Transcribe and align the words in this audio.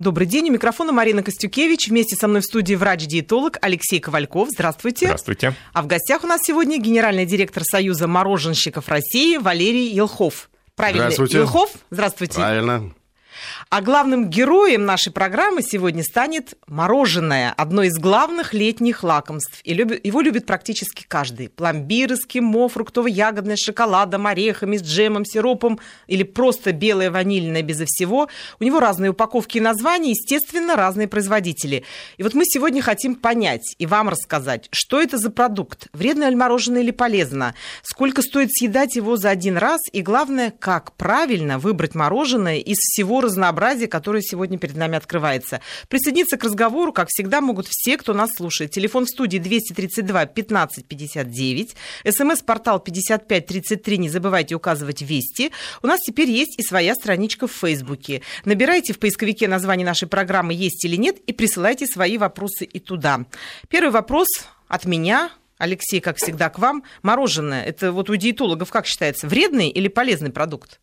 Добрый 0.00 0.28
день. 0.28 0.48
У 0.48 0.52
микрофона 0.52 0.92
Марина 0.92 1.24
Костюкевич. 1.24 1.88
Вместе 1.88 2.14
со 2.14 2.28
мной 2.28 2.40
в 2.40 2.44
студии 2.44 2.76
врач-диетолог 2.76 3.56
Алексей 3.60 3.98
Ковальков. 3.98 4.48
Здравствуйте. 4.48 5.06
Здравствуйте. 5.06 5.54
А 5.72 5.82
в 5.82 5.88
гостях 5.88 6.22
у 6.22 6.28
нас 6.28 6.40
сегодня 6.44 6.78
генеральный 6.78 7.26
директор 7.26 7.64
Союза 7.64 8.06
мороженщиков 8.06 8.88
России 8.88 9.38
Валерий 9.38 9.92
Елхов. 9.92 10.50
Правильно? 10.76 11.10
Здравствуйте. 11.10 11.38
Елхов? 11.38 11.72
Здравствуйте. 11.90 12.36
Правильно. 12.36 12.94
А 13.70 13.82
главным 13.82 14.30
героем 14.30 14.86
нашей 14.86 15.12
программы 15.12 15.60
сегодня 15.60 16.02
станет 16.02 16.54
мороженое, 16.66 17.52
одно 17.54 17.82
из 17.82 17.98
главных 17.98 18.54
летних 18.54 19.02
лакомств. 19.02 19.60
И 19.62 19.74
любит, 19.74 20.06
его 20.06 20.22
любит 20.22 20.46
практически 20.46 21.04
каждый. 21.06 21.50
Пломбир, 21.50 22.14
эскимо, 22.14 22.68
фруктово-ягодное, 22.68 23.56
с 23.56 23.62
шоколадом, 23.62 24.26
орехами, 24.26 24.78
с 24.78 24.82
джемом, 24.82 25.26
сиропом 25.26 25.80
или 26.06 26.22
просто 26.22 26.72
белое 26.72 27.10
ванильное 27.10 27.60
безо 27.60 27.84
всего. 27.86 28.30
У 28.58 28.64
него 28.64 28.80
разные 28.80 29.10
упаковки 29.10 29.58
и 29.58 29.60
названия, 29.60 30.12
естественно, 30.12 30.74
разные 30.74 31.06
производители. 31.06 31.84
И 32.16 32.22
вот 32.22 32.32
мы 32.32 32.44
сегодня 32.46 32.80
хотим 32.80 33.16
понять 33.16 33.74
и 33.76 33.84
вам 33.84 34.08
рассказать, 34.08 34.68
что 34.72 34.98
это 34.98 35.18
за 35.18 35.28
продукт, 35.28 35.88
вредно 35.92 36.26
ли 36.30 36.36
мороженое 36.36 36.80
или 36.80 36.90
полезно, 36.90 37.54
сколько 37.82 38.22
стоит 38.22 38.50
съедать 38.50 38.96
его 38.96 39.18
за 39.18 39.28
один 39.28 39.58
раз 39.58 39.82
и, 39.92 40.00
главное, 40.00 40.54
как 40.58 40.94
правильно 40.94 41.58
выбрать 41.58 41.94
мороженое 41.94 42.56
из 42.56 42.78
всего 42.78 43.20
разнообразие, 43.58 43.88
которое 43.88 44.22
сегодня 44.22 44.58
перед 44.58 44.76
нами 44.76 44.96
открывается. 44.96 45.60
Присоединиться 45.88 46.36
к 46.36 46.44
разговору, 46.44 46.92
как 46.92 47.08
всегда, 47.08 47.40
могут 47.40 47.66
все, 47.68 47.96
кто 47.96 48.14
нас 48.14 48.30
слушает. 48.36 48.70
Телефон 48.70 49.04
в 49.06 49.08
студии 49.08 49.38
232 49.38 50.26
15 50.26 50.86
59, 50.86 51.76
смс-портал 52.08 52.80
55 52.80 53.46
33, 53.46 53.98
не 53.98 54.08
забывайте 54.08 54.54
указывать 54.54 55.02
«Вести». 55.02 55.50
У 55.82 55.86
нас 55.86 56.00
теперь 56.00 56.30
есть 56.30 56.58
и 56.58 56.62
своя 56.62 56.94
страничка 56.94 57.46
в 57.46 57.52
Фейсбуке. 57.52 58.22
Набирайте 58.44 58.92
в 58.92 58.98
поисковике 58.98 59.48
название 59.48 59.86
нашей 59.86 60.08
программы 60.08 60.54
«Есть 60.54 60.84
или 60.84 60.96
нет» 60.96 61.18
и 61.26 61.32
присылайте 61.32 61.86
свои 61.86 62.18
вопросы 62.18 62.64
и 62.64 62.78
туда. 62.78 63.24
Первый 63.68 63.90
вопрос 63.90 64.28
от 64.68 64.84
меня, 64.84 65.30
Алексей, 65.58 66.00
как 66.00 66.16
всегда, 66.18 66.50
к 66.50 66.58
вам. 66.58 66.84
Мороженое, 67.02 67.64
это 67.64 67.92
вот 67.92 68.10
у 68.10 68.16
диетологов 68.16 68.70
как 68.70 68.86
считается, 68.86 69.26
вредный 69.26 69.68
или 69.68 69.88
полезный 69.88 70.30
продукт? 70.30 70.80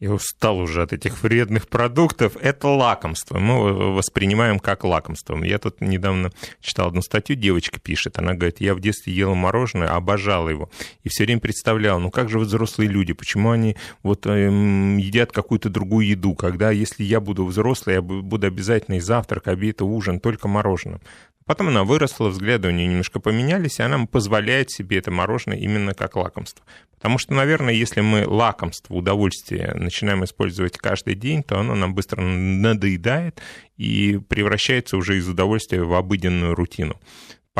Я 0.00 0.12
устал 0.14 0.58
уже 0.58 0.80
от 0.80 0.94
этих 0.94 1.22
вредных 1.22 1.68
продуктов. 1.68 2.34
Это 2.40 2.68
лакомство. 2.68 3.38
Мы 3.38 3.92
воспринимаем 3.92 4.58
как 4.58 4.82
лакомство. 4.84 5.36
Я 5.44 5.58
тут 5.58 5.82
недавно 5.82 6.32
читал 6.62 6.88
одну 6.88 7.02
статью, 7.02 7.36
девочка 7.36 7.78
пишет. 7.78 8.18
Она 8.18 8.32
говорит, 8.32 8.62
я 8.62 8.74
в 8.74 8.80
детстве 8.80 9.12
ела 9.12 9.34
мороженое, 9.34 9.88
обожала 9.88 10.48
его. 10.48 10.70
И 11.02 11.10
все 11.10 11.24
время 11.24 11.40
представляла, 11.40 11.98
ну 11.98 12.10
как 12.10 12.30
же 12.30 12.38
взрослые 12.38 12.88
люди, 12.88 13.12
почему 13.12 13.50
они 13.50 13.76
вот 14.02 14.26
эм, 14.26 14.96
едят 14.96 15.32
какую-то 15.32 15.68
другую 15.68 16.06
еду, 16.06 16.34
когда 16.34 16.70
если 16.70 17.04
я 17.04 17.20
буду 17.20 17.44
взрослый, 17.44 17.96
я 17.96 18.00
буду 18.00 18.46
обязательно 18.46 18.94
и 18.94 19.00
завтрак, 19.00 19.48
обед, 19.48 19.82
и 19.82 19.84
ужин, 19.84 20.18
только 20.18 20.48
мороженое. 20.48 21.02
Потом 21.50 21.66
она 21.66 21.82
выросла, 21.82 22.28
взгляды 22.28 22.68
у 22.68 22.70
нее 22.70 22.86
немножко 22.86 23.18
поменялись, 23.18 23.80
и 23.80 23.82
она 23.82 24.06
позволяет 24.06 24.70
себе 24.70 24.98
это 24.98 25.10
мороженое 25.10 25.58
именно 25.58 25.94
как 25.94 26.14
лакомство. 26.14 26.64
Потому 26.94 27.18
что, 27.18 27.34
наверное, 27.34 27.74
если 27.74 28.02
мы 28.02 28.24
лакомство, 28.24 28.94
удовольствие 28.94 29.72
начинаем 29.74 30.22
использовать 30.22 30.78
каждый 30.78 31.16
день, 31.16 31.42
то 31.42 31.58
оно 31.58 31.74
нам 31.74 31.92
быстро 31.92 32.20
надоедает 32.20 33.42
и 33.76 34.20
превращается 34.28 34.96
уже 34.96 35.18
из 35.18 35.26
удовольствия 35.26 35.82
в 35.82 35.92
обыденную 35.92 36.54
рутину. 36.54 37.00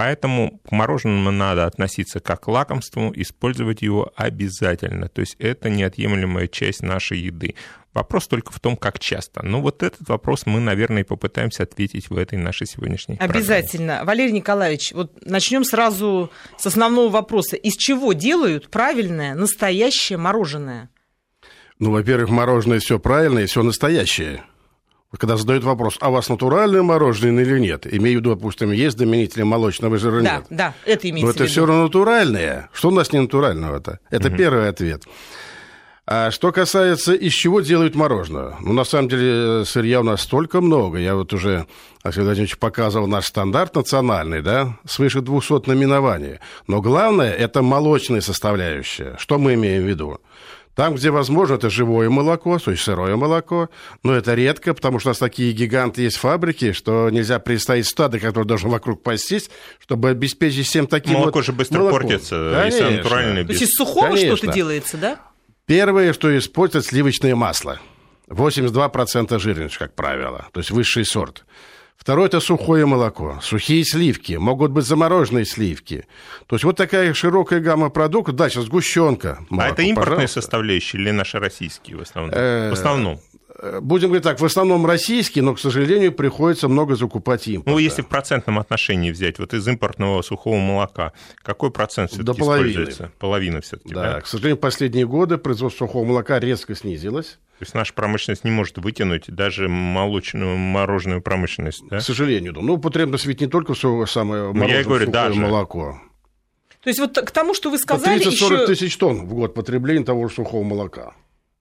Поэтому 0.01 0.63
к 0.67 0.73
мороженому 0.73 1.31
надо 1.31 1.67
относиться 1.67 2.21
как 2.21 2.41
к 2.41 2.49
лакомству, 2.49 3.13
использовать 3.15 3.83
его 3.83 4.11
обязательно. 4.17 5.11
То 5.11 5.21
есть 5.21 5.37
это 5.39 5.69
неотъемлемая 5.69 6.47
часть 6.47 6.81
нашей 6.81 7.19
еды. 7.19 7.55
Вопрос 7.93 8.27
только 8.27 8.51
в 8.51 8.59
том, 8.61 8.79
как 8.79 8.99
часто. 8.99 9.43
Ну, 9.45 9.61
вот 9.61 9.83
этот 9.83 10.09
вопрос 10.09 10.47
мы, 10.47 10.61
наверное, 10.61 11.03
и 11.03 11.05
попытаемся 11.05 11.65
ответить 11.65 12.09
в 12.09 12.17
этой 12.17 12.39
нашей 12.39 12.67
сегодняшней 12.67 13.19
Обязательно. 13.19 13.97
Программе. 13.97 14.07
Валерий 14.07 14.33
Николаевич, 14.33 14.93
вот 14.93 15.23
начнем 15.27 15.65
сразу 15.65 16.31
с 16.57 16.65
основного 16.65 17.11
вопроса. 17.11 17.57
Из 17.57 17.77
чего 17.77 18.15
делают 18.15 18.71
правильное, 18.71 19.35
настоящее 19.35 20.17
мороженое? 20.17 20.89
Ну, 21.79 21.91
во-первых, 21.91 22.31
мороженое 22.31 22.79
все 22.79 22.99
правильное, 22.99 23.47
все 23.47 23.63
настоящее. 23.63 24.45
Когда 25.19 25.37
задают 25.37 25.65
вопрос, 25.65 25.97
а 26.01 26.09
у 26.09 26.13
вас 26.13 26.29
натуральное 26.29 26.83
мороженое 26.83 27.45
или 27.45 27.59
нет, 27.59 27.85
имею 27.87 28.19
в 28.19 28.21
виду, 28.21 28.35
допустим, 28.37 28.71
есть 28.71 28.97
заменители 28.97 29.43
молочного 29.43 29.99
жира 29.99 30.23
да, 30.23 30.37
нет. 30.37 30.47
Да, 30.51 30.75
это 30.85 31.11
имеется 31.11 31.27
Но 31.27 31.33
это 31.33 31.47
все 31.47 31.67
равно 31.67 31.83
натуральное. 31.85 32.69
Что 32.73 32.89
у 32.89 32.93
нас 32.93 33.13
не 33.13 33.21
натурального-то? 33.21 33.99
Это 34.11 34.29
угу. 34.29 34.37
первый 34.37 34.69
ответ. 34.69 35.05
А 36.13 36.33
что 36.33 36.51
касается, 36.51 37.13
из 37.15 37.33
чего 37.33 37.61
делают 37.61 37.95
мороженое? 37.95 38.57
Ну, 38.61 38.73
на 38.73 38.83
самом 38.83 39.09
деле, 39.09 39.65
сырья 39.65 40.01
у 40.01 40.03
нас 40.03 40.23
столько 40.23 40.61
много. 40.61 40.99
Я 40.99 41.15
вот 41.15 41.33
уже, 41.33 41.67
Алексей 42.03 42.23
Владимирович, 42.23 42.59
показывал 42.59 43.07
наш 43.07 43.27
стандарт 43.27 43.77
национальный, 43.77 44.43
да, 44.43 44.77
свыше 44.85 45.21
200 45.21 45.69
наименований. 45.69 46.39
Но 46.67 46.81
главное– 46.81 47.33
это 47.39 47.63
молочная 47.63 48.21
составляющая. 48.21 49.17
Что 49.19 49.39
мы 49.39 49.55
имеем 49.55 49.85
в 49.85 49.87
виду? 49.87 50.21
Там, 50.75 50.95
где 50.95 51.11
возможно, 51.11 51.55
это 51.55 51.69
живое 51.69 52.09
молоко, 52.09 52.59
то 52.59 52.71
есть 52.71 52.83
сырое 52.85 53.17
молоко, 53.17 53.69
но 54.03 54.15
это 54.15 54.35
редко, 54.35 54.73
потому 54.73 54.99
что 55.01 55.09
у 55.09 55.11
нас 55.11 55.19
такие 55.19 55.53
гиганты 55.53 56.03
есть 56.03 56.17
фабрики, 56.17 56.73
что 56.73 57.11
нельзя 57.11 57.39
представить 57.41 57.87
стадо, 57.87 58.21
которое 58.21 58.47
должно 58.47 58.71
вокруг 58.71 59.03
пастись, 59.03 59.51
чтобы 59.81 60.11
обеспечить 60.11 60.67
всем 60.67 60.87
таким 60.87 61.15
Молоко 61.15 61.41
вот 61.41 61.45
же 61.45 61.53
быстро 61.53 61.81
молоком. 61.81 62.01
портится, 62.01 62.53
Конечно. 62.57 62.85
если 62.85 62.97
натуральное. 62.99 63.45
То 63.45 63.51
есть 63.51 63.63
из 63.63 63.71
сухого 63.71 64.09
Конечно. 64.15 64.37
что-то 64.37 64.53
делается, 64.53 64.97
да? 64.97 65.21
Первое, 65.67 66.13
что 66.13 66.37
используют, 66.39 66.87
сливочное 66.87 67.35
масло. 67.35 67.81
82% 68.29 69.39
жирность, 69.41 69.77
как 69.77 69.95
правило, 69.95 70.47
то 70.53 70.61
есть 70.61 70.71
высший 70.71 71.05
сорт. 71.05 71.45
Второе– 72.01 72.27
это 72.29 72.41
сухое 72.41 72.87
молоко, 72.87 73.39
сухие 73.43 73.85
сливки, 73.85 74.33
могут 74.33 74.71
быть 74.71 74.87
замороженные 74.87 75.45
сливки. 75.45 76.07
То 76.47 76.57
есть 76.57 76.65
вот 76.65 76.77
такая 76.79 77.13
широкая 77.13 77.61
гамма 77.61 77.91
продуктов. 77.91 78.37
Дальше 78.37 78.63
сгущенка. 78.63 79.41
а 79.51 79.69
это 79.69 79.83
импортные 79.83 80.27
составляющие 80.27 81.01
или 81.03 81.11
наши 81.11 81.39
российские 81.39 81.99
в 81.99 82.01
основном? 82.01 82.35
Э, 82.35 82.71
В 82.71 82.73
основном. 82.73 83.21
Будем 83.83 84.09
говорить 84.09 84.25
так, 84.25 84.41
в 84.41 84.45
основном 84.47 84.87
российские, 84.87 85.45
но, 85.45 85.55
к 85.55 85.61
сожалению, 85.61 86.13
приходится 86.13 86.69
много 86.69 86.97
закупать 86.97 87.47
импорта. 87.47 87.71
Ну, 87.71 87.77
если 87.79 88.01
в 88.01 88.07
процентном 88.09 88.59
отношении 88.59 89.11
взять, 89.11 89.39
вот 89.39 89.53
из 89.53 89.69
импортного 89.69 90.23
сухого 90.23 90.57
молока, 90.57 91.13
какой 91.43 91.71
процент 91.71 92.09
все-таки 92.11 92.27
До 92.27 92.35
половины. 92.35 92.71
используется? 92.71 93.13
Половина 93.19 93.61
все-таки, 93.61 93.93
Да, 93.95 94.15
да? 94.15 94.21
к 94.23 94.27
сожалению, 94.27 94.57
в 94.57 94.61
последние 94.61 95.07
годы 95.07 95.37
производство 95.37 95.85
сухого 95.85 96.07
молока 96.07 96.41
резко 96.41 96.75
снизилось. 96.75 97.39
То 97.61 97.65
есть 97.65 97.75
наша 97.75 97.93
промышленность 97.93 98.43
не 98.43 98.51
может 98.51 98.79
вытянуть 98.79 99.27
даже 99.29 99.69
молочную 99.69 100.57
мороженую 100.57 101.21
промышленность, 101.21 101.87
да? 101.91 101.99
К 101.99 102.01
сожалению, 102.03 102.55
да. 102.55 102.63
Ну, 102.63 102.79
потребность 102.79 103.27
ведь 103.27 103.43
не 103.43 103.49
только 103.49 103.75
в 103.75 104.07
самое 104.07 104.51
Ну, 104.51 104.67
я 104.67 104.81
и 104.81 104.83
говорю, 104.83 105.11
даже. 105.11 105.39
молоко. 105.39 106.01
То 106.83 106.89
есть 106.89 106.99
вот 106.99 107.15
к 107.15 107.31
тому, 107.31 107.53
что 107.53 107.69
вы 107.71 107.77
сказали 107.77 108.19
30-40 108.19 108.31
еще... 108.31 108.67
тысяч 108.67 108.97
тонн 108.97 109.27
в 109.27 109.35
год 109.35 109.53
потребления 109.53 110.07
того 110.07 110.27
же 110.27 110.37
сухого 110.37 110.65
молока. 110.65 111.13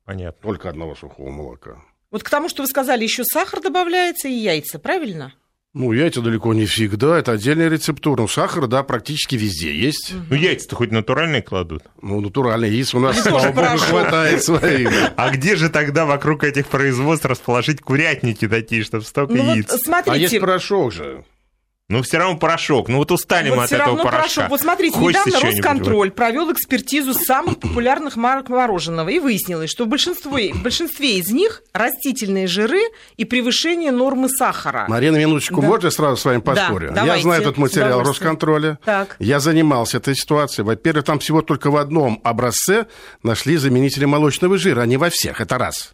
Понятно. 0.05 0.41
Только 0.41 0.69
одного 0.69 0.95
сухого 0.95 1.31
молока. 1.31 1.83
Вот 2.11 2.23
к 2.23 2.29
тому, 2.29 2.47
что 2.47 2.61
вы 2.63 2.69
сказали, 2.69 3.03
еще 3.03 3.25
сахар 3.25 3.61
добавляется 3.61 4.29
и 4.29 4.35
яйца, 4.35 4.79
правильно? 4.79 5.33
Ну, 5.75 5.91
яйца 5.91 6.21
далеко 6.21 6.55
не 6.55 6.65
всегда, 6.65 7.19
это 7.19 7.33
отдельная 7.33 7.69
рецептура. 7.69 8.21
Ну, 8.21 8.27
сахар, 8.27 8.65
да, 8.65 8.81
практически 8.81 9.35
везде 9.35 9.75
есть. 9.75 10.13
Ну, 10.29 10.35
яйца-то 10.35 10.75
хоть 10.75 10.91
натуральные 10.91 11.43
кладут. 11.43 11.83
Ну, 12.01 12.19
натуральные 12.21 12.75
яйца 12.75 12.97
у 12.97 12.99
нас, 12.99 13.21
слава 13.21 13.51
богу, 13.51 13.77
хватает 13.77 14.43
своих. 14.43 14.89
А 15.15 15.29
где 15.29 15.55
же 15.55 15.69
тогда 15.69 16.07
вокруг 16.07 16.43
этих 16.43 16.65
производств 16.65 17.25
расположить 17.25 17.81
курятники 17.81 18.47
такие, 18.47 18.83
чтобы 18.83 19.03
столько 19.03 19.33
Ну 19.33 19.53
яиц? 19.53 19.67
А 19.69 19.73
есть 19.73 19.85
смотрите, 19.85 20.39
порошок 20.39 20.91
же. 20.91 21.23
Ну, 21.89 22.03
все 22.03 22.19
равно 22.19 22.37
порошок. 22.37 22.87
Ну, 22.87 22.97
вот 22.97 23.11
устали 23.11 23.49
мы 23.49 23.55
вот 23.55 23.61
от 23.63 23.67
все 23.67 23.77
этого 23.77 23.95
порошка. 23.97 24.11
порошок. 24.19 24.49
Вот 24.49 24.61
смотрите, 24.61 24.95
Хочется 24.97 25.27
недавно 25.27 25.47
Росконтроль 25.49 26.11
провел 26.11 26.51
экспертизу 26.51 27.15
самых 27.15 27.59
популярных 27.59 28.15
марок 28.15 28.49
мороженого 28.49 29.09
и 29.09 29.17
выяснилось, 29.17 29.71
что 29.71 29.85
в 29.85 29.87
большинстве, 29.87 30.53
в 30.53 30.61
большинстве 30.61 31.17
из 31.17 31.31
них 31.31 31.63
растительные 31.73 32.45
жиры 32.45 32.79
и 33.17 33.25
превышение 33.25 33.91
нормы 33.91 34.29
сахара. 34.29 34.85
Марина, 34.87 35.17
минуточку, 35.17 35.61
Да. 35.61 35.67
можно 35.67 35.87
я 35.87 35.91
сразу 35.91 36.17
с 36.17 36.25
вами 36.25 36.41
поспорю? 36.41 36.91
давайте, 36.93 37.15
я 37.17 37.21
знаю 37.23 37.41
этот 37.41 37.57
материал. 37.57 38.03
Росконтроля. 38.03 38.77
Так. 38.85 39.15
Я 39.17 39.39
занимался 39.39 39.97
этой 39.97 40.15
ситуацией. 40.15 40.65
Во-первых, 40.65 41.05
там 41.05 41.17
всего 41.17 41.41
только 41.41 41.71
в 41.71 41.75
одном 41.77 42.21
образце 42.23 42.85
нашли 43.23 43.57
заменители 43.57 44.05
молочного 44.05 44.57
жира, 44.59 44.81
а 44.81 44.85
не 44.85 44.97
во 44.97 45.09
всех. 45.09 45.41
Это 45.41 45.57
раз. 45.57 45.93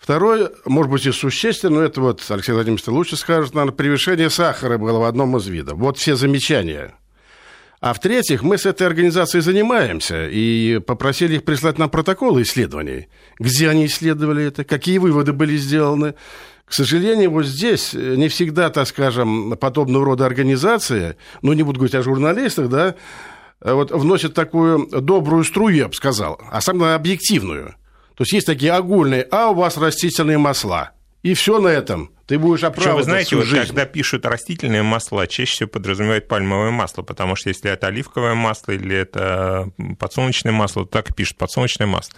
Второе, 0.00 0.50
может 0.64 0.90
быть, 0.90 1.04
и 1.04 1.12
существенно, 1.12 1.80
но 1.80 1.82
это 1.82 2.00
вот 2.00 2.24
Алексей 2.30 2.52
Владимирович 2.52 2.86
лучше 2.86 3.16
скажет, 3.16 3.54
наверное, 3.54 3.76
превышение 3.76 4.30
сахара 4.30 4.78
было 4.78 4.98
в 4.98 5.04
одном 5.04 5.36
из 5.36 5.46
видов. 5.46 5.76
Вот 5.76 5.98
все 5.98 6.16
замечания. 6.16 6.94
А 7.80 7.92
в-третьих, 7.92 8.42
мы 8.42 8.56
с 8.56 8.64
этой 8.64 8.86
организацией 8.86 9.42
занимаемся 9.42 10.26
и 10.26 10.78
попросили 10.78 11.36
их 11.36 11.44
прислать 11.44 11.78
нам 11.78 11.90
протоколы 11.90 12.42
исследований. 12.42 13.08
Где 13.38 13.68
они 13.68 13.86
исследовали 13.86 14.44
это, 14.46 14.64
какие 14.64 14.96
выводы 14.96 15.34
были 15.34 15.56
сделаны. 15.58 16.14
К 16.64 16.72
сожалению, 16.72 17.32
вот 17.32 17.44
здесь 17.44 17.92
не 17.92 18.28
всегда, 18.28 18.70
так 18.70 18.88
скажем, 18.88 19.56
подобного 19.58 20.06
рода 20.06 20.24
организации, 20.24 21.16
ну, 21.42 21.52
не 21.52 21.62
буду 21.62 21.78
говорить 21.78 21.94
о 21.94 22.02
журналистах, 22.02 22.70
да, 22.70 22.94
вот 23.60 23.90
вносят 23.90 24.32
такую 24.32 24.86
добрую 24.86 25.44
струю, 25.44 25.76
я 25.76 25.88
бы 25.88 25.94
сказал, 25.94 26.40
а 26.50 26.60
самое 26.62 26.94
объективную. 26.94 27.74
То 28.20 28.24
есть 28.24 28.34
есть 28.34 28.46
такие 28.46 28.72
огульные, 28.72 29.26
а 29.30 29.48
у 29.48 29.54
вас 29.54 29.78
растительные 29.78 30.36
масла. 30.36 30.90
И 31.22 31.32
все 31.32 31.58
на 31.58 31.68
этом. 31.68 32.10
Ты 32.26 32.38
будешь 32.38 32.62
оправдывать 32.62 32.98
вы 32.98 33.02
знаете, 33.04 33.36
вот 33.36 33.46
жизнь. 33.46 33.66
когда 33.66 33.86
пишут 33.86 34.26
растительные 34.26 34.82
масла, 34.82 35.26
чаще 35.26 35.52
всего 35.52 35.70
подразумевают 35.70 36.28
пальмовое 36.28 36.70
масло, 36.70 37.00
потому 37.00 37.34
что 37.34 37.48
если 37.48 37.70
это 37.70 37.86
оливковое 37.86 38.34
масло 38.34 38.72
или 38.72 38.94
это 38.94 39.70
подсолнечное 39.98 40.52
масло, 40.52 40.84
то 40.84 40.90
так 40.90 41.10
и 41.10 41.14
пишут 41.14 41.38
подсолнечное 41.38 41.86
масло. 41.86 42.12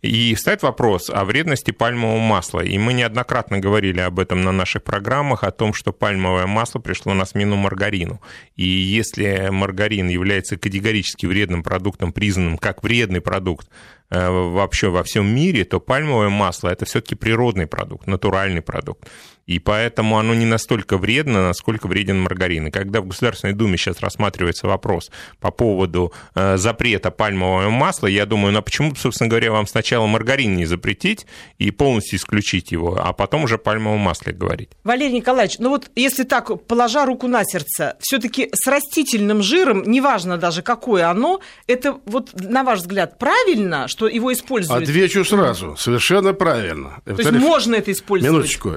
И 0.00 0.32
ставит 0.36 0.62
вопрос 0.62 1.10
о 1.10 1.24
вредности 1.24 1.72
пальмового 1.72 2.20
масла. 2.20 2.60
И 2.60 2.78
мы 2.78 2.92
неоднократно 2.92 3.58
говорили 3.58 3.98
об 3.98 4.20
этом 4.20 4.42
на 4.42 4.52
наших 4.52 4.84
программах, 4.84 5.42
о 5.42 5.50
том, 5.50 5.74
что 5.74 5.92
пальмовое 5.92 6.46
масло 6.46 6.78
пришло 6.78 7.14
на 7.14 7.26
смену 7.26 7.56
маргарину. 7.56 8.22
И 8.54 8.64
если 8.64 9.48
маргарин 9.50 10.06
является 10.06 10.56
категорически 10.56 11.26
вредным 11.26 11.64
продуктом, 11.64 12.12
признанным 12.12 12.58
как 12.58 12.84
вредный 12.84 13.20
продукт, 13.20 13.68
вообще 14.10 14.88
во 14.88 15.02
всем 15.02 15.26
мире, 15.26 15.64
то 15.64 15.80
пальмовое 15.80 16.28
масло 16.28 16.68
это 16.68 16.84
все-таки 16.84 17.14
природный 17.14 17.66
продукт, 17.66 18.06
натуральный 18.06 18.62
продукт. 18.62 19.08
И 19.48 19.58
поэтому 19.58 20.18
оно 20.18 20.34
не 20.34 20.44
настолько 20.44 20.98
вредно, 20.98 21.48
насколько 21.48 21.88
вреден 21.88 22.20
маргарин. 22.20 22.66
И 22.66 22.70
когда 22.70 23.00
в 23.00 23.06
Государственной 23.06 23.54
Думе 23.54 23.78
сейчас 23.78 24.00
рассматривается 24.00 24.66
вопрос 24.66 25.10
по 25.40 25.50
поводу 25.50 26.12
э, 26.34 26.58
запрета 26.58 27.10
пальмового 27.10 27.70
масла, 27.70 28.08
я 28.08 28.26
думаю, 28.26 28.52
ну 28.52 28.58
а 28.58 28.62
почему, 28.62 28.94
собственно 28.94 29.30
говоря, 29.30 29.50
вам 29.50 29.66
сначала 29.66 30.06
маргарин 30.06 30.54
не 30.54 30.66
запретить 30.66 31.26
и 31.56 31.70
полностью 31.70 32.18
исключить 32.18 32.72
его, 32.72 33.00
а 33.02 33.14
потом 33.14 33.44
уже 33.44 33.56
пальмовом 33.56 34.00
масле 34.00 34.34
говорить? 34.34 34.68
Валерий 34.84 35.14
Николаевич, 35.14 35.58
ну 35.58 35.70
вот 35.70 35.90
если 35.96 36.24
так, 36.24 36.66
положа 36.66 37.06
руку 37.06 37.26
на 37.26 37.42
сердце, 37.44 37.96
все-таки 38.00 38.50
с 38.52 38.66
растительным 38.66 39.42
жиром, 39.42 39.82
неважно 39.84 40.36
даже 40.36 40.60
какое 40.60 41.08
оно, 41.08 41.40
это 41.66 41.98
вот, 42.04 42.38
на 42.38 42.64
ваш 42.64 42.80
взгляд, 42.80 43.18
правильно, 43.18 43.88
что 43.98 44.06
его 44.06 44.32
используют? 44.32 44.84
Отвечу 44.84 45.24
сразу. 45.24 45.74
Совершенно 45.76 46.32
правильно. 46.32 47.00
То 47.04 47.16
есть 47.16 47.32
можно 47.32 47.74
это 47.74 47.90
использовать? 47.90 48.32
Минуточку. 48.32 48.76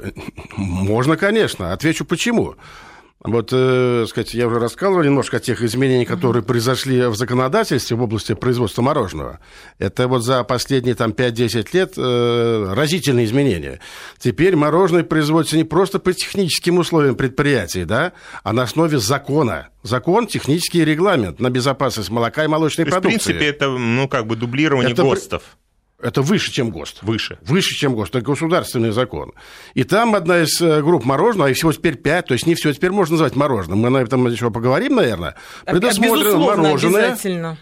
Можно, 0.56 1.16
конечно. 1.16 1.72
Отвечу 1.72 2.04
почему. 2.04 2.56
Вот, 3.24 3.50
э, 3.52 4.04
сказать, 4.08 4.34
я 4.34 4.48
уже 4.48 4.58
рассказывал 4.58 5.04
немножко 5.04 5.36
о 5.36 5.40
тех 5.40 5.62
изменениях, 5.62 6.08
которые 6.08 6.42
произошли 6.42 7.06
в 7.06 7.14
законодательстве 7.14 7.96
в 7.96 8.02
области 8.02 8.34
производства 8.34 8.82
мороженого. 8.82 9.38
Это 9.78 10.08
вот 10.08 10.24
за 10.24 10.42
последние 10.42 10.96
там 10.96 11.12
5-10 11.12 11.68
лет 11.72 11.92
э, 11.96 12.72
разительные 12.74 13.26
изменения. 13.26 13.78
Теперь 14.18 14.56
мороженое 14.56 15.04
производится 15.04 15.56
не 15.56 15.62
просто 15.62 16.00
по 16.00 16.12
техническим 16.12 16.78
условиям 16.78 17.14
предприятий, 17.14 17.84
да, 17.84 18.12
а 18.42 18.52
на 18.52 18.62
основе 18.62 18.98
закона. 18.98 19.68
Закон, 19.84 20.26
технический 20.26 20.84
регламент 20.84 21.38
на 21.38 21.48
безопасность 21.48 22.10
молока 22.10 22.44
и 22.44 22.48
молочной 22.48 22.86
То 22.86 22.90
продукции. 22.90 23.18
в 23.18 23.24
принципе, 23.24 23.46
это, 23.46 23.68
ну, 23.70 24.08
как 24.08 24.26
бы 24.26 24.34
дублирование 24.34 24.94
ГОСТов. 24.94 25.42
Это 26.02 26.20
выше, 26.20 26.50
чем 26.52 26.70
ГОСТ. 26.70 27.02
Выше. 27.02 27.38
Выше, 27.42 27.74
чем 27.74 27.94
ГОСТ. 27.94 28.16
Это 28.16 28.24
государственный 28.24 28.90
закон. 28.90 29.32
И 29.74 29.84
там 29.84 30.14
одна 30.14 30.40
из 30.42 30.60
э, 30.60 30.82
групп 30.82 31.04
мороженого, 31.04 31.48
а 31.48 31.50
их 31.50 31.56
всего 31.56 31.72
теперь 31.72 31.96
пять, 31.96 32.26
то 32.26 32.34
есть 32.34 32.46
не 32.46 32.56
все 32.56 32.72
теперь 32.72 32.90
можно 32.90 33.14
назвать 33.14 33.36
мороженым. 33.36 33.78
Мы 33.78 33.90
на 33.90 33.98
этом 33.98 34.26
еще 34.26 34.50
поговорим, 34.50 34.96
наверное. 34.96 35.36
Предусмотрено 35.64 36.24
Безусловно, 36.24 36.62
мороженое. 36.62 37.04
Обязательно 37.06 37.58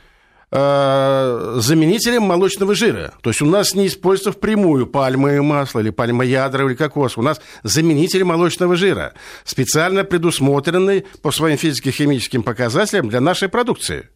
э, 0.50 1.56
заменителем 1.60 2.22
молочного 2.22 2.74
жира. 2.74 3.12
То 3.22 3.30
есть 3.30 3.42
у 3.42 3.46
нас 3.46 3.74
не 3.74 3.86
используется 3.86 4.32
впрямую 4.32 4.86
пальмовое 4.86 5.42
масло 5.42 5.80
или 5.80 5.90
пальмоядро 5.90 6.68
или 6.68 6.74
кокос. 6.74 7.18
У 7.18 7.22
нас 7.22 7.40
заменитель 7.62 8.24
молочного 8.24 8.76
жира, 8.76 9.14
специально 9.44 10.04
предусмотренный 10.04 11.04
по 11.22 11.30
своим 11.30 11.58
физико-химическим 11.58 12.42
показателям 12.42 13.08
для 13.08 13.20
нашей 13.20 13.48
продукции. 13.48 14.08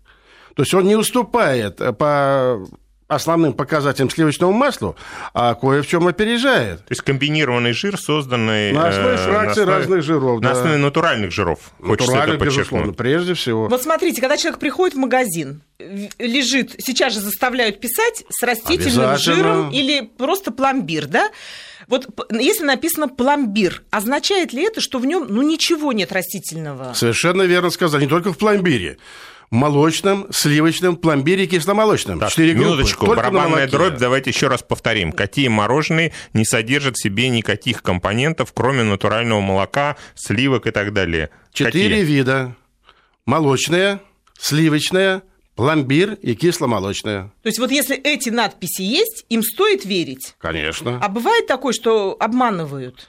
То 0.56 0.62
есть 0.62 0.72
он 0.72 0.86
не 0.86 0.96
уступает 0.96 1.76
по 1.98 2.64
основным 3.08 3.52
показателем 3.52 4.10
сливочного 4.10 4.52
масла, 4.52 4.96
а 5.32 5.54
кое 5.54 5.82
в 5.82 5.86
чем 5.86 6.06
опережает. 6.06 6.78
То 6.80 6.92
есть 6.92 7.02
комбинированный 7.02 7.72
жир, 7.72 7.98
созданный... 7.98 8.72
На 8.72 8.88
основе 8.88 9.16
фракций 9.16 9.36
на 9.36 9.50
основе, 9.50 9.72
разных 9.72 10.02
жиров. 10.02 10.40
На 10.40 10.48
да. 10.48 10.52
основе 10.52 10.76
натуральных 10.78 11.32
жиров. 11.32 11.58
Натуральных, 11.80 12.40
безусловно, 12.40 12.92
прежде 12.92 13.34
всего. 13.34 13.68
Вот 13.68 13.82
смотрите, 13.82 14.20
когда 14.20 14.36
человек 14.36 14.58
приходит 14.58 14.96
в 14.96 14.98
магазин, 14.98 15.62
лежит, 16.18 16.74
сейчас 16.78 17.12
же 17.12 17.20
заставляют 17.20 17.80
писать 17.80 18.24
с 18.30 18.42
растительным 18.42 19.18
жиром 19.18 19.70
или 19.70 20.00
просто 20.00 20.50
пломбир, 20.50 21.06
да? 21.06 21.30
Вот 21.86 22.08
если 22.30 22.64
написано 22.64 23.08
пломбир, 23.08 23.82
означает 23.90 24.54
ли 24.54 24.62
это, 24.62 24.80
что 24.80 24.98
в 24.98 25.04
нем 25.04 25.26
ну, 25.28 25.42
ничего 25.42 25.92
нет 25.92 26.12
растительного? 26.12 26.94
Совершенно 26.94 27.42
верно 27.42 27.68
сказал. 27.68 28.00
Не 28.00 28.06
только 28.06 28.32
в 28.32 28.38
пломбире 28.38 28.96
молочном, 29.54 30.26
сливочном, 30.30 30.96
пломбире, 30.96 31.46
кисломолочном. 31.46 32.18
Так, 32.18 32.30
Четыре 32.30 32.54
минуточку, 32.54 33.06
группы, 33.06 33.16
барабанная 33.16 33.68
дробь, 33.68 33.98
давайте 33.98 34.30
еще 34.30 34.48
раз 34.48 34.62
повторим. 34.62 35.12
Какие 35.12 35.48
мороженые 35.48 36.12
не 36.34 36.44
содержат 36.44 36.96
в 36.96 37.02
себе 37.02 37.28
никаких 37.28 37.82
компонентов, 37.82 38.52
кроме 38.52 38.82
натурального 38.82 39.40
молока, 39.40 39.96
сливок 40.14 40.66
и 40.66 40.70
так 40.70 40.92
далее? 40.92 41.30
Четыре 41.52 42.00
Какие? 42.00 42.04
вида. 42.04 42.56
Молочное, 43.26 44.00
сливочное, 44.38 45.22
пломбир 45.54 46.14
и 46.14 46.34
кисломолочное. 46.34 47.32
То 47.42 47.48
есть 47.48 47.58
вот 47.58 47.70
если 47.70 47.96
эти 47.96 48.28
надписи 48.28 48.82
есть, 48.82 49.24
им 49.28 49.42
стоит 49.42 49.84
верить? 49.84 50.34
Конечно. 50.38 50.98
А 51.00 51.08
бывает 51.08 51.46
такое, 51.46 51.72
что 51.72 52.16
обманывают? 52.18 53.08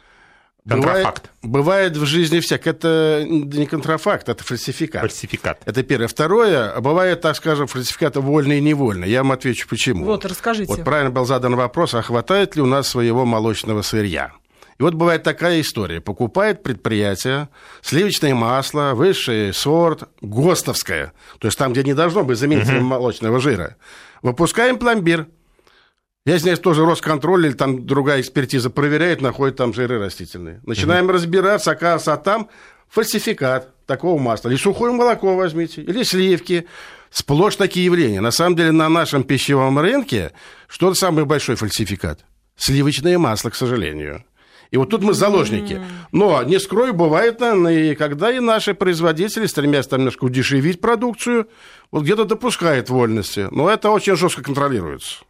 Контрафакт. 0.68 1.30
Бывает, 1.44 1.94
бывает 1.94 1.98
в 1.98 2.06
жизни 2.06 2.40
всяк. 2.40 2.66
Это 2.66 3.24
не 3.28 3.68
контрафакт, 3.68 4.30
это 4.30 4.44
фальсификат. 4.44 5.02
Фальсификат. 5.02 5.62
Это 5.66 5.84
первое. 5.84 6.08
Второе, 6.08 6.80
бывает, 6.80 7.22
так 7.22 7.36
скажем, 7.36 7.68
фальсификаты 7.68 8.20
вольные 8.20 8.58
и 8.58 8.62
невольные. 8.62 9.12
Я 9.12 9.22
вам 9.22 9.32
отвечу, 9.34 9.68
почему. 9.70 10.06
Вот, 10.06 10.26
расскажите. 10.26 10.74
Вот 10.74 10.84
правильно 10.84 11.12
был 11.12 11.26
задан 11.26 11.56
вопрос, 11.56 11.94
а 11.94 12.02
хватает 12.02 12.56
ли 12.56 12.64
у 12.64 12.66
нас 12.66 12.88
своего 12.88 13.26
молочного 13.26 13.84
сырья? 13.84 14.32
И 14.80 14.84
вот 14.84 14.96
бывает 14.96 15.22
такая 15.22 15.62
история. 15.62 16.02
Покупает 16.02 16.64
предприятие 16.64 17.48
сливочное 17.82 18.34
масло, 18.34 18.94
высший 18.96 19.54
сорт, 19.54 20.10
ГОСТовское, 20.22 21.14
то 21.40 21.48
есть 21.48 21.58
там, 21.58 21.74
где 21.74 21.84
не 21.84 21.94
должно 21.94 22.24
быть 22.24 22.40
заменителем 22.40 22.80
угу. 22.80 22.88
молочного 22.88 23.40
жира. 23.40 23.76
Выпускаем 24.24 24.80
пломбир– 24.80 25.28
я 26.26 26.38
извиняюсь, 26.38 26.60
тоже 26.60 26.86
Росконтроль 26.86 27.46
или 27.46 27.54
там 27.54 27.86
другая 27.86 28.20
экспертиза 28.20 28.72
проверяет, 28.72 29.22
находит 29.22 29.58
там 29.58 29.74
жиры 29.74 30.00
растительные. 30.00 30.60
Начинаем 30.66 31.08
mm 31.08 31.14
разбираться, 31.14 31.72
оказывается, 31.72 32.14
а 32.14 32.18
там 32.18 32.50
фальсификат 32.90 33.86
такого 33.86 34.20
масла. 34.20 34.50
Или 34.50 34.58
сухое 34.58 34.92
молоко 34.92 35.36
возьмите, 35.36 35.82
или 35.82 36.04
сливки. 36.04 36.66
Сплошь 37.12 37.56
такие 37.56 37.86
явления. 37.86 38.22
На 38.22 38.32
самом 38.32 38.56
деле 38.56 38.72
на 38.72 38.90
нашем 38.90 39.24
пищевом 39.24 39.80
рынке 39.80 40.32
что 40.68 40.94
самый 40.96 41.26
большой 41.26 41.56
фальсификат? 41.56 42.26
Сливочное 42.58 43.18
масло, 43.20 43.52
к 43.52 43.56
сожалению. 43.56 44.26
И 44.72 44.78
вот 44.78 44.90
тут 44.90 45.04
мы 45.04 45.14
заложники. 45.14 45.80
Но, 46.12 46.42
не 46.44 46.60
скрою, 46.60 46.94
бывает, 46.94 47.40
наверное, 47.40 47.92
и 47.92 47.96
когда 47.96 48.32
и 48.32 48.40
наши 48.40 48.74
производители, 48.74 49.46
стремясь 49.46 49.88
там 49.88 50.00
немножко 50.00 50.26
удешевить 50.26 50.82
продукцию, 50.82 51.48
вот 51.92 52.04
где-то 52.04 52.26
допускают 52.26 52.90
вольности. 52.90 53.48
Но 53.52 53.70
это 53.70 53.92
очень 53.92 54.16
жестко 54.16 54.42
контролируется. 54.42 55.24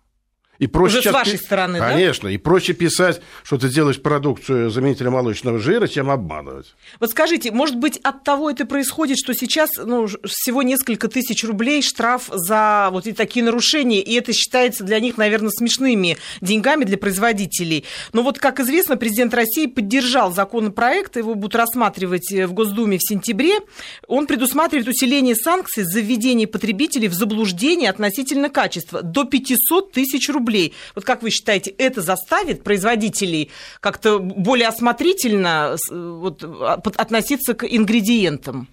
И 0.59 0.67
проще 0.67 0.99
Уже 0.99 1.09
с 1.09 1.13
вашей 1.13 1.37
стороны, 1.37 1.79
Конечно, 1.79 2.29
да? 2.29 2.33
И 2.33 2.37
проще 2.37 2.73
писать, 2.73 3.21
что 3.43 3.57
ты 3.57 3.69
делаешь 3.69 4.01
продукцию 4.01 4.69
заменителя 4.69 5.09
молочного 5.11 5.59
жира, 5.59 5.87
чем 5.87 6.09
обманывать. 6.09 6.73
Вот 6.99 7.09
скажите, 7.09 7.51
может 7.51 7.77
быть, 7.77 7.97
от 8.03 8.23
того 8.23 8.49
это 8.49 8.65
происходит, 8.65 9.17
что 9.17 9.33
сейчас 9.33 9.71
ну, 9.77 10.07
всего 10.07 10.63
несколько 10.63 11.07
тысяч 11.09 11.43
рублей 11.43 11.81
штраф 11.81 12.29
за 12.31 12.89
вот 12.91 13.05
эти 13.05 13.15
такие 13.15 13.43
нарушения, 13.43 14.01
и 14.01 14.13
это 14.13 14.31
считается 14.31 14.83
для 14.83 14.99
них, 14.99 15.17
наверное, 15.17 15.49
смешными 15.49 16.17
деньгами 16.39 16.85
для 16.85 16.97
производителей. 16.97 17.83
Но 18.13 18.23
вот, 18.23 18.39
как 18.39 18.59
известно, 18.59 18.95
президент 18.95 19.33
России 19.33 19.65
поддержал 19.65 20.33
законопроект, 20.33 21.17
его 21.17 21.35
будут 21.35 21.55
рассматривать 21.55 22.31
в 22.31 22.53
Госдуме 22.53 22.97
в 22.97 23.03
сентябре. 23.03 23.59
Он 24.07 24.25
предусматривает 24.25 24.87
усиление 24.87 25.35
санкций 25.35 25.83
за 25.83 25.99
введение 25.99 26.47
потребителей 26.47 27.09
в 27.09 27.13
заблуждение 27.13 27.89
относительно 27.89 28.49
качества 28.49 29.01
до 29.01 29.25
500 29.25 29.91
тысяч 29.91 30.29
рублей 30.29 30.44
рублей. 30.45 30.73
Вот 30.93 31.05
как 31.05 31.23
вы 31.23 31.31
считаете, 31.31 31.71
это 31.71 32.01
заставит 32.01 32.63
производителей 32.63 33.51
как-то 33.79 34.19
более 34.19 34.67
осмотрительно 34.67 35.77
вот, 35.89 36.43
относиться 36.43 37.53
к 37.53 37.65
ингредиентам? 37.65 38.67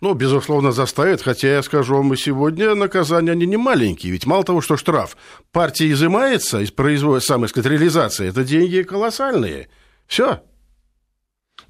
Ну, 0.00 0.14
безусловно, 0.14 0.72
заставит, 0.72 1.22
хотя 1.22 1.48
я 1.48 1.62
скажу 1.62 1.96
вам 1.96 2.14
и 2.14 2.16
сегодня, 2.16 2.74
наказания 2.74 3.32
они 3.32 3.46
не 3.46 3.56
маленькие. 3.56 4.12
Ведь 4.12 4.26
мало 4.26 4.44
того, 4.44 4.60
что 4.60 4.76
штраф 4.76 5.16
партии 5.52 5.92
изымается 5.92 6.60
из 6.60 6.70
производства, 6.70 7.34
самой 7.34 7.48
сказать, 7.48 7.70
реализации, 7.70 8.28
это 8.28 8.44
деньги 8.44 8.82
колоссальные. 8.82 9.68
Все, 10.06 10.40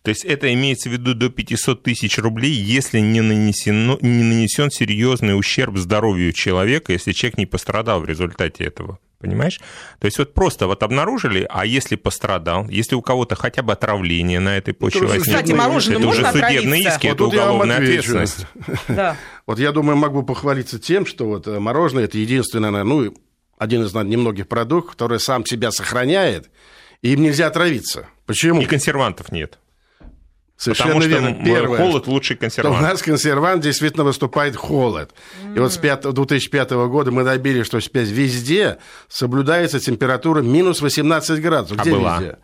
то 0.03 0.11
есть 0.11 0.25
это 0.25 0.53
имеется 0.55 0.89
в 0.89 0.93
виду 0.93 1.15
до 1.15 1.29
500 1.29 1.83
тысяч 1.83 2.19
рублей, 2.19 2.53
если 2.53 3.01
не, 3.01 3.21
нанесено, 3.21 3.99
не 4.01 4.23
нанесен 4.23 4.71
серьезный 4.71 5.39
ущерб 5.39 5.77
здоровью 5.77 6.33
человека, 6.33 6.93
если 6.93 7.13
человек 7.13 7.39
не 7.39 7.47
пострадал 7.47 8.01
в 8.01 8.07
результате 8.07 8.65
этого. 8.65 8.99
Понимаешь? 9.21 9.59
То 9.99 10.07
есть 10.07 10.19
вот 10.19 10.33
просто 10.33 10.69
вот 10.69 10.85
обнаружили, 10.85 11.45
а 11.51 11.67
если 11.67 11.97
пострадал, 11.97 12.69
если 12.69 12.95
у 12.95 13.03
кого-то 13.03 13.35
хотя 13.35 13.63
бы 13.63 13.73
отравление 13.73 14.39
на 14.39 14.57
этой 14.57 14.75
почве 14.75 15.09
возникло, 15.09 15.33
Кстати, 15.33 15.53
мороженое 15.53 15.99
это 15.99 16.09
уже 16.09 16.25
судебные 16.25 16.83
иски, 16.83 17.07
вот 17.09 17.15
это 17.15 17.25
уголовная 17.25 17.77
ответственность. 17.79 18.47
Да. 18.89 19.17
Вот 19.47 19.59
я 19.59 19.73
думаю, 19.73 19.97
могу 19.97 20.23
похвалиться 20.23 20.79
тем, 20.79 21.05
что 21.05 21.27
вот 21.27 21.49
э, 21.49 21.59
мороженое 21.59 22.05
это 22.05 22.17
единственное, 22.17 22.85
ну, 22.85 23.13
один 23.59 23.83
из 23.83 23.93
немногих 23.93 24.47
продуктов, 24.47 24.93
который 24.93 25.19
сам 25.19 25.45
себя 25.45 25.73
сохраняет, 25.73 26.49
и 27.03 27.13
им 27.13 27.23
нельзя 27.23 27.49
отравиться. 27.49 28.07
Почему? 28.25 28.61
И 28.61 28.67
консервантов 28.67 29.33
нет. 29.33 29.59
Совершенно 30.59 30.95
Потому 30.95 31.03
что 31.03 31.21
верно. 31.21 31.45
Первое, 31.45 31.79
холод 31.79 32.07
лучший 32.09 32.35
что 32.35 32.41
консервант. 32.41 32.79
у 32.79 32.83
нас 32.83 33.01
консервант 33.01 33.63
действительно 33.63 34.03
выступает 34.03 34.57
холод. 34.57 35.15
И 35.55 35.59
вот 35.61 35.73
с 35.73 35.77
5 35.79 36.13
2005 36.13 36.71
года 36.89 37.13
мы 37.13 37.23
добились, 37.23 37.65
что 37.65 37.81
теперь 37.81 38.07
везде 38.07 38.79
соблюдается 39.09 39.79
температура 39.79 40.43
минус 40.43 40.81
18 40.83 41.41
градусов. 41.41 41.79
А 41.79 41.83
Где 41.83 41.93
была? 41.93 42.17
везде? 42.19 42.39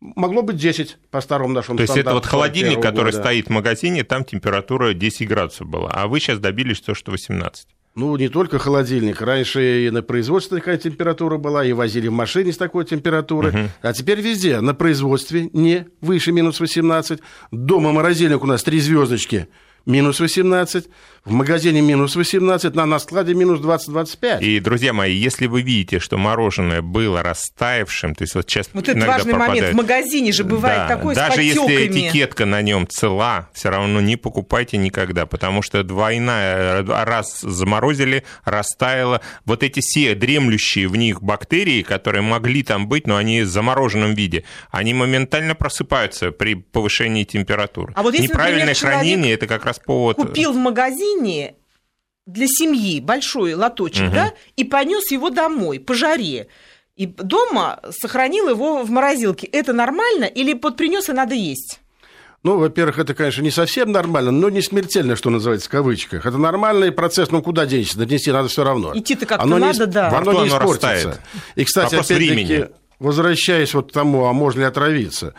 Могло 0.00 0.42
быть 0.42 0.56
10 0.56 0.96
по 1.12 1.20
старому 1.20 1.52
нашему 1.54 1.76
То 1.76 1.82
есть 1.82 1.96
это 1.96 2.12
вот 2.14 2.26
холодильник, 2.26 2.76
41 2.78 2.82
который 2.90 3.12
года. 3.12 3.22
стоит 3.22 3.46
в 3.46 3.50
магазине, 3.50 4.02
там 4.02 4.24
температура 4.24 4.92
10 4.92 5.28
градусов 5.28 5.68
была. 5.68 5.90
А 5.92 6.08
вы 6.08 6.18
сейчас 6.18 6.40
добились 6.40 6.80
то, 6.80 6.94
что 6.94 7.12
18. 7.12 7.68
Ну, 7.96 8.16
не 8.16 8.28
только 8.28 8.58
холодильник. 8.58 9.20
Раньше 9.20 9.86
и 9.86 9.90
на 9.90 10.02
производстве 10.02 10.58
такая 10.58 10.78
температура 10.78 11.38
была, 11.38 11.64
и 11.64 11.72
возили 11.72 12.08
в 12.08 12.12
машине 12.12 12.52
с 12.52 12.56
такой 12.56 12.84
температурой. 12.84 13.70
А 13.82 13.92
теперь 13.92 14.20
везде 14.20 14.60
на 14.60 14.74
производстве 14.74 15.50
не 15.52 15.86
выше 16.00 16.32
минус 16.32 16.60
18. 16.60 17.20
Дома 17.50 17.92
морозильник 17.92 18.42
у 18.42 18.46
нас 18.46 18.62
три 18.62 18.80
звездочки 18.80 19.48
минус 19.86 20.20
18. 20.20 20.86
В 21.22 21.32
магазине 21.32 21.82
минус 21.82 22.16
18, 22.16 22.74
на, 22.74 22.86
на 22.86 22.98
складе 22.98 23.34
минус 23.34 23.60
20-25. 23.60 24.40
И, 24.40 24.58
друзья 24.58 24.94
мои, 24.94 25.14
если 25.14 25.46
вы 25.48 25.60
видите, 25.60 25.98
что 25.98 26.16
мороженое 26.16 26.80
было 26.80 27.22
растаявшим, 27.22 28.14
то 28.14 28.24
есть 28.24 28.34
вот 28.34 28.48
сейчас 28.48 28.70
Вот 28.72 28.88
это 28.88 28.96
иногда 28.96 29.12
важный 29.18 29.34
момент. 29.34 29.48
пропадает- 29.50 29.74
В 29.74 29.76
магазине 29.76 30.32
же 30.32 30.44
бывает 30.44 30.88
Да, 30.88 30.96
такое 30.96 31.14
Даже 31.14 31.34
с 31.34 31.38
если 31.44 31.86
этикетка 31.88 32.46
на 32.46 32.62
нем 32.62 32.88
цела, 32.88 33.50
все 33.52 33.68
равно 33.68 34.00
не 34.00 34.16
покупайте 34.16 34.78
никогда, 34.78 35.26
потому 35.26 35.60
что 35.60 35.82
двойная, 35.82 36.82
э, 36.82 37.04
раз 37.04 37.40
заморозили, 37.42 38.24
растаяло. 38.46 39.20
Вот 39.44 39.62
эти 39.62 39.80
все 39.80 40.14
дремлющие 40.14 40.88
в 40.88 40.96
них 40.96 41.22
бактерии, 41.22 41.82
которые 41.82 42.22
могли 42.22 42.62
там 42.62 42.88
быть, 42.88 43.06
но 43.06 43.16
они 43.16 43.42
в 43.42 43.46
замороженном 43.46 44.14
виде, 44.14 44.44
они 44.70 44.94
моментально 44.94 45.54
просыпаются 45.54 46.30
при 46.32 46.54
повышении 46.54 47.24
температуры. 47.24 47.92
А 47.94 48.02
вот 48.02 48.14
если, 48.14 48.28
Неправильное 48.28 48.60
например, 48.68 48.76
человек 48.76 48.98
хранение 49.00 49.34
это 49.34 49.46
как 49.46 49.66
раз 49.66 49.69
повод. 49.78 50.16
Купил 50.16 50.52
в 50.52 50.56
магазине 50.56 51.54
для 52.26 52.46
семьи 52.46 53.00
большой 53.00 53.54
лоточек, 53.54 54.04
Мгм. 54.06 54.12
да, 54.14 54.32
и 54.56 54.64
понес 54.64 55.10
его 55.10 55.30
домой 55.30 55.78
по 55.80 55.94
жаре. 55.94 56.48
И 56.96 57.06
дома 57.06 57.80
сохранил 57.90 58.48
его 58.48 58.82
в 58.82 58.90
морозилке. 58.90 59.46
Это 59.46 59.72
нормально 59.72 60.24
или 60.24 60.52
под 60.54 60.76
принес 60.76 61.08
и 61.08 61.12
надо 61.12 61.34
есть? 61.34 61.80
Ну, 62.42 62.58
во-первых, 62.58 62.98
это, 62.98 63.14
конечно, 63.14 63.42
не 63.42 63.50
совсем 63.50 63.92
нормально, 63.92 64.30
но 64.30 64.48
не 64.48 64.62
смертельно, 64.62 65.14
что 65.16 65.28
называется, 65.30 65.68
в 65.68 65.70
кавычках. 65.72 66.24
Это 66.24 66.38
нормальный 66.38 66.90
процесс, 66.90 67.30
ну 67.30 67.42
куда 67.42 67.66
денешься, 67.66 67.98
донести 67.98 68.32
надо 68.32 68.48
все 68.48 68.64
равно. 68.64 68.92
Идти-то 68.96 69.26
как-то 69.26 69.44
Оно 69.44 69.58
не 69.58 69.66
надо, 69.66 69.84
исп- 69.84 69.86
да. 69.88 70.10
Во 70.10 70.18
Оно 70.18 70.30
рту 70.32 70.44
не 70.44 70.48
оно 70.50 70.58
испортится. 70.58 70.88
растает. 70.94 71.20
И, 71.56 71.64
кстати, 71.64 71.94
Вопрос 71.94 72.06
опять-таки, 72.10 72.32
времени. 72.34 72.68
возвращаясь 72.98 73.74
вот 73.74 73.90
к 73.90 73.92
тому, 73.94 74.24
а 74.26 74.32
можно 74.32 74.60
ли 74.60 74.66
отравиться, 74.66 75.34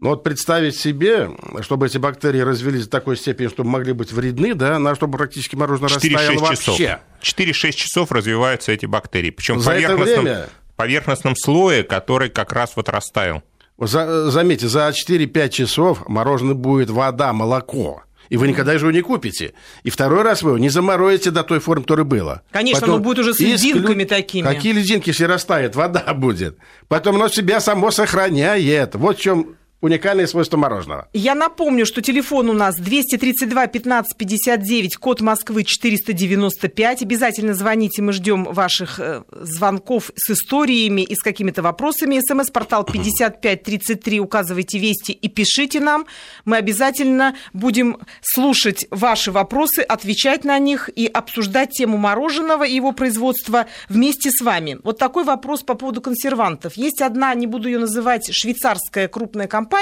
ну 0.00 0.10
вот 0.10 0.22
представить 0.22 0.76
себе, 0.76 1.30
чтобы 1.60 1.86
эти 1.86 1.98
бактерии 1.98 2.40
развились 2.40 2.84
до 2.84 2.90
такой 2.90 3.16
степени, 3.16 3.48
чтобы 3.48 3.70
могли 3.70 3.92
быть 3.92 4.12
вредны, 4.12 4.54
да, 4.54 4.78
надо, 4.78 4.96
чтобы 4.96 5.16
практически 5.18 5.56
мороженое 5.56 5.88
4-6 5.88 6.12
растаяло 6.14 6.38
вообще. 6.40 7.00
4-6 7.22 7.72
часов 7.72 8.12
развиваются 8.12 8.72
эти 8.72 8.86
бактерии. 8.86 9.30
Причем 9.30 9.58
в 9.58 9.62
За 9.62 9.72
это 9.72 9.88
поверхностном, 9.94 10.24
время- 10.24 10.48
поверхностном 10.76 11.36
слое, 11.36 11.82
который 11.84 12.28
как 12.28 12.52
раз 12.52 12.72
вот 12.76 12.88
растаял. 12.88 13.42
За- 13.78 14.30
заметьте, 14.30 14.68
за 14.68 14.92
4-5 14.92 15.48
часов 15.52 16.08
мороженое 16.08 16.54
будет 16.54 16.90
вода, 16.90 17.32
молоко. 17.32 18.02
И 18.30 18.36
вы 18.36 18.48
никогда 18.48 18.72
же 18.78 18.86
его 18.86 18.90
не 18.90 19.02
купите. 19.02 19.52
И 19.82 19.90
второй 19.90 20.22
раз 20.22 20.42
вы 20.42 20.50
его 20.50 20.58
не 20.58 20.70
заморозите 20.70 21.30
до 21.30 21.42
той 21.44 21.60
формы, 21.60 21.82
которая 21.82 22.04
была. 22.06 22.42
Конечно, 22.52 22.86
оно 22.86 22.98
будет 22.98 23.18
уже 23.20 23.34
с 23.34 23.38
льдинками 23.38 24.04
такими. 24.04 24.44
Какие 24.46 24.72
льдинки, 24.72 25.10
если 25.10 25.24
растает? 25.24 25.76
Вода 25.76 26.12
будет. 26.14 26.56
Потом 26.88 27.16
оно 27.16 27.28
себя 27.28 27.60
само 27.60 27.90
сохраняет. 27.90 28.94
Вот 28.94 29.18
в 29.18 29.20
чем 29.20 29.56
уникальное 29.84 30.26
свойство 30.26 30.56
мороженого. 30.56 31.08
Я 31.12 31.34
напомню, 31.34 31.84
что 31.84 32.00
телефон 32.00 32.48
у 32.48 32.54
нас 32.54 32.76
232 32.76 33.66
15 33.66 34.16
59, 34.16 34.96
код 34.96 35.20
Москвы 35.20 35.62
495. 35.64 37.02
Обязательно 37.02 37.52
звоните, 37.52 38.00
мы 38.00 38.14
ждем 38.14 38.44
ваших 38.44 38.98
э, 38.98 39.24
звонков 39.30 40.10
с 40.16 40.30
историями 40.30 41.02
и 41.02 41.14
с 41.14 41.22
какими-то 41.22 41.60
вопросами. 41.60 42.20
СМС-портал 42.26 42.84
5533, 42.84 44.20
указывайте 44.20 44.78
вести 44.78 45.12
и 45.12 45.28
пишите 45.28 45.80
нам. 45.80 46.06
Мы 46.46 46.56
обязательно 46.56 47.36
будем 47.52 47.98
слушать 48.22 48.86
ваши 48.90 49.32
вопросы, 49.32 49.80
отвечать 49.80 50.44
на 50.44 50.58
них 50.58 50.88
и 50.88 51.06
обсуждать 51.06 51.72
тему 51.72 51.98
мороженого 51.98 52.64
и 52.64 52.74
его 52.74 52.92
производства 52.92 53.66
вместе 53.90 54.30
с 54.30 54.40
вами. 54.42 54.78
Вот 54.82 54.98
такой 54.98 55.24
вопрос 55.24 55.62
по 55.62 55.74
поводу 55.74 56.00
консервантов. 56.00 56.78
Есть 56.78 57.02
одна, 57.02 57.34
не 57.34 57.46
буду 57.46 57.68
ее 57.68 57.78
называть, 57.78 58.34
швейцарская 58.34 59.08
крупная 59.08 59.46
компания, 59.46 59.73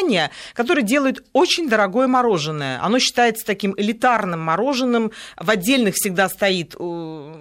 которая 0.54 0.84
делает 0.84 1.24
очень 1.32 1.68
дорогое 1.68 2.06
мороженое. 2.06 2.82
Оно 2.82 2.98
считается 2.98 3.44
таким 3.44 3.74
элитарным 3.76 4.40
мороженым, 4.40 5.12
в 5.36 5.50
отдельных 5.50 5.94
всегда 5.94 6.28
стоит 6.28 6.74
э, 6.78 7.34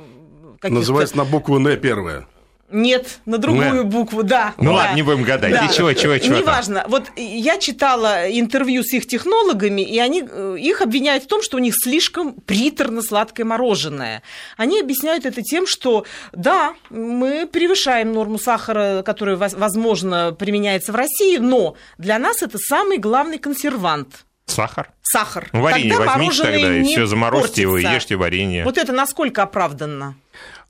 Называется 0.63 1.17
на 1.17 1.25
букву 1.25 1.57
«Н» 1.57 1.79
первое. 1.79 2.27
Нет, 2.71 3.19
на 3.25 3.37
другую 3.37 3.73
Не. 3.73 3.83
букву, 3.83 4.23
да. 4.23 4.53
Ну 4.57 4.71
да. 4.71 4.77
ладно, 4.77 4.95
не 4.95 5.01
будем 5.03 5.23
гадать. 5.23 5.51
Да. 5.51 5.65
И 5.65 5.73
чего, 5.73 5.93
чего, 5.93 6.17
чего 6.17 6.35
там? 6.35 6.43
Неважно. 6.43 6.85
Вот 6.87 7.05
я 7.15 7.57
читала 7.57 8.29
интервью 8.29 8.83
с 8.83 8.93
их 8.93 9.07
технологами, 9.07 9.81
и 9.81 9.99
они 9.99 10.23
э, 10.29 10.55
их 10.59 10.81
обвиняют 10.81 11.23
в 11.23 11.27
том, 11.27 11.41
что 11.41 11.57
у 11.57 11.59
них 11.59 11.73
слишком 11.81 12.33
приторно-сладкое 12.45 13.45
мороженое. 13.45 14.23
Они 14.57 14.79
объясняют 14.79 15.25
это 15.25 15.41
тем, 15.41 15.67
что 15.67 16.05
да, 16.31 16.73
мы 16.89 17.47
превышаем 17.47 18.13
норму 18.13 18.39
сахара, 18.39 19.03
которая, 19.03 19.35
воз- 19.35 19.53
возможно, 19.53 20.35
применяется 20.37 20.91
в 20.91 20.95
России, 20.95 21.37
но 21.37 21.75
для 21.97 22.17
нас 22.19 22.41
это 22.41 22.57
самый 22.57 22.97
главный 22.97 23.37
консервант. 23.37 24.25
Сахар? 24.45 24.91
Сахар. 25.01 25.49
Ну, 25.53 25.61
варенье 25.61 25.95
Тогда 25.95 26.13
возьмите 26.13 26.43
тогда, 26.43 26.77
и 26.77 26.83
все, 26.83 27.05
заморозьте 27.05 27.61
его, 27.61 27.77
и 27.77 27.81
портится. 27.83 27.95
ешьте 27.95 28.15
варенье. 28.17 28.63
Вот 28.65 28.77
это 28.77 28.91
насколько 28.91 29.43
оправданно? 29.43 30.15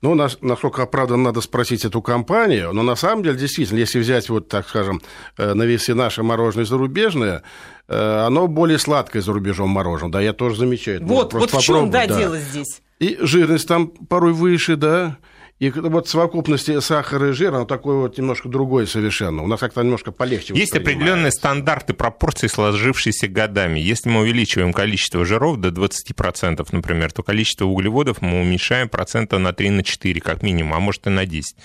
Ну, 0.02 0.14
нас- 0.16 0.38
насколько 0.40 0.82
оправданно, 0.82 1.22
надо 1.22 1.40
спросить 1.40 1.84
эту 1.84 2.02
компанию. 2.02 2.72
Но 2.72 2.82
на 2.82 2.96
самом 2.96 3.22
деле, 3.22 3.38
действительно, 3.38 3.78
если 3.78 4.00
взять, 4.00 4.28
вот, 4.28 4.48
так 4.48 4.68
скажем, 4.68 5.00
э, 5.38 5.54
на 5.54 5.62
весе 5.62 5.94
наше 5.94 6.24
мороженое 6.24 6.64
зарубежное, 6.66 7.42
э, 7.88 8.24
оно 8.26 8.48
более 8.48 8.78
сладкое 8.78 9.22
за 9.22 9.32
рубежом 9.32 9.70
мороженое. 9.70 10.12
Да, 10.12 10.20
я 10.20 10.32
тоже 10.32 10.56
замечаю. 10.56 11.00
Вот, 11.04 11.32
вот 11.32 11.52
в 11.52 11.60
чем, 11.60 11.90
да, 11.90 12.06
дело 12.06 12.36
здесь. 12.38 12.82
И 12.98 13.16
жирность 13.20 13.68
там 13.68 13.88
порой 13.88 14.32
выше, 14.32 14.76
да. 14.76 15.18
И 15.58 15.70
вот 15.70 16.08
совокупности 16.08 16.80
сахара 16.80 17.28
и 17.28 17.32
жира, 17.32 17.56
оно 17.56 17.64
такое 17.66 17.96
вот 17.96 18.18
немножко 18.18 18.48
другое 18.48 18.86
совершенно. 18.86 19.44
У 19.44 19.46
нас 19.46 19.60
как-то 19.60 19.82
немножко 19.82 20.10
полегче. 20.10 20.54
Есть 20.54 20.74
определенные 20.74 21.30
стандарты 21.30 21.94
пропорций, 21.94 22.48
сложившиеся 22.48 23.28
годами. 23.28 23.78
Если 23.78 24.10
мы 24.10 24.22
увеличиваем 24.22 24.72
количество 24.72 25.24
жиров 25.24 25.58
до 25.58 25.68
20%, 25.68 26.66
например, 26.72 27.12
то 27.12 27.22
количество 27.22 27.66
углеводов 27.66 28.20
мы 28.22 28.40
уменьшаем 28.40 28.88
процента 28.88 29.38
на 29.38 29.50
3-4, 29.50 30.18
как 30.20 30.42
минимум, 30.42 30.74
а 30.74 30.80
может 30.80 31.06
и 31.06 31.10
на 31.10 31.26
10. 31.26 31.56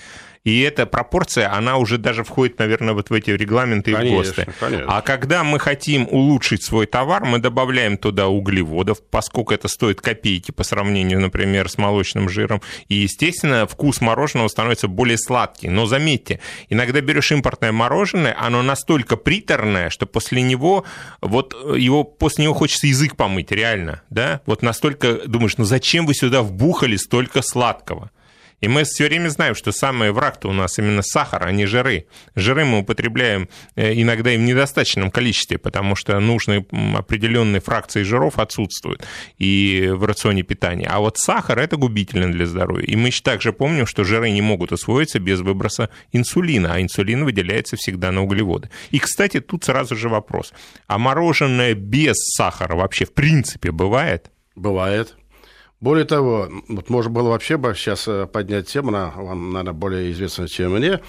И 0.48 0.60
эта 0.60 0.86
пропорция, 0.86 1.52
она 1.52 1.76
уже 1.76 1.98
даже 1.98 2.24
входит, 2.24 2.58
наверное, 2.58 2.94
вот 2.94 3.10
в 3.10 3.12
эти 3.12 3.28
регламенты 3.32 3.90
и 3.90 3.94
в 3.94 3.98
Конечно, 3.98 4.16
ГОСТы. 4.16 4.46
конечно. 4.58 4.96
А 4.96 5.02
когда 5.02 5.44
мы 5.44 5.58
хотим 5.58 6.08
улучшить 6.10 6.62
свой 6.62 6.86
товар, 6.86 7.26
мы 7.26 7.38
добавляем 7.38 7.98
туда 7.98 8.28
углеводов, 8.28 9.02
поскольку 9.10 9.52
это 9.52 9.68
стоит 9.68 10.00
копейки 10.00 10.50
по 10.50 10.64
сравнению, 10.64 11.20
например, 11.20 11.68
с 11.68 11.76
молочным 11.76 12.30
жиром. 12.30 12.62
И, 12.88 12.94
естественно, 12.94 13.66
вкус 13.66 14.00
мороженого 14.00 14.48
становится 14.48 14.88
более 14.88 15.18
сладкий. 15.18 15.68
Но 15.68 15.84
заметьте, 15.84 16.40
иногда 16.70 17.02
берешь 17.02 17.30
импортное 17.30 17.72
мороженое, 17.72 18.34
оно 18.40 18.62
настолько 18.62 19.18
приторное, 19.18 19.90
что 19.90 20.06
после 20.06 20.40
него, 20.40 20.84
вот 21.20 21.54
его, 21.76 22.04
после 22.04 22.44
него 22.44 22.54
хочется 22.54 22.86
язык 22.86 23.16
помыть, 23.16 23.52
реально, 23.52 24.00
да? 24.08 24.40
Вот 24.46 24.62
настолько 24.62 25.28
думаешь, 25.28 25.58
ну 25.58 25.64
зачем 25.64 26.06
вы 26.06 26.14
сюда 26.14 26.40
вбухали 26.40 26.96
столько 26.96 27.42
сладкого? 27.42 28.10
И 28.60 28.68
мы 28.68 28.84
все 28.84 29.06
время 29.06 29.28
знаем, 29.28 29.54
что 29.54 29.72
самый 29.72 30.10
враг-то 30.10 30.48
у 30.48 30.52
нас 30.52 30.78
именно 30.78 31.02
сахар, 31.02 31.46
а 31.46 31.52
не 31.52 31.66
жиры. 31.66 32.06
Жиры 32.34 32.64
мы 32.64 32.80
употребляем 32.80 33.48
э, 33.76 33.92
иногда 34.00 34.32
и 34.32 34.36
в 34.36 34.40
недостаточном 34.40 35.10
количестве, 35.10 35.58
потому 35.58 35.94
что 35.94 36.18
нужные 36.18 36.66
определенные 36.96 37.60
фракции 37.60 38.02
жиров 38.02 38.38
отсутствуют 38.38 39.06
и 39.38 39.90
в 39.92 40.04
рационе 40.04 40.42
питания. 40.42 40.88
А 40.88 40.98
вот 41.00 41.18
сахар– 41.18 41.58
это 41.60 41.76
губительно 41.76 42.32
для 42.32 42.46
здоровья. 42.46 42.84
И 42.84 42.96
мы 42.96 43.10
также 43.10 43.52
помним, 43.52 43.86
что 43.86 44.04
жиры 44.04 44.30
не 44.30 44.42
могут 44.42 44.72
усвоиться 44.72 45.18
без 45.18 45.40
выброса 45.40 45.90
инсулина, 46.12 46.74
а 46.74 46.80
инсулин 46.80 47.24
выделяется 47.24 47.76
всегда 47.76 48.10
на 48.12 48.22
углеводы. 48.22 48.70
И, 48.90 48.98
кстати, 48.98 49.40
тут 49.40 49.64
сразу 49.64 49.96
же 49.96 50.08
вопрос. 50.08 50.52
А 50.86 50.98
мороженое 50.98 51.74
без 51.74 52.16
сахара 52.36 52.74
вообще 52.74 53.04
в 53.04 53.12
принципе 53.12 53.70
бывает? 53.70 54.30
Бывает. 54.54 55.16
Более 55.80 56.04
того, 56.04 56.48
вот 56.68 56.90
можно 56.90 57.10
было 57.10 57.28
вообще 57.28 57.56
бы 57.56 57.72
сейчас 57.74 58.08
э, 58.08 58.26
поднять 58.26 58.66
тему, 58.66 58.88
она 58.88 59.12
вам, 59.14 59.52
наверное, 59.52 59.72
более 59.72 60.10
известна, 60.10 60.48
чем 60.48 60.72
мне, 60.72 61.00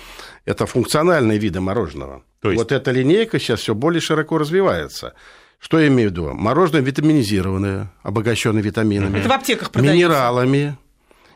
это 0.46 0.68
функциональные 0.68 1.40
виды 1.40 1.60
мороженого. 1.60 2.24
То 2.42 2.52
есть? 2.52 2.62
Вот 2.62 2.72
эта 2.72 2.92
линейка 2.92 3.40
сейчас 3.40 3.62
все 3.62 3.74
более 3.74 4.00
широко 4.00 4.38
развивается. 4.38 5.16
Что 5.60 5.80
я 5.80 5.88
имею 5.88 6.10
в 6.10 6.12
виду? 6.12 6.34
Мороженое 6.34 6.82
витаминизированное, 6.82 7.92
обогащенное 8.04 8.62
витаминами, 8.62 9.20
Это 9.20 9.30
в 9.30 9.32
аптеках 9.32 9.72
продается. 9.72 9.96
минералами, 9.96 10.78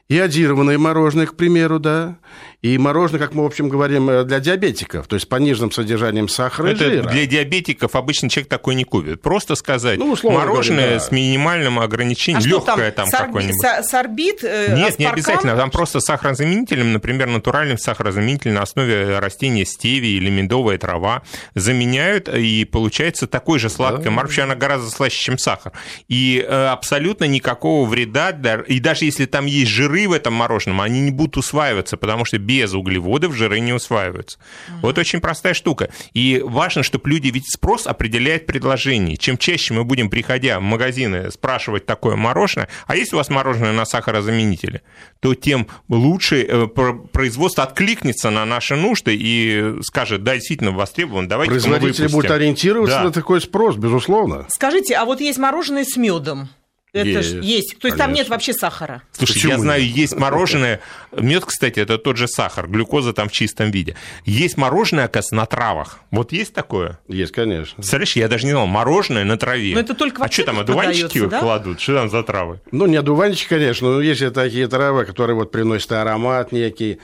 иодированное 0.09 0.77
мороженое, 0.77 1.25
к 1.25 1.35
примеру, 1.35 1.79
да, 1.79 2.17
И 2.63 2.77
мороженое, 2.77 3.19
как 3.19 3.33
мы, 3.35 3.43
в 3.43 3.45
общем, 3.45 3.69
говорим, 3.69 4.09
э, 4.09 4.23
для 4.23 4.39
диабетиков, 4.39 5.05
то 5.07 5.15
есть 5.15 5.25
с 5.25 5.29
пониженным 5.29 5.71
содержанием 5.71 6.27
сахара 6.29 6.69
Это 6.69 6.85
и 6.85 6.89
жира. 6.95 7.09
для 7.09 7.25
диабетиков 7.27 7.95
обычно 7.95 8.29
человек 8.29 8.49
такой 8.49 8.73
не 8.75 8.85
купит. 8.85 9.21
Просто 9.21 9.55
сказать, 9.55 9.99
Ну, 9.99 10.11
условно 10.13 10.39
мороженое 10.39 10.79
говоря, 10.85 10.97
да. 10.99 11.03
с 11.05 11.11
минимальным 11.11 11.79
ограничением, 11.79 12.41
А 12.41 12.47
легкое 12.47 12.91
там, 12.91 13.09
сорби- 13.09 13.25
какое-нибудь. 13.27 13.61
со- 13.61 13.83
Сорбит, 13.83 14.43
э, 14.43 14.75
Нет, 14.77 14.97
не 14.97 15.05
аспаргам? 15.05 15.13
обязательно. 15.13 15.55
Там 15.57 15.71
просто 15.71 15.99
сахарозаменителем, 15.99 16.93
например, 16.93 17.27
натуральным 17.27 17.77
сахарозаменителем 17.77 18.53
на 18.55 18.61
основе 18.61 19.19
растения 19.19 19.65
стевии 19.65 20.11
или 20.11 20.29
медовая 20.29 20.77
трава 20.77 21.21
заменяют, 21.55 22.29
и 22.29 22.65
получается 22.65 23.27
такой 23.27 23.59
же 23.59 23.69
сладкое 23.69 24.09
мороженое. 24.09 24.23
Вообще 24.23 24.41
она 24.43 24.55
гораздо 24.55 24.89
слаще, 24.89 25.21
чем 25.21 25.37
сахар. 25.37 25.73
И 26.07 26.43
э, 26.47 26.65
абсолютно 26.67 27.25
никакого 27.25 27.85
вреда. 27.87 28.31
для- 28.31 28.61
И 28.61 28.79
даже 28.79 29.03
если 29.03 29.25
там 29.25 29.47
есть 29.47 29.69
жиры 29.69 30.07
в 30.07 30.13
этом 30.13 30.33
мороженом, 30.33 30.79
они 30.79 31.01
не 31.01 31.11
будут 31.11 31.35
усваиваться, 31.37 31.97
потому 31.97 32.23
что 32.23 32.37
без 32.37 32.52
углеводов 32.73 33.33
жиры 33.35 33.59
не 33.59 33.73
усваиваются. 33.73 34.37
Вот 34.81 34.97
очень 34.97 35.19
простая 35.21 35.53
штука. 35.53 35.89
И 36.13 36.41
важно, 36.43 36.83
чтобы 36.83 37.09
люди, 37.09 37.27
ведь 37.29 37.51
спрос 37.51 37.87
определяет 37.87 38.45
предложение. 38.45 39.17
Чем 39.17 39.37
чаще 39.37 39.73
мы 39.73 39.83
будем, 39.83 40.09
приходя 40.09 40.59
в 40.59 40.63
магазины, 40.63 41.31
спрашивать 41.31 41.85
такое 41.85 42.15
мороженое, 42.15 42.69
а 42.87 42.95
есть 42.95 43.13
у 43.13 43.17
вас 43.17 43.29
мороженое 43.29 43.73
на 43.73 43.85
сахарозаменителе, 43.85 44.81
то 45.19 45.33
тем 45.35 45.67
лучше 45.89 46.43
э, 46.43 46.67
про- 46.67 46.93
производство 46.93 47.63
откликнется 47.63 48.29
на 48.29 48.45
наши 48.45 48.75
нужды 48.75 49.15
и 49.19 49.81
скажет, 49.81 50.23
да, 50.23 50.35
действительно 50.35 50.71
востребован, 50.71 51.27
давайте 51.27 51.51
Производители 51.51 52.03
будут 52.03 52.13
выпустим». 52.13 52.35
ориентироваться 52.35 52.97
Да. 52.97 53.03
на 53.05 53.11
такой 53.11 53.41
спрос, 53.41 53.75
безусловно. 53.77 54.45
Скажите, 54.49 54.95
а 54.95 55.05
вот 55.05 55.21
есть 55.21 55.39
мороженое 55.39 55.85
с 55.85 55.95
медом? 55.97 56.49
Это 56.93 57.23
ж 57.23 57.25
Есть, 57.25 57.43
есть. 57.43 57.79
То 57.79 57.87
есть 57.87 57.97
там 57.97 58.09
нет 58.11 58.17
конечно. 58.27 58.35
вообще 58.35 58.53
сахара. 58.53 59.01
Слушай, 59.13 59.33
Почему 59.33 59.51
я 59.53 59.57
знаю, 59.57 59.81
нет? 59.81 59.95
есть 59.95 60.15
мороженое. 60.15 60.79
Мед, 61.11 61.43
кстати, 61.43 61.79
это 61.79 61.97
тот 61.97 62.17
же 62.17 62.27
сахар, 62.27 62.67
глюкоза 62.67 63.13
там 63.13 63.29
в 63.29 63.31
чистом 63.31 63.71
виде. 63.71 63.95
Есть 64.25 64.57
мороженое, 64.57 65.05
оказывается, 65.05 65.33
на 65.35 65.47
травах. 65.47 66.01
Вот 66.11 66.31
есть 66.31 66.53
такое? 66.53 66.99
Есть, 67.07 67.31
конечно. 67.31 67.75
Представляешь, 67.77 68.15
я 68.15 68.27
даже 68.27 68.45
не 68.45 68.51
знал, 68.51 68.67
мороженое 68.67 69.23
на 69.23 69.37
траве. 69.37 69.73
Но 69.73 69.79
это 69.79 69.95
только 69.95 70.19
в 70.19 70.23
А 70.23 70.29
что 70.31 70.43
там, 70.43 70.59
одуванчики 70.59 71.25
да? 71.25 71.39
кладут? 71.39 71.81
Что 71.81 71.95
там 71.95 72.09
за 72.11 72.21
травы? 72.21 72.61
Ну, 72.71 72.85
не 72.85 72.97
одуванчик, 72.97 73.49
конечно, 73.49 73.89
но 73.89 73.99
есть 73.99 74.31
такие 74.31 74.67
травы, 74.67 75.05
которые 75.05 75.35
вот 75.35 75.51
приносят 75.51 75.93
аромат 75.93 76.51
некий, 76.51 76.99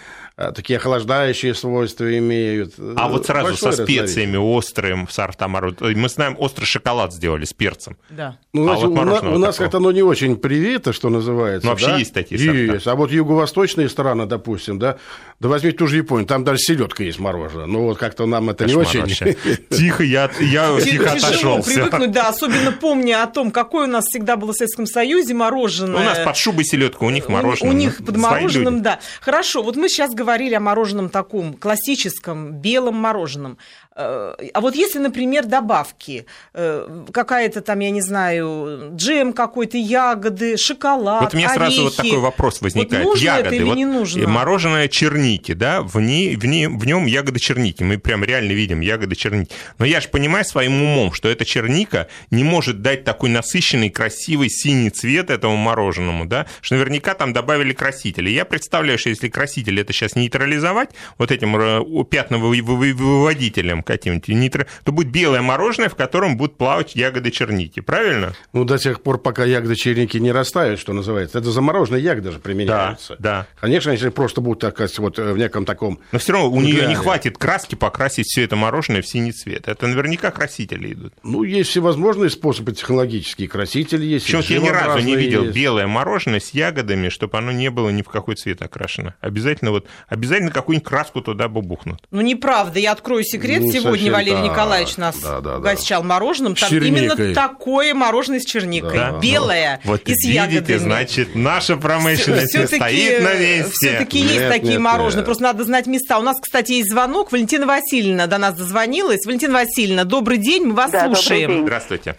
такие 0.55 0.77
охлаждающие 0.77 1.53
свойства 1.53 2.17
имеют. 2.17 2.73
А 2.95 3.07
вот 3.09 3.25
сразу 3.25 3.47
Большое 3.49 3.73
со 3.73 3.83
специями 3.83 4.37
острым, 4.37 5.07
сорт 5.09 5.37
там, 5.37 5.51
мы 5.81 6.09
знаем, 6.09 6.35
острый 6.39 6.65
шоколад 6.65 7.13
сделали 7.13 7.45
с 7.45 7.53
перцем. 7.53 7.97
Да. 8.09 8.37
Ну, 8.53 8.63
А 8.63 8.77
знаете, 8.77 8.87
вот 8.87 8.99
у, 8.99 9.05
на- 9.25 9.35
у 9.35 9.37
нас 9.37 9.57
как-то 9.57 9.77
оно 9.77 9.91
не 9.91 10.01
очень 10.01 10.35
привито, 10.37 10.93
что 10.93 11.09
называется. 11.09 11.65
Ну, 11.65 11.71
вообще 11.71 11.87
да? 11.87 11.97
есть 11.97 12.13
такие 12.13 12.39
сорта. 12.39 12.57
Есть. 12.57 12.87
А 12.87 12.95
вот 12.95 13.11
юго-восточные 13.11 13.89
страны, 13.89 14.25
допустим, 14.25 14.79
да, 14.79 14.97
да 15.39 15.49
возьмите 15.49 15.77
ту 15.77 15.87
же 15.87 15.97
Японию, 15.97 16.25
там 16.27 16.43
даже 16.43 16.59
селедка 16.59 17.03
есть 17.03 17.19
мороженое. 17.19 17.65
Ну, 17.65 17.83
вот 17.83 17.97
как-то 17.97 18.25
нам 18.25 18.49
это 18.49 18.65
Кошмар 18.65 18.83
не 18.85 18.89
очень. 18.89 18.99
вообще. 19.01 19.35
Тихо, 19.69 20.03
я, 20.03 20.29
я 20.39 20.79
Ти- 20.79 20.91
тихо 20.91 21.11
отошел. 21.11 21.63
привыкнуть, 21.63 22.11
да, 22.11 22.29
особенно 22.29 22.71
помня 22.71 23.23
о 23.23 23.27
том, 23.27 23.51
какое 23.51 23.85
у 23.87 23.89
нас 23.89 24.05
всегда 24.05 24.35
было 24.37 24.53
в 24.53 24.55
Советском 24.55 24.85
Союзе 24.85 25.33
мороженое. 25.33 25.99
У 26.01 26.03
нас 26.03 26.19
под 26.19 26.37
шубой 26.37 26.65
селедка, 26.65 27.05
у 27.05 27.09
них 27.09 27.29
У- 27.29 27.31
мороженое. 27.31 27.71
У, 27.71 27.75
них 27.75 27.99
Ну, 27.99 28.05
под 28.05 28.17
мороженым, 28.17 28.81
да. 28.81 28.99
Хорошо, 29.21 29.61
вот 29.63 29.75
мы 29.75 29.89
сейчас 29.89 30.13
говорили 30.29 30.53
о 30.53 30.59
мороженом 30.59 31.09
таком 31.09 31.53
классическом, 31.53 32.51
белом 32.51 32.93
мороженом. 32.93 33.57
Э, 33.99 34.33
А 34.53 34.61
вот 34.61 34.75
если, 34.75 34.99
например, 34.99 35.45
добавки, 35.45 36.25
э, 36.53 37.05
какая-то 37.11 37.61
там, 37.61 37.79
я 37.79 37.89
не 37.89 38.01
знаю, 38.01 38.93
джем 38.95 39.33
какой-то, 39.33 39.77
ягоды, 39.77 40.55
шоколад, 40.57 41.23
Вот 41.23 41.33
у 41.33 41.37
меня 41.37 41.49
сразу 41.49 41.83
вот 41.83 41.99
орехи. 41.99 42.09
такой 42.09 42.23
вопрос 42.23 42.61
возникает. 42.61 43.03
Вот 43.03 43.09
нужно 43.13 43.25
ягоды. 43.25 43.47
это 43.47 43.55
или 43.55 43.63
вот 43.63 43.75
не 43.75 43.85
нужно? 43.85 44.27
Мороженое 44.27 44.87
черники, 44.87 45.53
да, 45.53 45.81
в, 45.81 45.99
ней, 45.99 46.37
в, 46.37 46.45
ней, 46.45 46.67
в 46.67 46.85
нем 46.85 47.05
ягоды 47.07 47.39
черники. 47.39 47.83
Мы 47.83 47.97
прям 47.97 48.23
реально 48.23 48.53
видим 48.53 48.79
ягоды 48.79 49.15
черники. 49.15 49.51
Но 49.77 49.85
я 49.85 49.99
же 49.99 50.07
понимаю 50.07 50.45
своим 50.45 50.81
умом, 50.81 51.11
что 51.11 51.27
эта 51.27 51.43
черника 51.43 52.07
не 52.31 52.43
может 52.45 52.81
дать 52.81 53.03
такой 53.03 53.29
насыщенный, 53.29 53.89
красивый 53.89 54.49
синий 54.49 54.91
цвет 54.91 55.29
этому 55.29 55.57
мороженому, 55.57 56.25
да, 56.25 56.45
что 56.61 56.75
наверняка 56.75 57.15
там 57.15 57.33
добавили 57.33 57.73
красители. 57.73 58.29
Я 58.29 58.45
представляю, 58.45 58.97
что 58.97 59.09
если 59.09 59.27
краситель 59.27 59.79
это 59.81 59.91
сейчас 59.91 60.15
нейтрализовать 60.15 60.91
вот 61.17 61.31
этим 61.31 61.55
э, 61.57 62.05
пятновыводителем 62.05 63.83
каким-нибудь, 63.93 64.29
нейтра- 64.29 64.67
то 64.83 64.91
будет 64.91 65.09
белое 65.11 65.41
мороженое, 65.41 65.89
в 65.89 65.95
котором 65.95 66.37
будут 66.37 66.57
плавать 66.57 66.95
ягоды 66.95 67.31
черники. 67.31 67.79
Правильно? 67.79 68.33
Ну, 68.53 68.63
до 68.63 68.77
тех 68.77 69.01
пор, 69.01 69.17
пока 69.17 69.45
ягоды 69.45 69.75
черники 69.75 70.17
не 70.17 70.31
растают, 70.31 70.79
что 70.79 70.93
называется. 70.93 71.39
Это 71.39 71.51
замороженные 71.51 72.01
ягоды 72.03 72.31
же 72.31 72.37
Да, 72.37 72.41
применяются. 72.43 73.15
да. 73.19 73.47
Конечно, 73.59 73.91
если 73.91 74.09
просто 74.09 74.41
будут, 74.41 74.59
так 74.61 74.73
сказать, 74.75 74.97
вот 74.99 75.17
э, 75.19 75.33
в 75.33 75.37
неком 75.37 75.65
таком... 75.65 75.99
Но 76.11 76.19
все 76.19 76.33
равно 76.33 76.51
у 76.51 76.61
нее 76.61 76.81
Да. 76.81 76.87
не 76.87 76.95
хватит 76.95 77.37
краски 77.37 77.75
покрасить 77.75 78.25
все 78.27 78.43
это 78.43 78.55
мороженое 78.55 79.01
в 79.01 79.07
синий 79.07 79.31
цвет. 79.31 79.67
Это 79.67 79.87
наверняка 79.87 80.31
красители 80.31 80.93
идут. 80.93 81.13
Ну, 81.23 81.43
есть 81.43 81.69
всевозможные 81.69 82.29
способы 82.29 82.71
технологические. 82.73 83.47
Красители 83.47 84.05
есть. 84.05 84.25
Причем 84.25 84.41
я 84.55 84.59
ни 84.59 84.69
разу 84.69 84.99
не 84.99 85.15
видел 85.15 85.43
есть. 85.45 85.55
белое 85.55 85.87
мороженое 85.87 86.39
с 86.39 86.51
ягодами, 86.51 87.09
чтобы 87.09 87.37
оно 87.37 87.51
не 87.51 87.69
было 87.71 87.89
ни 87.89 88.01
в 88.01 88.07
какой 88.09 88.35
цвет 88.35 88.61
окрашено. 88.61 89.15
Обязательно 89.21 89.71
вот 89.71 89.87
обязательно 90.07 90.51
какую-нибудь 90.51 90.87
краску 90.87 91.21
туда 91.21 91.47
бы 91.47 91.61
бухнут. 91.61 91.99
Ну, 92.11 92.21
неправда. 92.21 92.79
Я 92.79 92.91
открою 92.91 93.23
секрет. 93.23 93.61
Ну, 93.61 93.71
Сегодня 93.81 94.11
Валерий. 94.11 94.41
Николаевич 94.41 94.97
нас 94.97 95.15
Да, 95.19 95.39
да, 95.41 95.51
да. 95.51 95.57
угощал 95.57 96.03
мороженым. 96.03 96.55
Там 96.55 96.69
именно 96.71 97.33
такое 97.33 97.93
мороженое 97.93 98.39
с 98.39 98.45
черникой. 98.45 98.93
Да. 98.93 99.19
Белое 99.19 99.79
Вот 99.83 100.01
и 100.07 100.13
с 100.13 100.25
видите, 100.25 100.33
ягодами. 100.55 100.77
значит, 100.77 101.35
наша 101.35 101.77
промышленность 101.77 102.55
не 102.57 102.67
стоит 102.67 103.23
на 103.23 103.33
месте. 103.33 103.71
Все-таки 103.71 104.21
Нет, 104.21 104.31
есть 104.31 104.47
такие 104.49 104.71
нет, 104.73 104.81
мороженые. 104.81 105.17
нет. 105.17 105.25
Просто 105.25 105.43
надо 105.43 105.63
знать 105.63 105.87
места. 105.87 106.17
У 106.19 106.21
нас, 106.21 106.37
кстати, 106.41 106.73
есть 106.73 106.89
звонок. 106.91 107.31
Валентина 107.31 107.65
Васильевна 107.65 108.27
до 108.27 108.37
нас 108.37 108.55
дозвонилась. 108.55 109.25
Валентина 109.25 109.53
Васильевна, 109.53 110.03
добрый 110.05 110.37
день, 110.37 110.65
мы 110.65 110.73
вас 110.75 110.91
Да, 110.91 111.05
слушаем. 111.05 111.49
день. 111.51 111.63
Здравствуйте. 111.63 112.15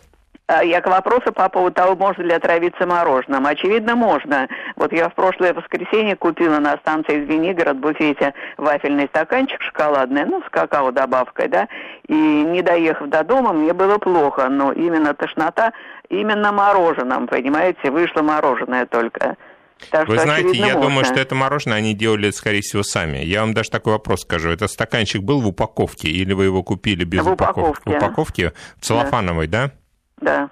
А, 0.51 0.65
Я 0.65 0.81
к 0.81 0.89
вопросу 0.89 1.33
по 1.33 1.49
поводу 1.49 1.75
того, 1.75 1.95
можно 1.95 2.23
ли 2.23 2.33
отравиться 2.33 2.85
мороженым. 2.85 3.47
Очевидно, 3.47 3.95
можно. 3.95 4.49
Вот 4.75 4.93
я 4.93 5.09
в 5.09 5.15
прошлое 5.15 5.55
воскресенье 5.55 6.17
купила 6.17 6.59
на 6.59 6.77
станции 6.79 7.25
Звенигород 7.25 7.77
в 7.77 7.81
буфете 7.81 8.35
вафельный 8.57 9.07
стаканчик 9.07 9.63
шоколадный, 9.63 10.25
ну, 10.25 10.43
с 10.43 10.51
какао-добавкой, 10.51 11.47
да, 11.49 11.69
и 12.09 12.15
не 12.15 12.63
доехав 12.63 13.09
до 13.09 13.23
дома, 13.23 13.53
мне 13.53 13.73
было 13.73 13.99
плохо, 13.99 14.49
но 14.49 14.73
именно 14.73 15.15
тошнота, 15.15 15.73
именно 16.09 16.51
мороженым, 16.51 17.29
понимаете, 17.29 17.91
вышло 17.93 18.23
мороженое 18.23 18.87
только. 18.87 19.37
Так 19.91 20.09
Вы 20.09 20.17
что, 20.17 20.25
знаете, 20.25 20.49
очевидно, 20.49 20.67
я 20.67 20.75
можно. 20.75 20.89
думаю, 20.89 21.05
что 21.05 21.21
это 21.21 21.35
мороженое 21.37 21.79
они 21.79 21.95
делали, 21.95 22.31
скорее 22.31 22.61
всего, 22.61 22.83
сами. 22.83 23.19
Я 23.19 23.43
вам 23.43 23.55
даже 23.55 23.71
такой 23.71 23.93
вопрос 23.93 24.23
скажу. 24.23 24.51
Этот 24.51 24.71
стаканчик 24.71 25.23
был 25.23 25.41
в 25.41 25.47
упаковке 25.47 26.09
или 26.09 26.33
вы 26.33 26.45
его 26.45 26.63
купили 26.65 27.05
без 27.05 27.25
В 27.25 27.31
упаковки? 27.31 27.89
В 27.89 27.97
упаковке, 27.97 28.53
в 28.79 28.85
целлофановой, 28.85 29.47
да? 29.47 29.67
Да 29.69 29.73
да. 30.21 30.51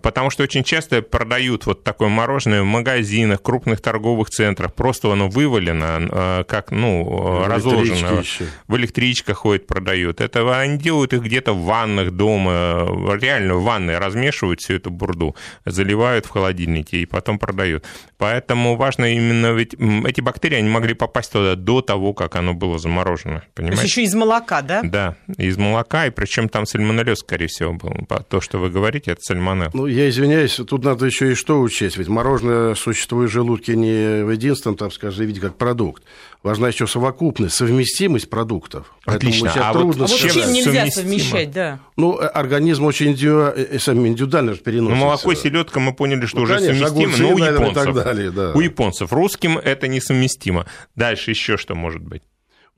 Потому 0.00 0.30
что 0.30 0.42
очень 0.42 0.64
часто 0.64 1.02
продают 1.02 1.66
вот 1.66 1.84
такое 1.84 2.08
мороженое 2.08 2.62
в 2.62 2.66
магазинах, 2.66 3.42
крупных 3.42 3.80
торговых 3.82 4.30
центрах. 4.30 4.72
Просто 4.74 5.12
оно 5.12 5.28
вывалено, 5.28 6.08
э, 6.10 6.44
как, 6.48 6.70
ну, 6.70 7.04
В 7.04 7.46
разложено. 7.46 8.06
электричке. 8.06 8.46
В 8.68 8.76
электричках 8.76 9.36
ходят, 9.38 9.66
продают. 9.66 10.20
Это 10.20 10.58
они 10.58 10.78
делают 10.78 11.12
их 11.12 11.22
где-то 11.22 11.52
в 11.52 11.64
ваннах 11.64 12.10
дома. 12.12 12.88
Реально 13.20 13.56
в 13.56 13.64
ванной 13.64 13.98
размешивают 13.98 14.60
всю 14.60 14.74
эту 14.74 14.90
бурду, 14.90 15.36
заливают 15.66 16.24
в 16.24 16.30
холодильнике 16.30 16.98
и 16.98 17.06
потом 17.06 17.38
продают. 17.38 17.84
Поэтому 18.16 18.76
важно 18.76 19.12
именно, 19.14 19.52
ведь 19.52 19.74
эти 19.74 20.20
бактерии, 20.20 20.56
они 20.56 20.70
могли 20.70 20.94
попасть 20.94 21.32
туда 21.32 21.54
до 21.54 21.82
того, 21.82 22.14
как 22.14 22.36
оно 22.36 22.54
было 22.54 22.78
заморожено. 22.78 23.40
То 23.40 23.44
есть 23.44 23.54
Понимаете? 23.54 23.86
еще 23.86 24.02
из 24.04 24.14
молока, 24.14 24.62
да? 24.62 24.80
Да, 24.82 25.16
из 25.36 25.58
молока, 25.58 26.06
и 26.06 26.10
причем 26.10 26.48
там 26.48 26.64
сальмонеллез, 26.64 27.18
скорее 27.18 27.48
всего, 27.48 27.74
был. 27.74 27.92
То, 28.28 28.40
что 28.40 28.58
вы 28.58 28.70
говорите, 28.70 29.10
это 29.12 29.20
сальмонелл. 29.20 29.70
Ну, 29.82 29.88
я 29.88 30.08
извиняюсь, 30.08 30.54
тут 30.68 30.84
надо 30.84 31.06
еще 31.06 31.32
и 31.32 31.34
что 31.34 31.60
учесть. 31.60 31.96
Ведь 31.96 32.06
мороженое 32.06 32.76
существует 32.76 33.30
в 33.30 33.32
желудке 33.32 33.74
не 33.74 34.22
в 34.22 34.30
единственном, 34.30 34.76
так 34.76 34.92
скажем, 34.92 35.26
виде 35.26 35.40
как 35.40 35.56
продукт. 35.56 36.04
Важна 36.44 36.68
еще 36.68 36.86
совокупность, 36.86 37.56
совместимость 37.56 38.30
продуктов. 38.30 38.92
Поэтому 39.04 39.30
Отлично. 39.30 39.50
сейчас 39.50 39.64
А 39.64 39.72
вот 39.72 39.80
трудно 39.80 40.04
А 40.04 40.06
вот 40.06 40.16
Чем 40.20 40.30
чем 40.30 40.52
нельзя 40.52 40.70
совместимо? 40.72 40.90
совмещать, 40.90 41.50
да? 41.50 41.80
Ну, 41.96 42.16
э, 42.20 42.26
организм 42.26 42.84
очень 42.84 43.08
индивидуально, 43.08 43.54
э, 43.58 43.78
сам 43.80 44.06
индивидуально 44.06 44.52
же 44.52 44.58
Ну, 44.58 44.64
переносится. 44.64 45.04
молоко 45.04 45.32
и 45.32 45.34
селедка 45.36 45.80
мы 45.80 45.92
поняли, 45.94 46.26
что 46.26 46.36
Ну, 46.38 46.42
уже 46.44 46.54
конечно, 46.58 46.86
совместимо, 46.88 47.02
огурцы, 47.04 47.22
но 47.22 47.28
у 47.34 47.38
наверное, 47.38 47.66
и 47.66 47.70
японцев. 47.70 47.94
так 47.94 48.04
далее, 48.04 48.30
да. 48.30 48.52
У 48.52 48.60
японцев. 48.60 49.12
Русским 49.12 49.58
это 49.58 49.88
несовместимо. 49.88 50.66
Дальше 50.94 51.30
еще 51.32 51.56
что 51.56 51.74
может 51.74 52.02
быть? 52.02 52.22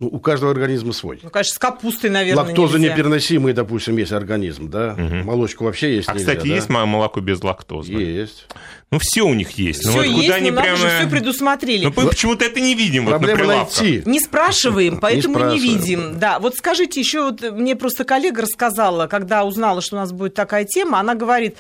Ну, 0.01 0.09
у 0.09 0.19
каждого 0.19 0.51
организма 0.51 0.93
свой. 0.93 1.21
Ну, 1.23 1.31
конечно, 1.31 1.55
с 1.55 1.59
капустой, 1.59 2.11
наверное, 2.11 2.43
Лактоза 2.45 2.79
нельзя. 2.79 2.93
непереносимый, 2.95 3.53
допустим, 3.53 3.97
есть 3.97 4.11
организм, 4.11 4.69
да? 4.69 4.95
Молочку 4.97 5.65
вообще 5.65 5.95
есть 5.97 6.09
А, 6.09 6.15
нельзя, 6.15 6.33
кстати, 6.33 6.49
да? 6.49 6.55
есть 6.57 6.69
мо- 6.69 6.85
молоко 6.85 7.21
без 7.21 7.41
лактозы? 7.45 7.93
Есть. 7.93 8.49
Ну, 8.91 8.99
все 8.99 9.23
у 9.23 9.35
них 9.35 9.53
есть. 9.53 9.85
Ну, 9.85 9.91
Все 9.91 9.99
вот 10.01 10.07
есть, 10.09 10.27
куда 10.27 10.39
но 10.41 10.51
нам 10.51 10.63
прямо... 10.65 10.77
же 10.77 10.89
все 10.89 11.09
предусмотрели. 11.09 11.85
Ну, 11.85 11.93
мы 11.97 12.09
почему-то 12.09 12.45
это 12.45 12.61
не 12.61 12.75
видим 12.75 13.05
вот 13.05 13.13
на 13.13 13.19
Проблема 13.19 13.39
прилавках. 13.41 13.81
найти. 13.83 14.03
Не 14.05 14.21
спрашиваем, 14.21 14.99
поэтому 15.01 15.35
не, 15.39 15.41
спрашиваем. 15.41 15.79
видим. 15.81 16.19
Да, 16.19 16.39
вот 16.41 16.57
скажите 16.57 16.99
еще, 17.01 17.23
вот 17.31 17.43
мне 17.53 17.77
просто 17.77 18.05
коллега 18.05 18.43
рассказала, 18.43 19.07
когда 19.07 19.45
узнала, 19.45 19.81
что 19.81 19.97
у 19.97 19.99
нас 20.01 20.11
будет 20.13 20.35
такая 20.35 20.65
тема, 20.65 20.99
она 21.01 21.15
говорит, 21.15 21.57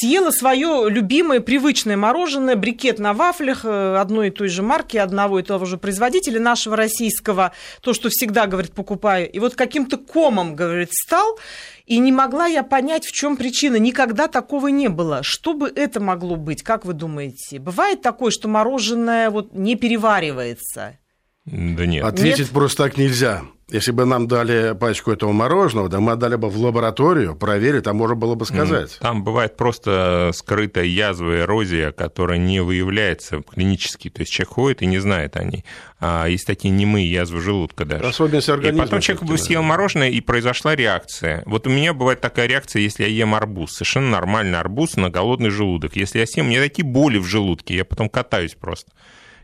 съела 0.00 0.30
свое 0.30 0.88
любимое 0.88 1.40
привычное 1.40 1.96
мороженое, 1.96 2.54
брикет 2.54 2.98
на 2.98 3.14
вафлях 3.14 3.64
э, 3.64 3.96
одной 3.96 4.28
и 4.28 4.30
той 4.30 4.48
же 4.48 4.62
марки, 4.62 4.96
одного 4.96 5.40
и 5.40 5.42
того 5.42 5.64
же 5.64 5.76
производителя 5.76 6.38
нашего 6.40 6.76
российского, 6.76 7.52
то, 7.80 7.92
что 7.92 8.08
всегда, 8.08 8.46
говорит, 8.46 8.72
покупаю. 8.72 9.28
И 9.30 9.38
вот 9.40 9.54
каким-то 9.54 9.96
комом, 9.96 10.54
говорит, 10.54 10.90
стал, 10.92 11.38
и 11.86 11.98
не 11.98 12.12
могла 12.12 12.46
я 12.46 12.62
понять, 12.62 13.06
в 13.06 13.12
чем 13.12 13.36
причина. 13.36 13.76
Никогда 13.76 14.28
такого 14.28 14.68
не 14.68 14.88
было. 14.88 15.22
Что 15.22 15.54
бы 15.54 15.72
это 15.74 16.00
могло 16.00 16.36
быть, 16.36 16.62
как 16.62 16.84
вы 16.84 16.92
думаете? 16.92 17.58
Бывает 17.58 18.00
такое, 18.00 18.30
что 18.30 18.46
мороженое 18.46 19.30
вот 19.30 19.54
не 19.54 19.74
переваривается? 19.74 20.98
Да 21.44 21.86
нет. 21.86 22.04
Ответить 22.04 22.38
Нет? 22.40 22.50
просто 22.50 22.84
так 22.84 22.98
нельзя. 22.98 23.42
Если 23.70 23.92
бы 23.92 24.06
нам 24.06 24.26
дали 24.28 24.74
пачку 24.74 25.10
этого 25.10 25.32
мороженого, 25.32 25.90
да 25.90 26.00
мы 26.00 26.12
отдали 26.12 26.36
бы 26.36 26.48
в 26.48 26.56
лабораторию, 26.56 27.36
проверить, 27.36 27.86
а 27.86 27.92
можно 27.92 28.16
было 28.16 28.34
бы 28.34 28.46
сказать. 28.46 28.98
Там 28.98 29.24
бывает 29.24 29.58
просто 29.58 30.30
скрытая 30.32 30.86
язва, 30.86 31.40
эрозия, 31.40 31.92
которая 31.92 32.38
не 32.38 32.60
выявляется 32.60 33.42
клинически. 33.42 34.08
То 34.08 34.20
есть 34.20 34.32
человек 34.32 34.54
ходит 34.54 34.82
и 34.82 34.86
не 34.86 34.98
знает 35.00 35.36
о 35.36 35.44
ней. 35.44 35.66
А 36.00 36.26
есть 36.26 36.46
такие 36.46 36.70
немые 36.70 37.10
язвы 37.10 37.40
желудка 37.42 37.84
даже. 37.84 38.06
Особенность 38.06 38.48
И 38.48 38.52
организма. 38.52 38.84
потом 38.84 39.00
человек 39.00 39.24
бы 39.24 39.36
съел 39.36 39.62
мороженое, 39.62 40.08
и 40.08 40.20
произошла 40.22 40.74
реакция. 40.74 41.42
Вот 41.44 41.66
у 41.66 41.70
меня 41.70 41.92
бывает 41.92 42.22
такая 42.22 42.46
реакция, 42.46 42.80
если 42.80 43.02
я 43.02 43.08
ем 43.10 43.34
арбуз. 43.34 43.72
Совершенно 43.72 44.08
нормальный 44.08 44.58
арбуз 44.58 44.96
на 44.96 45.10
голодный 45.10 45.50
желудок. 45.50 45.94
Если 45.94 46.20
я 46.20 46.26
съем, 46.26 46.46
у 46.46 46.48
меня 46.48 46.62
такие 46.62 46.86
боли 46.86 47.18
в 47.18 47.24
желудке, 47.24 47.76
я 47.76 47.84
потом 47.84 48.08
катаюсь 48.08 48.54
просто. 48.54 48.90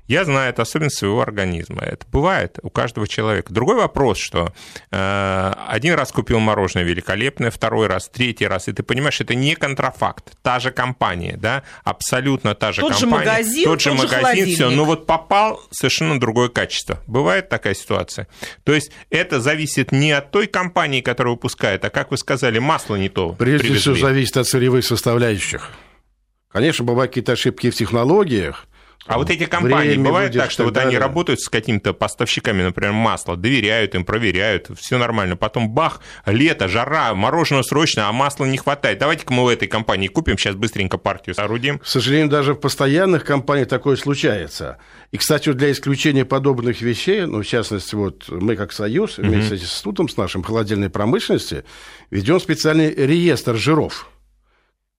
Я 0.07 0.25
знаю, 0.27 0.51
это 0.51 0.63
особенность 0.63 0.99
своего 0.99 1.23
организма. 1.23 1.83
Это 1.83 2.05
бывает 2.13 2.59
у 2.63 2.69
каждого 2.69 3.09
человека. 3.09 3.53
Другой 3.53 3.77
вопрос, 3.77 4.19
что 4.19 4.53
э, 4.91 5.53
один 5.69 5.95
раз 5.95 6.13
купил 6.13 6.41
мороженое 6.41 6.85
великолепное, 6.85 7.51
второй 7.51 7.87
раз, 7.87 8.11
третий 8.11 8.47
раз, 8.47 8.69
и 8.69 8.73
ты 8.73 8.83
понимаешь, 8.83 9.21
это 9.23 9.35
не 9.35 9.55
контрафакт. 9.55 10.33
Та 10.43 10.61
же 10.61 10.71
компания, 10.73 11.39
да, 11.39 11.63
абсолютно 11.85 12.55
та 12.55 12.73
же 12.73 12.83
Тот 12.83 12.95
же 12.95 13.01
компания. 13.01 13.31
магазин, 13.31 13.65
тот 13.65 13.81
же 13.81 13.91
тот 13.91 13.99
же 14.11 14.17
магазин, 14.17 14.55
все. 14.55 14.71
Но 14.71 14.85
вот 14.85 15.07
попал 15.07 15.61
совершенно 15.71 16.21
другое 16.21 16.51
качество. 16.51 17.01
Бывает 17.07 17.49
такая 17.49 17.75
ситуация. 17.75 18.29
То 18.65 18.75
есть 18.75 18.93
это 19.09 19.41
зависит 19.41 19.91
не 19.91 20.13
от 20.13 20.31
той 20.31 20.47
компании, 20.49 21.01
которая 21.01 21.33
выпускает, 21.33 21.83
а, 21.85 21.89
как 21.91 22.11
вы 22.11 22.19
сказали, 22.19 22.59
масло 22.59 22.97
не 22.97 23.09
то 23.09 23.31
Прежде 23.31 23.69
привезли. 23.69 23.95
всего, 23.95 24.07
зависит 24.07 24.37
от 24.37 24.47
сырьевых 24.47 24.85
составляющих. 24.85 25.71
Конечно, 26.53 26.85
бывают 26.85 27.11
какие-то 27.11 27.33
ошибки 27.33 27.71
в 27.71 27.75
технологиях. 27.75 28.67
А 29.07 29.19
вот 29.19 29.31
эти 29.31 29.45
компании, 29.45 29.97
бывает 29.97 30.33
так, 30.33 30.51
что 30.51 30.65
вот 30.65 30.77
они 30.77 30.97
работают 30.97 31.41
с 31.41 31.49
какими-то 31.49 31.93
поставщиками, 31.93 32.63
например, 32.63 32.93
масла, 32.93 33.37
доверяют 33.37 33.95
им, 33.95 34.05
проверяют, 34.05 34.71
все 34.79 34.99
нормально. 34.99 35.37
Потом 35.37 35.71
бах, 35.71 36.01
лето, 36.27 36.69
жара, 36.69 37.15
мороженое 37.15 37.63
срочно, 37.63 38.09
а 38.09 38.13
масла 38.13 38.47
не 38.47 38.57
хватает. 38.57 38.99
Давайте-ка 38.99 39.33
мы 39.33 39.45
у 39.45 39.49
этой 39.49 39.69
компании 39.69 40.09
купим, 40.09 40.39
сейчас 40.39 40.55
быстренько 40.55 40.97
партию 40.97 41.35
соорудим. 41.35 41.79
К 41.79 41.87
сожалению, 41.87 42.29
даже 42.29 42.55
в 42.55 42.57
постоянных 42.57 43.25
компаниях 43.25 43.69
такое 43.69 43.97
случается. 43.97 44.79
И, 45.13 45.19
кстати, 45.19 45.49
вот 45.49 45.59
для 45.59 45.71
исключения 45.71 46.25
подобных 46.25 46.81
вещей, 46.81 47.27
ну, 47.27 47.43
в 47.43 47.47
частности, 47.47 47.95
вот 47.95 48.29
мы 48.29 48.57
как 48.57 48.73
Союз, 48.73 49.19
вместе 49.19 49.59
с 49.59 49.63
институтом, 49.63 50.09
с 50.09 50.17
нашим 50.17 50.43
холодильной 50.43 50.91
промышленности, 50.91 51.65
ведем 52.11 52.41
специальный 52.41 52.95
реестр 52.95 53.57
жиров. 53.57 54.09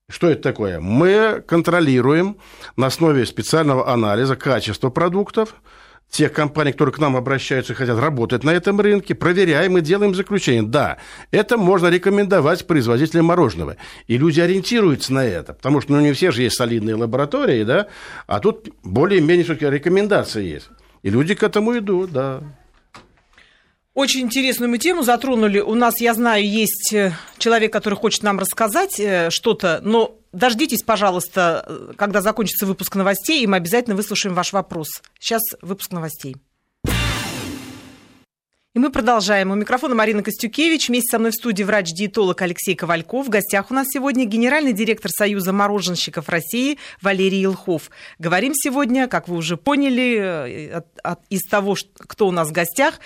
Что 0.08 0.28
это 0.28 0.40
такое? 0.40 0.78
Мы 0.78 1.42
контролируем 1.46 2.36
на 2.76 2.86
основе 2.86 3.26
специального 3.26 3.92
анализа 3.92 4.36
качество 4.36 4.88
продуктов, 4.88 5.56
тех 6.08 6.32
компаний, 6.32 6.70
которые 6.70 6.94
к 6.94 6.98
нам 7.00 7.16
обращаются 7.16 7.72
и 7.72 7.76
хотят 7.76 7.98
работать 7.98 8.44
на 8.44 8.50
этом 8.50 8.80
рынке, 8.80 9.16
проверяем 9.16 9.76
и 9.76 9.80
делаем 9.80 10.14
заключение. 10.14 10.62
Да, 10.62 10.98
это 11.32 11.58
можно 11.58 11.88
рекомендовать 11.88 12.68
производителям 12.68 13.24
мороженого. 13.26 13.78
И 14.06 14.16
люди 14.16 14.38
ориентируются 14.40 15.12
на 15.12 15.24
это, 15.24 15.54
потому 15.54 15.80
что 15.80 15.92
ну, 15.94 16.00
не 16.00 16.12
все 16.12 16.30
же 16.30 16.42
есть 16.42 16.56
солидные 16.56 16.94
лаборатории, 16.94 17.64
да, 17.64 17.88
а 18.28 18.38
тут 18.38 18.68
более-менее 18.84 19.42
все-таки 19.42 19.68
рекомендации 19.68 20.44
есть. 20.44 20.68
И 21.02 21.10
люди 21.10 21.34
к 21.34 21.42
этому 21.42 21.76
идут, 21.76 22.12
да. 22.12 22.44
Очень 23.96 24.20
интересную 24.26 24.68
мы 24.70 24.76
тему 24.76 25.02
затронули. 25.02 25.58
У 25.58 25.74
нас, 25.74 26.02
я 26.02 26.12
знаю, 26.12 26.46
есть 26.46 26.92
э, 26.92 27.14
человек, 27.38 27.72
который 27.72 27.94
хочет 27.94 28.22
нам 28.22 28.38
рассказать 28.38 29.00
э, 29.00 29.30
что-то, 29.30 29.80
но 29.82 30.18
дождитесь, 30.34 30.82
пожалуйста, 30.82 31.64
э, 31.66 31.92
когда 31.96 32.20
закончится 32.20 32.66
выпуск 32.66 32.94
новостей, 32.94 33.42
и 33.42 33.46
мы 33.46 33.56
обязательно 33.56 33.96
выслушаем 33.96 34.34
ваш 34.34 34.52
вопрос. 34.52 34.88
Сейчас 35.18 35.40
выпуск 35.62 35.92
новостей. 35.92 36.36
И 38.74 38.78
мы 38.78 38.92
продолжаем. 38.92 39.50
У 39.50 39.54
микрофона 39.54 39.94
Марина 39.94 40.22
Костюкевич. 40.22 40.88
Вместе 40.90 41.12
со 41.12 41.18
мной 41.18 41.30
в 41.30 41.34
студии 41.34 41.62
врач-диетолог 41.62 42.42
Алексей 42.42 42.74
Ковальков. 42.74 43.24
В 43.28 43.30
гостях 43.30 43.70
у 43.70 43.74
нас 43.74 43.86
сегодня 43.90 44.26
генеральный 44.26 44.74
директор 44.74 45.10
Союза 45.10 45.54
мороженщиков 45.54 46.28
России 46.28 46.76
Валерий 47.00 47.40
Елхов. 47.40 47.90
Говорим 48.18 48.52
сегодня, 48.54 49.08
как 49.08 49.28
вы 49.28 49.36
уже 49.38 49.56
поняли, 49.56 50.70
от- 50.74 50.98
от- 51.02 51.20
из 51.30 51.44
того, 51.44 51.74
кто 51.96 52.28
у 52.28 52.30
нас 52.30 52.48
в 52.50 52.52
гостях, 52.52 53.00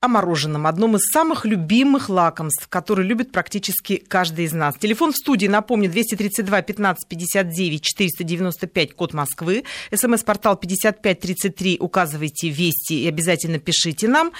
о 0.00 0.08
мороженом, 0.08 0.66
одном 0.66 0.96
из 0.96 1.02
самых 1.12 1.44
любимых 1.44 2.08
лакомств, 2.08 2.66
которые 2.68 3.06
любит 3.06 3.32
практически 3.32 3.96
каждый 3.96 4.46
из 4.46 4.54
нас. 4.54 4.76
Телефон 4.76 5.12
в 5.12 5.16
студии, 5.16 5.46
напомню, 5.46 5.90
232 5.90 6.62
15 6.62 7.06
59 7.06 7.82
495, 7.82 8.94
код 8.94 9.12
Москвы. 9.12 9.64
СМС-портал 9.94 10.56
5533, 10.56 11.76
указывайте 11.80 12.48
вести 12.48 13.02
и 13.02 13.08
обязательно 13.08 13.58
пишите 13.58 14.08
нам. 14.08 14.32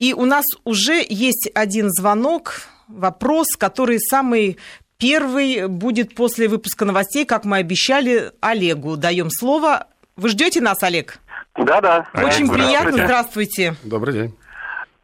И 0.00 0.14
у 0.14 0.24
нас 0.24 0.44
уже 0.64 1.06
есть 1.08 1.48
один 1.54 1.88
звонок, 1.90 2.62
вопрос, 2.88 3.54
который 3.56 4.00
самый 4.00 4.58
первый 4.98 5.68
будет 5.68 6.16
после 6.16 6.48
выпуска 6.48 6.84
новостей, 6.84 7.24
как 7.24 7.44
мы 7.44 7.58
обещали, 7.58 8.32
Олегу. 8.40 8.96
Даем 8.96 9.30
слово. 9.30 9.86
Вы 10.16 10.30
ждете 10.30 10.60
нас, 10.60 10.82
Олег? 10.82 11.20
Да-да. 11.56 12.08
Очень 12.14 12.46
здравствуйте. 12.46 12.52
приятно, 12.52 12.92
здравствуйте. 13.04 13.76
Добрый 13.84 14.14
день. 14.14 14.34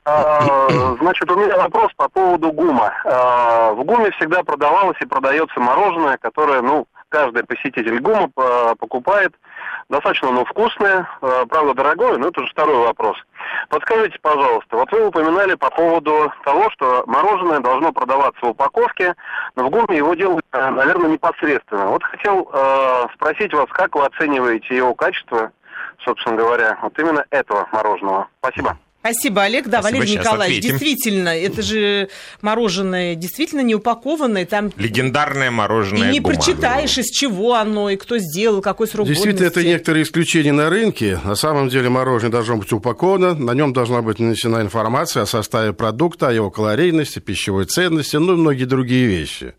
А, 0.08 0.68
Значит, 1.00 1.30
у 1.30 1.36
меня 1.36 1.56
вопрос 1.56 1.92
по 1.96 2.08
поводу 2.08 2.50
ГУМа. 2.50 2.92
А, 3.04 3.72
В 3.72 3.84
ГУМе 3.84 4.10
всегда 4.12 4.42
продавалось 4.42 4.96
и 5.00 5.06
продается 5.06 5.60
мороженое, 5.60 6.16
которое, 6.16 6.62
ну, 6.62 6.86
каждый 7.10 7.44
посетитель 7.44 8.00
ГУМа 8.00 8.30
а, 8.36 8.74
покупает. 8.76 9.34
Достаточно, 9.90 10.30
ну, 10.30 10.44
вкусное, 10.44 11.08
правда, 11.48 11.72
дорогое, 11.72 12.18
но 12.18 12.28
это 12.28 12.42
уже 12.42 12.50
второй 12.52 12.76
вопрос. 12.76 13.16
Подскажите, 13.70 14.18
пожалуйста, 14.20 14.76
вот 14.76 14.92
вы 14.92 15.06
упоминали 15.06 15.54
по 15.54 15.70
поводу 15.70 16.30
того, 16.44 16.68
что 16.72 17.04
мороженое 17.06 17.60
должно 17.60 17.90
продаваться 17.92 18.44
в 18.44 18.50
упаковке, 18.50 19.14
но 19.56 19.64
в 19.64 19.70
ГУМе 19.70 19.96
его 19.96 20.12
делают, 20.12 20.44
наверное, 20.52 21.08
непосредственно. 21.08 21.86
Вот 21.86 22.04
хотел 22.04 22.50
спросить 23.14 23.54
вас, 23.54 23.68
как 23.70 23.94
вы 23.94 24.04
оцениваете 24.04 24.76
его 24.76 24.94
качество, 24.94 25.52
собственно 26.04 26.36
говоря, 26.36 26.78
вот 26.82 26.98
именно 26.98 27.24
этого 27.30 27.66
мороженого. 27.72 28.28
Спасибо. 28.40 28.76
Спасибо, 29.00 29.44
Олег. 29.44 29.68
Да, 29.68 29.80
Спасибо, 29.80 29.98
Валерий 30.00 30.18
Николаевич, 30.18 30.58
ответим. 30.58 30.78
действительно, 30.78 31.28
это 31.28 31.62
же 31.62 32.08
мороженое 32.42 33.14
действительно 33.14 33.60
не 33.60 33.74
упакованное, 33.74 34.44
там 34.44 34.72
Легендарное 34.76 35.46
и 35.46 35.50
мороженое 35.50 36.10
не 36.10 36.20
Гума. 36.20 36.34
прочитаешь, 36.34 36.98
из 36.98 37.06
чего 37.10 37.54
оно, 37.54 37.90
и 37.90 37.96
кто 37.96 38.18
сделал, 38.18 38.60
какой 38.60 38.88
срок 38.88 39.06
Действительно, 39.06 39.46
это 39.46 39.54
годности. 39.56 39.68
некоторые 39.72 40.02
исключения 40.02 40.52
на 40.52 40.68
рынке. 40.68 41.18
На 41.24 41.36
самом 41.36 41.68
деле 41.68 41.88
мороженое 41.88 42.32
должно 42.32 42.56
быть 42.56 42.72
упаковано, 42.72 43.34
на 43.34 43.52
нем 43.52 43.72
должна 43.72 44.02
быть 44.02 44.18
нанесена 44.18 44.60
информация 44.62 45.22
о 45.22 45.26
составе 45.26 45.72
продукта, 45.72 46.28
о 46.28 46.32
его 46.32 46.50
калорийности, 46.50 47.20
пищевой 47.20 47.66
ценности, 47.66 48.16
ну 48.16 48.34
и 48.34 48.36
многие 48.36 48.64
другие 48.64 49.06
вещи. 49.06 49.54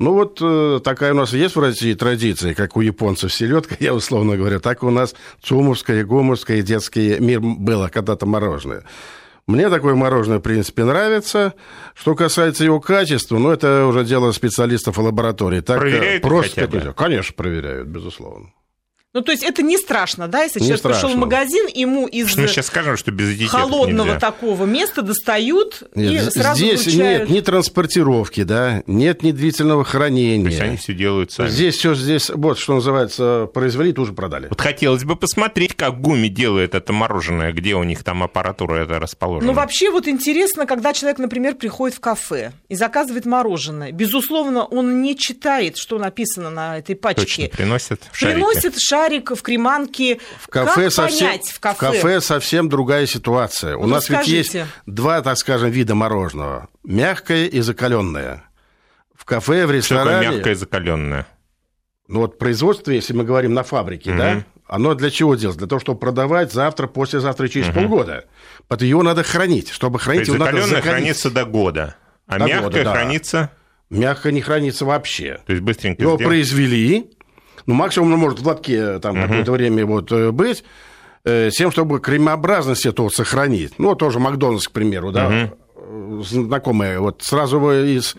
Ну 0.00 0.14
вот 0.14 0.38
э, 0.40 0.80
такая 0.82 1.12
у 1.12 1.16
нас 1.16 1.34
есть 1.34 1.54
в 1.56 1.60
России 1.60 1.92
традиция, 1.92 2.54
как 2.54 2.74
у 2.74 2.80
японцев 2.80 3.32
селедка, 3.34 3.76
я 3.80 3.94
условно 3.94 4.34
говорю, 4.38 4.58
так 4.58 4.82
и 4.82 4.86
у 4.86 4.90
нас 4.90 5.14
цумовское, 5.42 6.04
гумовское, 6.06 6.62
детский 6.62 7.18
мир 7.20 7.40
было 7.40 7.88
когда-то 7.88 8.24
мороженое. 8.24 8.84
Мне 9.46 9.68
такое 9.68 9.94
мороженое, 9.94 10.38
в 10.38 10.42
принципе, 10.42 10.84
нравится. 10.84 11.52
Что 11.94 12.14
касается 12.14 12.64
его 12.64 12.80
качества, 12.80 13.36
ну, 13.36 13.50
это 13.50 13.84
уже 13.84 14.04
дело 14.04 14.32
специалистов 14.32 14.96
лаборатории. 14.96 15.60
Так, 15.60 15.76
э, 15.76 15.80
Проверяют 15.80 16.22
просто 16.22 16.60
хотя 16.62 16.66
бы? 16.66 16.94
Конечно, 16.94 17.34
проверяют, 17.36 17.88
безусловно. 17.88 18.52
Ну, 19.12 19.22
то 19.22 19.32
есть 19.32 19.42
это 19.42 19.62
не 19.62 19.76
страшно, 19.76 20.28
да, 20.28 20.42
если 20.44 20.60
Не 20.60 20.66
человек 20.66 20.82
пришел 20.82 20.96
в 20.98 21.12
страшно. 21.12 21.18
магазин, 21.20 21.66
ему 21.74 22.06
из 22.06 22.28
Что 22.28 22.42
мы 22.42 22.46
сейчас 22.48 22.66
скажем, 22.66 22.96
что 22.96 23.10
без 23.10 23.50
холодного 23.50 24.06
нельзя. 24.06 24.20
такого 24.20 24.66
места 24.66 25.02
достают 25.02 25.82
и 25.96 26.00
Нет, 26.00 26.32
сразу 26.32 26.56
здесь 26.64 26.84
вручают. 26.86 27.22
нет 27.22 27.30
ни 27.30 27.40
транспортировки, 27.40 28.44
да, 28.44 28.82
нет 28.86 29.22
ни 29.24 29.32
длительного 29.32 29.82
То 29.82 29.88
есть 29.88 29.90
хранения. 29.96 30.62
они 30.62 30.76
все 30.76 30.94
делают 30.94 31.32
сами. 31.32 31.48
Здесь 31.48 31.76
все 31.76 31.94
здесь, 31.96 32.30
вот 32.30 32.58
что 32.58 32.74
называется, 32.74 33.48
произвели, 33.52 33.92
тут 33.92 34.06
же 34.08 34.12
продали. 34.12 34.46
Вот 34.48 34.60
хотелось 34.60 35.02
бы 35.04 35.16
посмотреть, 35.16 35.74
как 35.74 36.00
Гуми 36.00 36.28
делает 36.28 36.74
это 36.76 36.92
мороженое, 36.92 37.52
где 37.52 37.74
у 37.74 37.82
них 37.82 38.04
там 38.04 38.22
аппаратура 38.22 38.76
это 38.84 39.00
расположена. 39.00 39.50
Ну, 39.50 39.56
вообще, 39.56 39.90
вот 39.90 40.06
интересно, 40.06 40.66
когда 40.66 40.92
человек, 40.92 41.18
например, 41.18 41.56
приходит 41.56 41.96
в 41.96 42.00
кафе 42.00 42.52
и 42.68 42.76
заказывает 42.76 43.26
мороженое. 43.26 43.90
Безусловно, 43.90 44.64
он 44.64 45.02
не 45.02 45.16
читает, 45.16 45.78
что 45.78 45.98
написано 45.98 46.50
на 46.50 46.78
этой 46.78 46.94
Точно, 46.94 47.08
пачке. 47.24 47.48
приносят 47.48 48.02
шарики. 48.12 48.34
Приносит 48.36 48.78
шарик 49.00 49.30
в 49.30 49.42
креманке. 49.42 50.20
В 50.40 50.48
кафе, 50.48 50.84
как 50.84 50.92
совсем, 50.92 51.26
понять 51.28 51.48
в 51.48 51.60
кафе? 51.60 52.20
совсем 52.20 52.68
другая 52.68 53.06
ситуация. 53.06 53.76
У 53.76 53.82
Ну, 53.86 53.94
нас 53.94 54.08
ведь 54.08 54.26
есть 54.28 54.56
два, 54.86 55.22
так 55.22 55.38
скажем, 55.38 55.70
вида 55.70 55.94
мороженого. 55.94 56.68
Мягкое 56.84 57.46
и 57.46 57.60
закаленное. 57.60 58.44
В 59.14 59.24
кафе, 59.24 59.66
в 59.66 59.70
Что 59.82 59.96
такое 59.96 60.04
ресторане... 60.04 60.28
мягкое 60.36 60.54
закаленное? 60.54 61.26
Ну 62.08 62.20
вот 62.20 62.38
производство, 62.38 62.90
если 62.90 63.12
мы 63.12 63.24
говорим 63.24 63.54
на 63.54 63.62
фабрике, 63.62 64.12
да, 64.12 64.44
оно 64.66 64.94
для 64.94 65.10
чего 65.10 65.34
делается? 65.36 65.58
Для 65.60 65.68
того, 65.68 65.78
чтобы 65.80 66.00
продавать 66.00 66.52
завтра, 66.52 66.86
послезавтра 66.88 67.46
и 67.46 67.50
через 67.50 67.72
полгода. 67.72 68.24
Потому 68.66 68.88
его 68.88 69.02
надо 69.02 69.22
хранить. 69.22 69.70
Чтобы 69.70 69.98
То 69.98 70.04
хранить, 70.06 70.20
есть 70.26 70.34
его 70.34 70.44
надо 70.44 70.60
закалить. 70.62 70.84
хранится 70.84 71.30
до 71.30 71.44
года, 71.44 71.96
а 72.26 72.38
До 72.38 72.46
мягкое 72.46 72.62
года, 72.64 72.84
да. 72.84 72.92
хранится, 72.92 73.50
Мягко 73.90 74.30
не 74.30 74.40
хранится 74.40 74.84
вообще. 74.84 75.40
то 75.46 75.52
есть 75.52 75.62
быстренько 75.64 76.02
Его 76.02 76.14
сделать. 76.16 76.28
произвели, 76.28 77.10
ну, 77.70 77.76
максимум 77.76 78.12
он 78.12 78.18
может 78.18 78.40
в 78.40 78.46
лотке 78.46 78.98
там 78.98 79.14
какое-то 79.14 79.52
время 79.52 79.86
вот 79.86 80.10
э, 80.10 80.32
быть, 80.32 80.64
э, 81.22 81.52
с 81.52 81.54
тем, 81.54 81.70
чтобы 81.70 82.00
кремообразность 82.00 82.84
эту 82.84 83.04
вот 83.04 83.14
сохранить. 83.14 83.78
Ну, 83.78 83.94
тоже 83.94 84.18
Макдональдс, 84.18 84.66
к 84.66 84.72
примеру, 84.72 85.12
да, 85.12 85.30
э, 85.30 86.22
знакомые, 86.24 86.98
вот 86.98 87.22
сразу 87.22 87.60
вы 87.60 87.92
из 87.92 88.16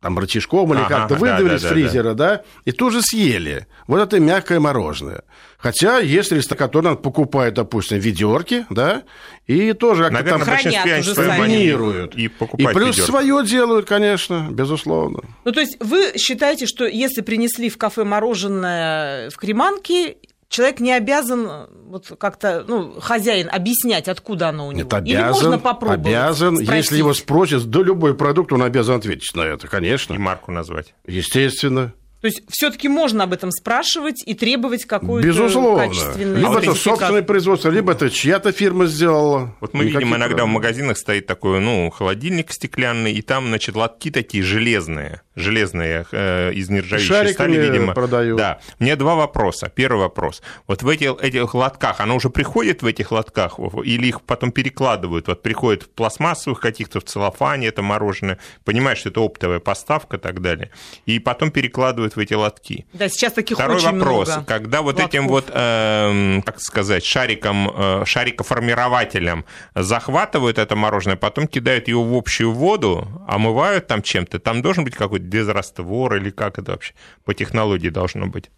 там 0.00 0.18
рычажком 0.18 0.72
или 0.72 0.80
Ага, 0.80 0.88
как-то 0.88 1.14
да, 1.16 1.20
выдавили 1.20 1.48
да, 1.50 1.56
из 1.56 1.62
да, 1.62 1.68
фризера, 1.68 2.14
да. 2.14 2.42
и 2.64 2.72
тут 2.72 2.94
же 2.94 3.02
съели. 3.02 3.66
Вот 3.88 4.00
это 4.00 4.18
мягкое 4.20 4.58
мороженое. 4.58 5.24
Хотя 5.58 5.98
есть 5.98 6.32
ресторан, 6.32 6.58
который 6.58 6.96
покупает, 6.96 7.54
допустим, 7.54 7.98
ведерки, 7.98 8.66
да, 8.70 9.02
и 9.46 9.72
тоже 9.72 10.02
как-то 10.04 10.18
Наверное, 10.22 10.44
там 10.46 10.56
Хранят 10.62 11.14
комбинируют. 11.14 12.14
И 12.14 12.24
И 12.24 12.28
покупают 12.28 12.76
плюс 12.76 12.96
ведерко. 12.96 13.10
свое 13.12 13.46
делают, 13.46 13.86
конечно, 13.86 14.48
безусловно. 14.50 15.20
Ну, 15.44 15.52
то 15.52 15.60
есть 15.60 15.76
вы 15.80 16.12
считаете, 16.16 16.66
что 16.66 16.84
если 16.86 17.22
принесли 17.22 17.68
в 17.70 17.78
кафе 17.78 18.04
мороженое 18.04 19.30
в 19.30 19.36
креманке, 19.36 20.16
человек 20.48 20.80
не 20.80 20.92
обязан 20.92 21.46
э, 21.48 21.66
вот 21.88 22.12
как-то, 22.18 22.64
ну, 22.68 23.00
хозяин 23.00 23.48
объяснять, 23.50 24.08
откуда 24.08 24.50
оно 24.50 24.68
у 24.68 24.72
него? 24.72 24.88
Нет, 24.92 25.06
Или 25.06 25.14
обязан, 25.16 25.32
можно 25.44 25.58
попробовать? 25.58 26.06
обязан, 26.06 26.56
спросить? 26.56 26.74
если 26.84 26.98
его 26.98 27.14
спросят, 27.14 27.64
да 27.70 27.80
любой 27.82 28.14
продукт, 28.14 28.52
он 28.52 28.62
обязан 28.62 28.96
ответить 28.96 29.34
на 29.34 29.42
это, 29.42 29.66
И 29.66 29.70
конечно, 29.70 30.14
марку 30.18 30.52
назвать. 30.52 30.94
естественно, 31.06 31.92
То 32.26 32.30
есть 32.30 32.42
все-таки 32.48 32.88
можно 32.88 33.22
об 33.22 33.32
этом 33.32 33.52
спрашивать 33.52 34.20
и 34.26 34.34
требовать 34.34 34.84
какой-то 34.84 35.28
безусловно. 35.28 35.86
качественный 35.86 36.40
Либо 36.40 36.58
это 36.58 36.74
собственное 36.74 37.22
производство, 37.22 37.68
либо 37.68 37.92
это 37.92 38.10
чья-то 38.10 38.50
фирма 38.50 38.86
сделала. 38.86 39.54
Вот 39.60 39.74
мы 39.74 39.84
Никаких 39.84 40.08
видим 40.08 40.16
иногда 40.16 40.44
в 40.44 40.48
магазинах 40.48 40.98
стоит 40.98 41.28
такой, 41.28 41.60
ну, 41.60 41.88
холодильник 41.90 42.50
стеклянный, 42.50 43.12
и 43.12 43.22
там, 43.22 43.46
значит, 43.46 43.76
лотки 43.76 44.10
такие 44.10 44.42
железные, 44.42 45.22
железные, 45.36 46.04
э, 46.10 46.52
из 46.52 46.68
нержавеющей 46.68 47.06
Шариками 47.06 47.54
стали, 47.54 47.60
видимо. 47.60 47.94
продают. 47.94 48.38
Да. 48.38 48.58
Меня 48.80 48.96
два 48.96 49.14
вопроса. 49.14 49.70
Первый 49.72 50.00
вопрос. 50.00 50.42
Вот 50.66 50.82
в 50.82 50.88
этих, 50.88 51.22
этих 51.22 51.54
лотках, 51.54 52.00
оно 52.00 52.16
уже 52.16 52.28
приходит 52.28 52.82
в 52.82 52.86
этих 52.86 53.12
лотках, 53.12 53.60
или 53.84 54.08
их 54.08 54.20
потом 54.22 54.50
перекладывают? 54.50 55.28
Вот 55.28 55.42
приходит 55.42 55.84
в 55.84 55.90
пластмассовых 55.90 56.58
каких-то, 56.58 56.98
в 56.98 57.04
целлофане 57.04 57.68
это 57.68 57.82
мороженое, 57.82 58.40
понимаешь, 58.64 58.98
что 58.98 59.10
это 59.10 59.20
оптовая 59.20 59.60
поставка 59.60 60.16
и 60.16 60.20
так 60.20 60.42
далее, 60.42 60.72
и 61.04 61.20
потом 61.20 61.52
перекладывают 61.52 62.15
в 62.16 62.18
эти 62.18 62.34
лотки. 62.34 62.86
Да, 62.92 63.08
сейчас 63.08 63.32
таких 63.32 63.56
Второй 63.56 63.76
очень 63.76 63.98
вопрос. 63.98 64.28
много. 64.28 64.44
Когда 64.44 64.82
вот 64.82 64.98
этим 65.00 65.28
лотков. 65.28 65.54
вот, 65.54 65.60
эм, 65.60 66.42
как 66.42 66.60
сказать, 66.60 67.04
шариком, 67.04 67.70
э, 67.74 68.04
шарикоформирователем 68.04 69.44
захватывают 69.74 70.58
это 70.58 70.76
мороженое, 70.76 71.16
потом 71.16 71.46
кидают 71.46 71.88
его 71.88 72.04
в 72.04 72.14
общую 72.14 72.52
воду, 72.52 73.08
омывают 73.28 73.86
там 73.86 74.02
чем-то, 74.02 74.38
там 74.38 74.62
должен 74.62 74.84
быть 74.84 74.94
какой-то 74.94 75.24
дезраствор 75.24 76.16
или 76.16 76.30
как 76.30 76.58
это 76.58 76.72
вообще 76.72 76.94
по 77.24 77.34
технологии 77.34 77.88
должно 77.88 78.26
быть? 78.26 78.50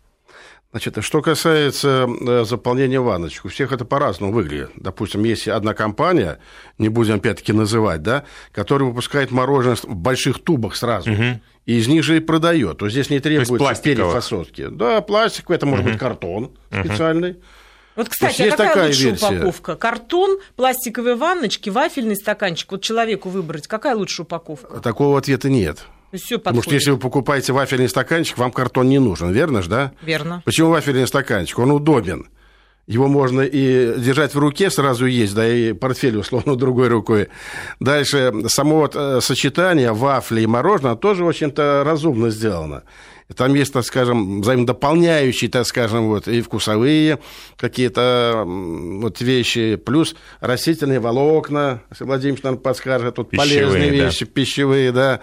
Значит, 0.70 1.02
что 1.02 1.22
касается 1.22 2.06
э, 2.06 2.44
заполнения 2.44 3.00
ванночек, 3.00 3.46
у 3.46 3.48
всех 3.48 3.72
это 3.72 3.86
по-разному 3.86 4.32
выглядит. 4.32 4.70
Допустим, 4.76 5.24
есть 5.24 5.48
одна 5.48 5.72
компания, 5.72 6.40
не 6.76 6.90
будем 6.90 7.14
опять-таки 7.14 7.54
называть, 7.54 8.02
да, 8.02 8.24
которая 8.52 8.88
выпускает 8.90 9.30
мороженое 9.30 9.76
в 9.76 9.96
больших 9.96 10.42
тубах 10.44 10.76
сразу, 10.76 11.10
и 11.10 11.78
из 11.78 11.88
них 11.88 12.04
же 12.04 12.18
и 12.18 12.20
продает. 12.20 12.78
То 12.78 12.88
здесь 12.90 13.08
не 13.08 13.18
требуется 13.18 13.82
перефасовки. 13.82 14.68
Да, 14.68 15.00
пластиковый, 15.00 15.56
это 15.56 15.64
может 15.64 15.86
быть 15.86 15.98
картон 15.98 16.50
специальный. 16.70 17.36
Вот, 17.96 18.10
кстати, 18.10 18.42
есть 18.42 18.54
а 18.54 18.56
какая 18.56 18.68
такая 18.68 18.86
лучше 18.88 19.04
версия. 19.06 19.26
упаковка? 19.26 19.74
Картон, 19.74 20.38
пластиковые 20.54 21.16
ванночки, 21.16 21.68
вафельный 21.68 22.14
стаканчик. 22.14 22.70
Вот 22.70 22.82
человеку 22.82 23.28
выбрать, 23.28 23.66
какая 23.66 23.96
лучше 23.96 24.22
упаковка? 24.22 24.78
Такого 24.78 25.18
ответа 25.18 25.50
нет. 25.50 25.84
Есть 26.12 26.24
все 26.24 26.38
Потому 26.38 26.62
что 26.62 26.74
если 26.74 26.90
вы 26.90 26.98
покупаете 26.98 27.52
вафельный 27.52 27.88
стаканчик, 27.88 28.38
вам 28.38 28.50
картон 28.52 28.88
не 28.88 28.98
нужен, 28.98 29.30
верно 29.32 29.62
же, 29.62 29.68
да? 29.68 29.92
Верно. 30.02 30.42
Почему 30.44 30.70
вафельный 30.70 31.06
стаканчик? 31.06 31.58
Он 31.58 31.70
удобен. 31.70 32.28
Его 32.86 33.06
можно 33.06 33.42
и 33.42 34.00
держать 34.00 34.34
в 34.34 34.38
руке, 34.38 34.70
сразу 34.70 35.04
есть, 35.04 35.34
да, 35.34 35.46
и 35.46 35.74
портфель, 35.74 36.16
условно, 36.16 36.56
другой 36.56 36.88
рукой. 36.88 37.28
Дальше, 37.80 38.32
само 38.46 38.76
вот 38.78 38.96
э, 38.96 39.20
сочетание 39.20 39.92
вафли 39.92 40.40
и 40.40 40.46
мороженого 40.46 40.96
тоже, 40.96 41.22
в 41.22 41.28
общем-то, 41.28 41.82
разумно 41.84 42.30
сделано. 42.30 42.84
Там 43.36 43.52
есть, 43.54 43.74
так 43.74 43.84
скажем, 43.84 44.40
взаимодополняющие, 44.40 45.50
так 45.50 45.66
скажем, 45.66 46.06
вот, 46.06 46.28
и 46.28 46.40
вкусовые 46.40 47.18
какие-то 47.58 48.44
вот 48.46 49.20
вещи, 49.20 49.76
плюс 49.76 50.16
растительные 50.40 50.98
волокна, 50.98 51.82
если 51.90 52.04
Владимир, 52.04 52.38
наверное, 52.42 52.62
подскажет, 52.62 53.16
тут 53.16 53.28
Пищевые, 53.28 53.66
полезные 53.66 53.90
да. 53.90 54.06
вещи, 54.06 54.24
пищевые, 54.24 54.92
да. 54.92 55.20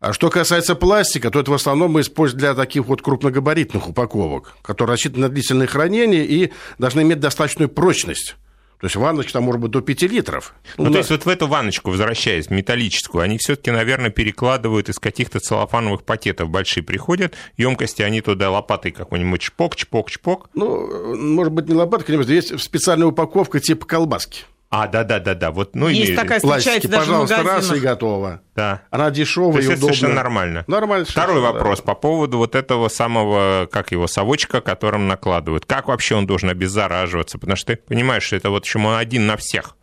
А 0.00 0.12
что 0.12 0.28
касается 0.28 0.74
пластика, 0.74 1.30
то 1.30 1.40
это 1.40 1.50
в 1.50 1.54
основном 1.54 1.92
мы 1.92 2.02
используем 2.02 2.38
для 2.40 2.54
таких 2.54 2.84
вот 2.84 3.00
крупногабаритных 3.00 3.88
упаковок, 3.88 4.56
которые 4.62 4.94
рассчитаны 4.94 5.22
на 5.22 5.28
длительное 5.30 5.66
хранение 5.66 6.24
и 6.24 6.52
должны 6.78 7.00
иметь 7.00 7.20
достаточную 7.20 7.68
прочность. 7.68 8.36
То 8.78 8.84
есть 8.84 8.96
ванночка 8.96 9.32
там 9.32 9.44
может 9.44 9.62
быть 9.62 9.70
до 9.70 9.80
5 9.80 10.02
литров. 10.02 10.54
Ну, 10.76 10.84
Ну, 10.84 10.90
то 10.90 10.92
да. 10.92 10.98
есть 10.98 11.10
вот 11.10 11.24
в 11.24 11.28
эту 11.28 11.46
ванночку, 11.46 11.90
возвращаясь, 11.90 12.50
металлическую, 12.50 13.22
они 13.22 13.38
все-таки, 13.38 13.70
наверное, 13.70 14.10
перекладывают 14.10 14.90
из 14.90 14.98
каких-то 14.98 15.40
целлофановых 15.40 16.02
пакетов 16.02 16.50
большие 16.50 16.84
приходят, 16.84 17.32
емкости, 17.56 18.02
они 18.02 18.20
туда 18.20 18.50
лопатой 18.50 18.92
какой-нибудь 18.92 19.40
чпок, 19.40 19.76
чпок, 19.76 20.10
чпок. 20.10 20.50
Ну, 20.52 21.16
может 21.16 21.54
быть, 21.54 21.68
не 21.68 21.74
лопатка, 21.74 22.12
не 22.12 22.22
есть 22.22 22.60
специальная 22.60 23.06
упаковка 23.06 23.60
типа 23.60 23.86
колбаски. 23.86 24.44
А, 24.68 24.88
да-да-да-да, 24.88 25.52
вот, 25.52 25.76
ну, 25.76 25.88
Есть 25.88 26.00
имею 26.10 26.18
в 26.18 26.20
такая 26.22 26.40
встречается 26.40 26.88
даже 26.88 27.04
в 27.04 27.06
пожалуйста, 27.06 27.42
раз 27.44 27.72
и 27.72 27.78
готово. 27.78 28.40
Да. 28.56 28.82
Она 28.90 29.10
дешевая 29.10 29.62
и 29.62 29.64
это 29.64 29.74
удобная. 29.74 29.94
совершенно 29.94 30.14
нормально. 30.14 30.64
Нормально. 30.66 31.04
Второй 31.06 31.34
совершенно, 31.36 31.52
да. 31.52 31.58
вопрос 31.58 31.80
по 31.82 31.94
поводу 31.94 32.38
вот 32.38 32.56
этого 32.56 32.88
самого, 32.88 33.68
как 33.70 33.92
его, 33.92 34.08
совочка, 34.08 34.60
которым 34.60 35.06
накладывают. 35.06 35.66
Как 35.66 35.86
вообще 35.86 36.16
он 36.16 36.26
должен 36.26 36.50
обеззараживаться? 36.50 37.38
Потому 37.38 37.56
что 37.56 37.74
ты 37.74 37.76
понимаешь, 37.76 38.24
что 38.24 38.34
это 38.36 38.50
вот 38.50 38.64
почему 38.64 38.88
он 38.88 38.96
один 38.96 39.26
на 39.26 39.36
всех. 39.36 39.76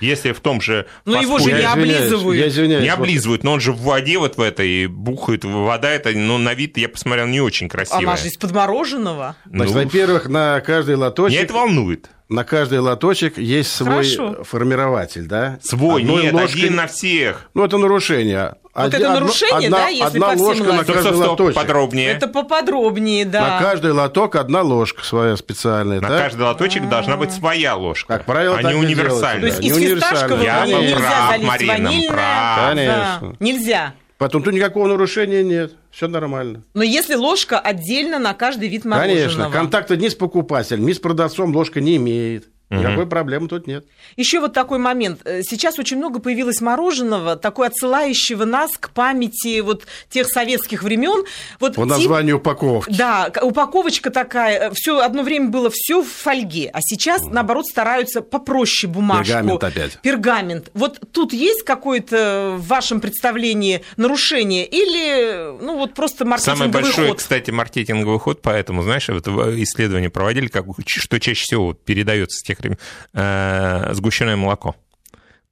Если 0.00 0.32
в 0.32 0.40
том 0.40 0.60
же 0.60 0.86
Но 1.04 1.20
его 1.20 1.38
фастфуде- 1.38 1.50
же 1.50 1.56
не 1.56 1.62
Я 1.62 1.72
облизывают. 1.72 2.38
Я 2.40 2.48
извиняюсь. 2.48 2.82
не 2.82 2.88
облизывают, 2.88 3.44
но 3.44 3.52
он 3.52 3.60
же 3.60 3.72
в 3.72 3.80
воде 3.82 4.18
вот 4.18 4.36
в 4.36 4.40
этой 4.40 4.86
бухает, 4.86 5.44
вода 5.44 5.88
это, 5.90 6.10
ну, 6.10 6.36
на 6.38 6.54
вид, 6.54 6.76
я 6.78 6.88
посмотрел, 6.88 7.26
не 7.26 7.40
очень 7.40 7.68
красивая. 7.68 8.00
Она 8.00 8.16
же 8.16 8.26
из 8.26 8.36
подмороженного. 8.36 9.36
Значит, 9.44 9.74
Ну, 9.74 9.82
во-первых, 9.84 10.28
на 10.28 10.60
каждый 10.60 10.96
лоточек... 10.96 11.32
Меня 11.36 11.44
это 11.44 11.54
волнует. 11.54 12.10
На 12.30 12.42
каждый 12.44 12.78
лоточек 12.78 13.36
есть 13.36 13.70
свой 13.70 13.90
Хорошо. 14.08 14.44
формирователь, 14.44 15.26
да? 15.26 15.58
Свой, 15.62 16.00
Одной 16.02 16.22
нет, 16.24 16.32
ложкой- 16.32 16.60
один 16.62 16.76
на 16.76 16.86
всех. 16.86 17.50
Ну, 17.52 17.64
это 17.64 17.76
нарушение. 17.76 18.54
Вот 18.74 18.86
Один- 18.86 19.00
это 19.02 19.10
нарушение, 19.20 19.66
одна, 19.68 19.78
да, 19.78 19.88
если 19.88 20.04
одна 20.04 20.26
по 20.30 20.32
всем 20.34 20.46
ложка 20.46 20.62
на 20.64 20.70
лоточкам? 20.72 20.84
Стоп, 20.84 20.94
каждый 20.94 21.12
стоп, 21.12 21.24
стоп, 21.24 21.40
лоточек. 21.40 21.54
подробнее. 21.62 22.08
Это 22.10 22.26
поподробнее, 22.28 23.24
да. 23.26 23.40
На 23.40 23.60
каждый 23.60 23.92
лоток 23.92 24.34
одна 24.36 24.62
ложка 24.62 25.04
своя 25.04 25.36
специальная. 25.36 26.00
На 26.00 26.08
так? 26.08 26.18
каждый 26.18 26.42
лоточек 26.42 26.88
должна 26.88 27.16
быть 27.16 27.30
своя 27.32 27.76
ложка. 27.76 28.14
Как 28.16 28.24
правило, 28.24 28.58
а 28.58 28.62
так 28.62 28.74
универсальная. 28.74 29.40
То 29.40 29.46
есть 29.46 29.60
Да, 29.60 29.66
из 29.66 29.76
фисташкового 30.00 30.64
нельзя 30.66 30.96
прав, 30.96 31.30
залить 31.30 31.46
Марина, 31.46 31.72
ванильное. 31.74 32.08
прав. 32.10 32.68
Конечно. 32.70 33.18
Да, 33.20 33.36
Нельзя. 33.38 33.94
Потом 34.24 34.42
тут 34.42 34.54
никакого 34.54 34.88
нарушения 34.88 35.44
нет. 35.44 35.74
Все 35.90 36.08
нормально. 36.08 36.62
Но 36.72 36.82
если 36.82 37.14
ложка 37.14 37.58
отдельно 37.58 38.18
на 38.18 38.32
каждый 38.32 38.70
вид 38.70 38.86
мороженого. 38.86 39.18
Конечно. 39.18 39.50
Контакта 39.50 39.98
ни 39.98 40.08
с 40.08 40.14
покупателем, 40.14 40.86
ни 40.86 40.94
с 40.94 40.98
продавцом 40.98 41.54
ложка 41.54 41.82
не 41.82 41.96
имеет. 41.96 42.48
Никакой 42.70 43.06
проблемы 43.06 43.46
тут 43.46 43.66
нет. 43.68 43.86
Еще 44.16 44.40
вот 44.40 44.52
такой 44.52 44.78
момент. 44.78 45.20
Э, 45.24 45.42
Сейчас 45.42 45.78
очень 45.78 45.96
много 45.98 46.18
появилось 46.18 46.60
мороженого, 46.60 47.36
такой 47.36 47.68
отсылающего 47.68 48.44
нас 48.44 48.72
к 48.78 48.90
памяти 48.90 49.60
вот 49.60 49.86
тех 50.10 50.26
советских 50.28 50.82
времен. 50.82 51.24
Вот 51.60 51.76
По 51.76 51.82
тип- 51.82 51.90
названию 51.90 52.38
упаковки. 52.38 52.92
Да, 52.96 53.30
упаковочка 53.42 54.10
такая. 54.10 54.72
Все 54.74 54.98
одно 55.00 55.22
время 55.22 55.50
было 55.50 55.70
все 55.72 56.02
в 56.02 56.08
фольге, 56.08 56.70
а 56.72 56.78
сейчас 56.80 57.22
наоборот 57.22 57.66
стараются 57.66 58.22
попроще 58.22 58.90
бумажку. 58.92 59.24
Пергамент 59.26 59.62
опять. 59.64 59.98
Пергамент. 60.02 60.70
Вот 60.74 60.98
тут 61.12 61.32
есть 61.32 61.62
какое-то 61.62 62.56
в 62.58 62.66
вашем 62.66 63.00
представлении 63.00 63.82
нарушение 63.96 64.66
или 64.66 65.54
ну 65.62 65.76
вот 65.78 65.94
просто 65.94 66.24
маркетинговый 66.24 66.58
Самый 66.58 66.72
большой, 66.72 67.08
ход? 67.08 67.18
кстати, 67.18 67.50
маркетинговый 67.50 68.18
ход, 68.18 68.42
поэтому, 68.42 68.82
знаешь, 68.82 69.08
вот 69.08 69.26
в- 69.28 69.62
исследования 69.62 70.10
проводили, 70.10 70.48
как, 70.48 70.64
что 70.86 71.20
чаще 71.20 71.42
всего 71.44 71.74
передается 71.74 72.38
с 72.38 72.42
тех 72.42 72.53
времен, 72.58 72.78
э, 73.12 73.90
сгущенное 73.94 74.36
молоко. 74.36 74.74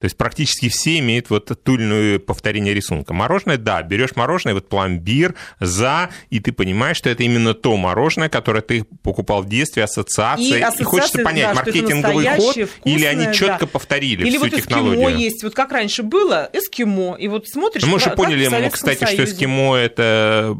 То 0.02 0.06
есть 0.06 0.16
практически 0.16 0.68
все 0.68 0.98
имеют 0.98 1.30
вот 1.30 1.52
ту 1.62 1.76
или 1.76 1.84
иную 1.84 2.18
повторение 2.18 2.74
рисунка. 2.74 3.14
Мороженое, 3.14 3.56
да, 3.56 3.82
берешь 3.82 4.16
мороженое, 4.16 4.54
вот 4.54 4.68
пломбир, 4.68 5.36
за, 5.60 6.10
и 6.28 6.40
ты 6.40 6.50
понимаешь, 6.50 6.96
что 6.96 7.08
это 7.08 7.22
именно 7.22 7.54
то 7.54 7.76
мороженое, 7.76 8.28
которое 8.28 8.62
ты 8.62 8.82
покупал 9.04 9.42
в 9.42 9.48
детстве, 9.48 9.84
ассоциация. 9.84 10.68
И, 10.68 10.80
и 10.80 10.82
хочется 10.82 11.22
понять, 11.22 11.50
да, 11.50 11.54
маркетинговый 11.54 12.26
ход, 12.26 12.56
вкусное, 12.56 12.68
или 12.82 13.04
они 13.04 13.32
четко 13.32 13.60
да. 13.60 13.66
повторили 13.68 14.26
или 14.26 14.38
всю 14.38 14.40
вот 14.40 14.50
технологию. 14.50 15.02
Эскимо 15.04 15.20
есть, 15.20 15.44
вот 15.44 15.54
как 15.54 15.70
раньше 15.70 16.02
было, 16.02 16.50
эскимо, 16.52 17.14
и 17.14 17.28
вот 17.28 17.46
смотришь... 17.46 17.84
Мы 17.84 18.00
же 18.00 18.10
поняли, 18.10 18.70
кстати, 18.70 19.04
Союзе. 19.04 19.26
что 19.26 19.32
эскимо– 19.36 19.76
это 19.76 20.56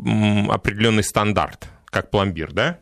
определенный 0.50 1.02
стандарт, 1.02 1.66
как 1.86 2.12
пломбир, 2.12 2.52
да? 2.52 2.78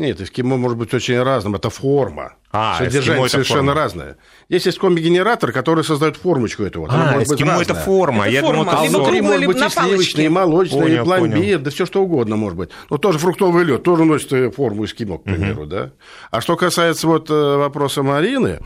Нет, 0.00 0.18
эскимо 0.18 0.56
может 0.56 0.78
быть 0.78 0.94
очень 0.94 1.22
разным, 1.22 1.54
это 1.56 1.68
форма. 1.68 2.32
А, 2.50 2.78
Содержание 2.78 3.28
совершенно 3.28 3.72
форма. 3.72 3.74
разное. 3.74 4.16
Есть 4.48 4.66
эскоми-генератор, 4.66 5.52
который 5.52 5.84
создает 5.84 6.16
формочку 6.16 6.62
этого. 6.62 6.88
А, 6.90 7.12
может 7.12 7.28
эскимо 7.30 7.58
быть 7.58 7.68
это 7.68 7.74
форма. 7.74 8.24
Это 8.24 8.32
Я 8.32 8.40
форма. 8.40 8.64
думал, 8.64 8.82
это 8.82 8.96
внутри 8.96 9.20
может 9.20 9.46
быть 9.46 9.56
и 9.58 9.68
сливочный, 9.68 10.24
и 10.24 10.28
молочный, 10.30 10.80
понял, 10.80 11.02
и 11.02 11.04
пломбир, 11.04 11.32
понял. 11.32 11.58
да 11.60 11.70
все 11.70 11.84
что 11.84 12.02
угодно 12.02 12.36
может 12.36 12.56
быть. 12.56 12.70
Но 12.88 12.96
тоже 12.96 13.18
фруктовый 13.18 13.64
лед 13.64 13.82
тоже 13.82 14.06
носит 14.06 14.32
э, 14.32 14.50
форму 14.50 14.86
эскимо, 14.86 15.18
к 15.18 15.24
примеру, 15.24 15.62
угу. 15.64 15.70
да. 15.70 15.92
А 16.30 16.40
что 16.40 16.56
касается 16.56 17.06
вот 17.06 17.28
э, 17.28 17.56
вопроса 17.56 18.02
Марины, 18.02 18.60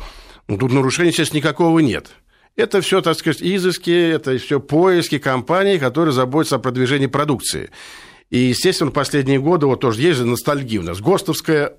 ну, 0.46 0.56
тут 0.56 0.72
нарушений 0.72 1.10
сейчас 1.10 1.32
никакого 1.32 1.80
нет. 1.80 2.10
Это 2.54 2.80
все, 2.80 3.00
так 3.00 3.18
сказать, 3.18 3.42
изыски, 3.42 3.90
это 3.90 4.38
все 4.38 4.60
поиски 4.60 5.18
компаний, 5.18 5.80
которые 5.80 6.12
заботятся 6.12 6.56
о 6.56 6.58
продвижении 6.60 7.08
продукции. 7.08 7.70
И, 8.30 8.38
естественно, 8.38 8.90
в 8.90 8.94
последние 8.94 9.38
годы 9.38 9.66
вот 9.66 9.80
тоже 9.80 10.00
есть 10.00 10.18
же 10.18 10.24
ностальгия 10.24 10.80
у 10.80 10.82
нас. 10.82 11.00
ГОСТовская 11.00 11.74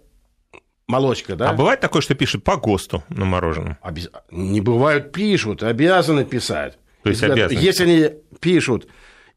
молочка, 0.87 1.35
да? 1.35 1.49
А 1.49 1.53
бывает 1.53 1.79
такое, 1.79 2.01
что 2.01 2.15
пишут 2.15 2.43
по 2.43 2.57
ГОСТу 2.57 3.03
на 3.09 3.25
мороженом? 3.25 3.77
Обяз... 3.81 4.09
Не 4.31 4.61
бывают, 4.61 5.11
пишут, 5.11 5.63
обязаны 5.63 6.25
писать. 6.25 6.77
То 7.03 7.09
есть 7.09 7.23
обязаны? 7.23 7.59
Если 7.59 7.83
они 7.83 8.09
пишут 8.39 8.87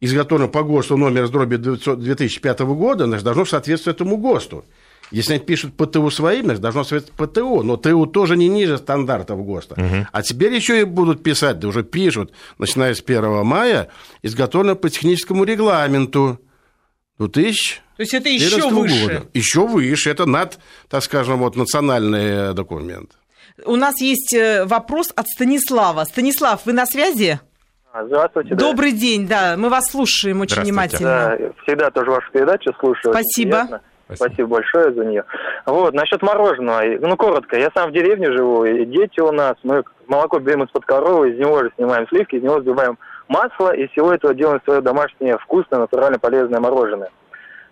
изготовлено 0.00 0.48
по 0.48 0.62
ГОСТу 0.62 0.96
номер 0.96 1.26
с 1.26 1.30
дроби 1.30 1.56
2005 1.56 2.60
года, 2.60 3.06
значит, 3.06 3.24
должно 3.24 3.44
соответствовать 3.44 3.96
этому 3.96 4.16
ГОСТу. 4.16 4.64
Если 5.10 5.34
они 5.34 5.42
пишут 5.42 5.74
ПТУ 5.74 6.10
своим, 6.10 6.44
значит, 6.44 6.60
должно 6.60 6.84
соответствовать 6.84 7.30
ПТУ, 7.30 7.62
но 7.62 7.76
ТУ 7.76 8.06
тоже 8.06 8.36
не 8.36 8.48
ниже 8.48 8.76
стандартов 8.76 9.44
ГОСТа. 9.44 9.74
Угу. 9.74 10.06
А 10.12 10.22
теперь 10.22 10.52
еще 10.52 10.80
и 10.80 10.84
будут 10.84 11.22
писать, 11.22 11.58
да 11.58 11.68
уже 11.68 11.82
пишут, 11.82 12.32
начиная 12.58 12.94
с 12.94 13.00
1 13.00 13.44
мая, 13.44 13.88
изготовлено 14.22 14.76
по 14.76 14.90
техническому 14.90 15.44
регламенту. 15.44 16.40
2000 17.18 17.82
то 17.98 18.02
есть 18.02 18.14
это 18.14 18.28
еще 18.28 18.68
выше. 18.68 19.06
Года. 19.06 19.26
Еще 19.34 19.66
выше. 19.66 20.10
Это 20.10 20.24
над, 20.24 20.60
так 20.88 21.02
скажем, 21.02 21.38
вот 21.38 21.56
национальный 21.56 22.54
документ. 22.54 23.10
У 23.66 23.74
нас 23.74 24.00
есть 24.00 24.32
э, 24.32 24.64
вопрос 24.66 25.12
от 25.16 25.26
Станислава. 25.26 26.04
Станислав, 26.04 26.64
вы 26.64 26.74
на 26.74 26.86
связи? 26.86 27.40
А, 27.92 28.06
здравствуйте. 28.06 28.54
Добрый 28.54 28.92
да. 28.92 28.98
день, 28.98 29.26
да, 29.26 29.56
мы 29.58 29.68
вас 29.68 29.90
слушаем 29.90 30.42
очень 30.42 30.62
внимательно. 30.62 31.36
Да, 31.36 31.52
всегда 31.64 31.90
тоже 31.90 32.12
вашу 32.12 32.30
передачу 32.30 32.72
слушаю. 32.78 33.12
Спасибо. 33.12 33.64
Спасибо. 33.66 33.80
Спасибо 34.14 34.48
большое 34.48 34.94
за 34.94 35.04
нее. 35.04 35.24
Вот, 35.66 35.94
насчет 35.94 36.22
мороженого. 36.22 36.82
Ну, 37.00 37.16
коротко, 37.16 37.58
я 37.58 37.68
сам 37.74 37.90
в 37.90 37.92
деревне 37.92 38.30
живу, 38.30 38.64
и 38.64 38.84
дети 38.86 39.18
у 39.20 39.32
нас, 39.32 39.56
мы 39.64 39.82
молоко 40.06 40.38
берем 40.38 40.62
из-под 40.62 40.84
коровы, 40.84 41.32
из 41.32 41.38
него 41.38 41.64
же 41.64 41.72
снимаем 41.76 42.06
сливки, 42.08 42.36
из 42.36 42.42
него 42.44 42.58
взбиваем 42.58 42.96
масло, 43.28 43.74
и 43.74 43.86
всего 43.88 44.12
этого 44.12 44.34
делаем 44.34 44.60
свое 44.64 44.80
домашнее 44.80 45.38
вкусное, 45.38 45.80
натурально 45.80 46.18
полезное 46.18 46.60
мороженое. 46.60 47.10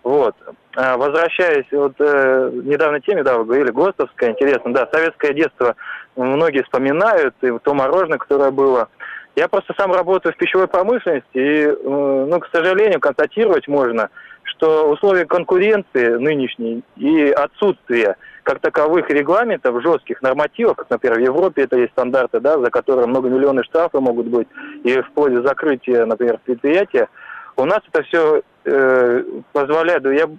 Вот. 0.03 0.35
А, 0.75 0.95
возвращаясь, 0.95 1.65
вот 1.71 1.95
э, 1.99 2.51
недавно 2.63 3.01
теме, 3.01 3.23
да, 3.23 3.37
вы 3.37 3.45
говорили, 3.45 3.71
ГОСТовская, 3.71 4.31
интересно, 4.31 4.73
да, 4.73 4.87
советское 4.91 5.33
детство 5.33 5.75
многие 6.15 6.63
вспоминают, 6.63 7.35
и 7.41 7.51
то 7.59 7.73
мороженое, 7.73 8.17
которое 8.17 8.51
было. 8.51 8.87
Я 9.35 9.47
просто 9.49 9.73
сам 9.77 9.91
работаю 9.91 10.33
в 10.33 10.37
пищевой 10.37 10.67
промышленности, 10.67 11.27
и, 11.33 11.65
э, 11.65 11.75
ну, 11.83 12.39
к 12.39 12.47
сожалению, 12.53 12.99
констатировать 12.99 13.67
можно, 13.67 14.09
что 14.47 14.89
условия 14.89 15.25
конкуренции 15.25 16.15
нынешней 16.15 16.83
и 16.95 17.29
отсутствие 17.29 18.15
как 18.43 18.59
таковых 18.59 19.09
регламентов, 19.09 19.81
жестких 19.81 20.21
нормативов, 20.21 20.77
как, 20.77 20.89
например, 20.89 21.19
в 21.19 21.21
Европе 21.21 21.63
это 21.63 21.77
есть 21.77 21.91
стандарты, 21.91 22.39
да, 22.39 22.57
за 22.57 22.69
которые 22.69 23.07
многомиллионные 23.07 23.63
штрафы 23.63 23.99
могут 23.99 24.27
быть, 24.27 24.47
и 24.83 25.01
вплоть 25.01 25.33
до 25.33 25.41
закрытия, 25.41 26.05
например, 26.05 26.39
предприятия, 26.45 27.09
у 27.57 27.65
нас 27.65 27.79
это 27.91 28.03
все 28.03 28.41
э, 28.63 29.23
позволяет, 29.51 30.05
я 30.05 30.29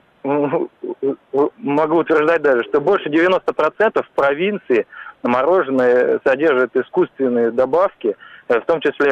могу 1.59 1.97
утверждать 1.97 2.43
даже, 2.43 2.65
что 2.65 2.81
больше 2.81 3.09
90% 3.09 4.03
в 4.03 4.11
провинции 4.15 4.87
мороженое 5.23 6.21
содержит 6.25 6.77
искусственные 6.77 7.51
добавки, 7.51 8.17
в 8.49 8.61
том 8.63 8.81
числе 8.81 9.11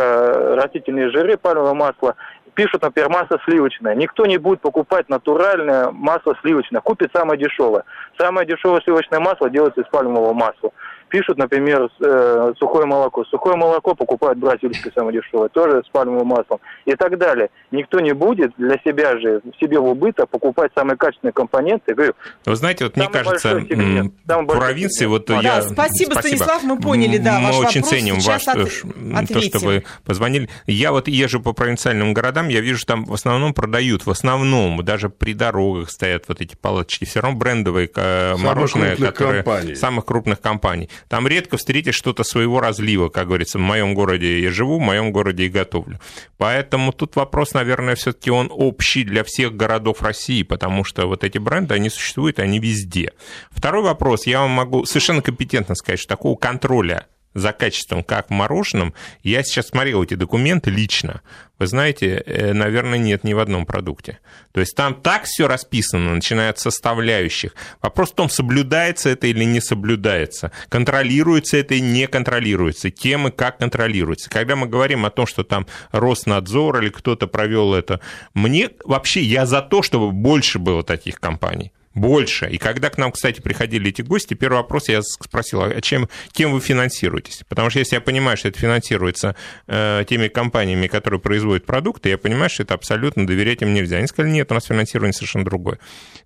растительные 0.54 1.11
жиры, 1.11 1.37
пальмовое 1.37 1.74
масло, 1.74 2.14
пишут, 2.57 2.83
например, 2.83 3.11
масло 3.11 3.38
сливочное. 3.45 3.95
Никто 3.95 4.27
не 4.27 4.38
будет 4.38 4.61
покупать 4.61 5.09
натуральное 5.09 5.90
масло 5.92 6.35
сливочное, 6.40 6.81
купит 6.81 7.11
самое 7.14 7.38
дешевое. 7.38 7.85
Самое 8.19 8.47
дешевое 8.47 8.81
сливочное 8.81 9.21
масло 9.21 9.49
делается 9.49 9.83
из 9.83 9.88
пальмового 9.88 10.33
масла 10.33 10.73
пишут, 11.09 11.38
например, 11.38 11.88
э, 12.01 12.53
сухое 12.59 12.87
молоко. 12.87 13.25
Сухое 13.25 13.57
молоко 13.57 13.95
покупают 13.95 14.38
бразильское 14.38 14.92
самое 14.95 15.21
дешевое, 15.21 15.49
тоже 15.49 15.83
с 15.87 15.88
пальмовым 15.90 16.27
маслом 16.29 16.61
и 16.85 16.95
так 16.95 17.19
далее. 17.19 17.51
Никто 17.71 18.01
не 18.01 18.12
будет 18.12 18.53
для 18.57 18.77
себя 18.85 19.19
же, 19.19 19.40
себе 19.61 19.79
в 19.79 19.87
убыток 19.87 20.29
покупать 20.29 20.73
самые 20.75 20.97
качественные 20.97 21.33
компоненты. 21.33 21.95
Говорю, 21.95 22.14
Вы 22.45 22.57
знаете, 22.57 22.85
вот 22.85 22.97
мне 22.97 23.09
кажется, 23.09 23.59
в 23.59 24.47
провинции, 24.47 25.07
вот 25.07 25.27
да, 25.27 25.40
я... 25.40 25.62
Спасибо, 25.62 26.12
спасибо, 26.12 26.21
Станислав, 26.21 26.62
мы 26.64 26.79
поняли, 26.79 27.19
да, 27.19 27.38
Мы 27.38 27.47
ваш 27.47 27.59
очень 27.59 27.83
вопрос. 27.83 27.88
ценим 27.90 28.14
ваш, 28.21 28.49
от... 28.49 29.29
то, 29.29 29.40
что 29.40 29.59
вы 29.61 29.85
позвонили. 30.05 30.49
Я 30.66 30.92
вот 30.92 31.09
езжу 31.09 31.40
по 31.40 31.53
провинциальным 31.53 32.14
городам, 32.14 32.45
я 32.48 32.61
вижу, 32.61 32.85
там 32.87 33.04
в 33.04 33.14
основном 33.14 33.54
продают, 33.54 34.06
в 34.06 34.11
основном, 34.11 34.85
даже 34.85 35.09
при 35.09 35.35
дорогах 35.35 35.90
стоят 35.90 36.24
вот 36.28 36.40
эти 36.40 36.54
палочки, 36.56 37.04
все 37.04 37.20
равно 37.20 37.38
брендовые 37.38 37.90
э, 37.94 38.37
мороженое, 38.37 38.96
которые... 38.96 39.42
Компаний. 39.42 39.74
Самых 39.74 40.04
крупных 40.04 40.40
компаний. 40.40 40.88
Там 41.09 41.26
редко 41.26 41.56
встретишь 41.56 41.94
что-то 41.94 42.24
своего 42.24 42.61
разлива, 42.61 43.09
как 43.09 43.26
говорится, 43.26 43.59
в 43.59 43.62
моем 43.62 43.94
городе 43.94 44.40
я 44.40 44.50
живу, 44.50 44.78
в 44.78 44.82
моем 44.82 45.12
городе 45.12 45.44
и 45.44 45.48
готовлю. 45.48 46.00
Поэтому 46.38 46.92
тут 46.92 47.16
вопрос, 47.16 47.54
наверное, 47.54 47.94
все-таки 47.94 48.30
он 48.30 48.50
общий 48.50 49.04
для 49.04 49.24
всех 49.24 49.56
городов 49.56 50.02
России, 50.02 50.42
потому 50.42 50.85
что 50.85 51.06
вот 51.06 51.24
эти 51.24 51.38
бренды, 51.38 51.74
они 51.74 51.90
существуют, 51.90 52.38
они 52.38 52.59
везде. 52.59 53.12
Второй 53.50 53.82
вопрос, 53.82 54.26
я 54.26 54.40
вам 54.40 54.50
могу 54.50 54.85
совершенно 54.85 55.22
компетентно 55.22 55.74
сказать, 55.74 56.00
что 56.00 56.09
такого 56.09 56.37
контроля 56.37 57.06
за 57.37 57.53
качеством, 57.53 58.03
как 58.03 58.29
в 58.29 58.31
мороженом, 58.31 58.94
я 59.22 59.42
сейчас 59.42 59.68
смотрел 59.68 60.03
эти 60.03 60.14
документы 60.14 60.70
лично. 60.70 61.20
Вы 61.59 61.66
знаете, 61.66 62.22
э, 62.27 62.53
наверное, 62.53 62.99
нет 62.99 63.25
ни 63.25 63.33
в 63.33 63.38
одном 63.38 63.66
продукте. 63.66 64.18
То 64.53 64.61
есть 64.61 64.75
там 64.75 64.94
так 64.94 65.25
все 65.25 65.46
расписано, 65.46 66.14
начиная 66.14 66.51
от 66.51 66.59
составляющих. 66.59 67.55
Вопрос 67.83 68.12
в 68.12 68.14
том, 68.14 68.29
соблюдается 68.29 69.11
это 69.11 69.27
или 69.27 69.44
не 69.44 69.61
соблюдается, 69.61 70.53
контролируется 70.68 71.57
это 71.59 71.75
или 71.75 71.81
не 71.81 72.07
контролируется, 72.07 72.90
кем 72.90 73.29
и 73.29 73.31
как 73.31 73.59
контролируется. 73.59 74.29
Когда 74.31 74.57
мы 74.57 74.66
говорим 74.66 75.05
о 75.07 75.11
том, 75.11 75.27
что 75.27 75.44
там 75.44 75.66
Роснадзор 75.92 76.83
или 76.83 76.88
кто-то 76.90 77.27
провел 77.27 77.75
это, 77.75 78.01
мне 78.35 78.70
вообще, 78.85 79.22
я 79.22 79.46
за 79.46 79.62
то, 79.62 79.83
чтобы 79.83 80.12
больше 80.12 80.59
было 80.59 80.83
таких 80.83 81.20
компаний 81.20 81.72
больше. 81.96 82.46
И 82.46 82.59
когда 82.59 82.90
к 82.90 82.98
нам, 82.98 83.11
кстати, 83.11 83.40
приходили 83.40 83.88
эти 83.88 84.02
гости, 84.02 84.35
первый 84.35 84.56
вопрос 84.56 84.88
я 84.88 85.02
спросил, 85.02 85.62
а 85.62 85.80
чем, 85.80 86.09
кем 86.32 86.52
вы 86.52 86.61
финансируетесь? 86.61 87.42
Потому 87.48 87.70
что 87.70 87.80
если 87.80 87.96
я 87.96 88.00
понимаю, 88.00 88.37
что 88.37 88.48
это 88.48 88.61
финансируется 88.61 89.35
э, 89.66 90.04
теми 90.09 90.28
компаниями, 90.28 90.87
которые 90.87 91.18
производят 91.18 91.64
продукты, 91.64 92.11
я 92.11 92.18
понимаю, 92.18 92.50
что 92.50 92.62
это 92.62 92.74
абсолютно 92.74 93.26
доверять 93.26 93.62
им 93.62 93.72
нельзя. 93.72 93.96
Они 93.96 94.06
сказали, 94.06 94.30
нет, 94.30 94.50
у 94.52 94.54
нас 94.54 94.66
финансирование 94.66 95.14
совершенно 95.14 95.46
другое. 95.46 95.78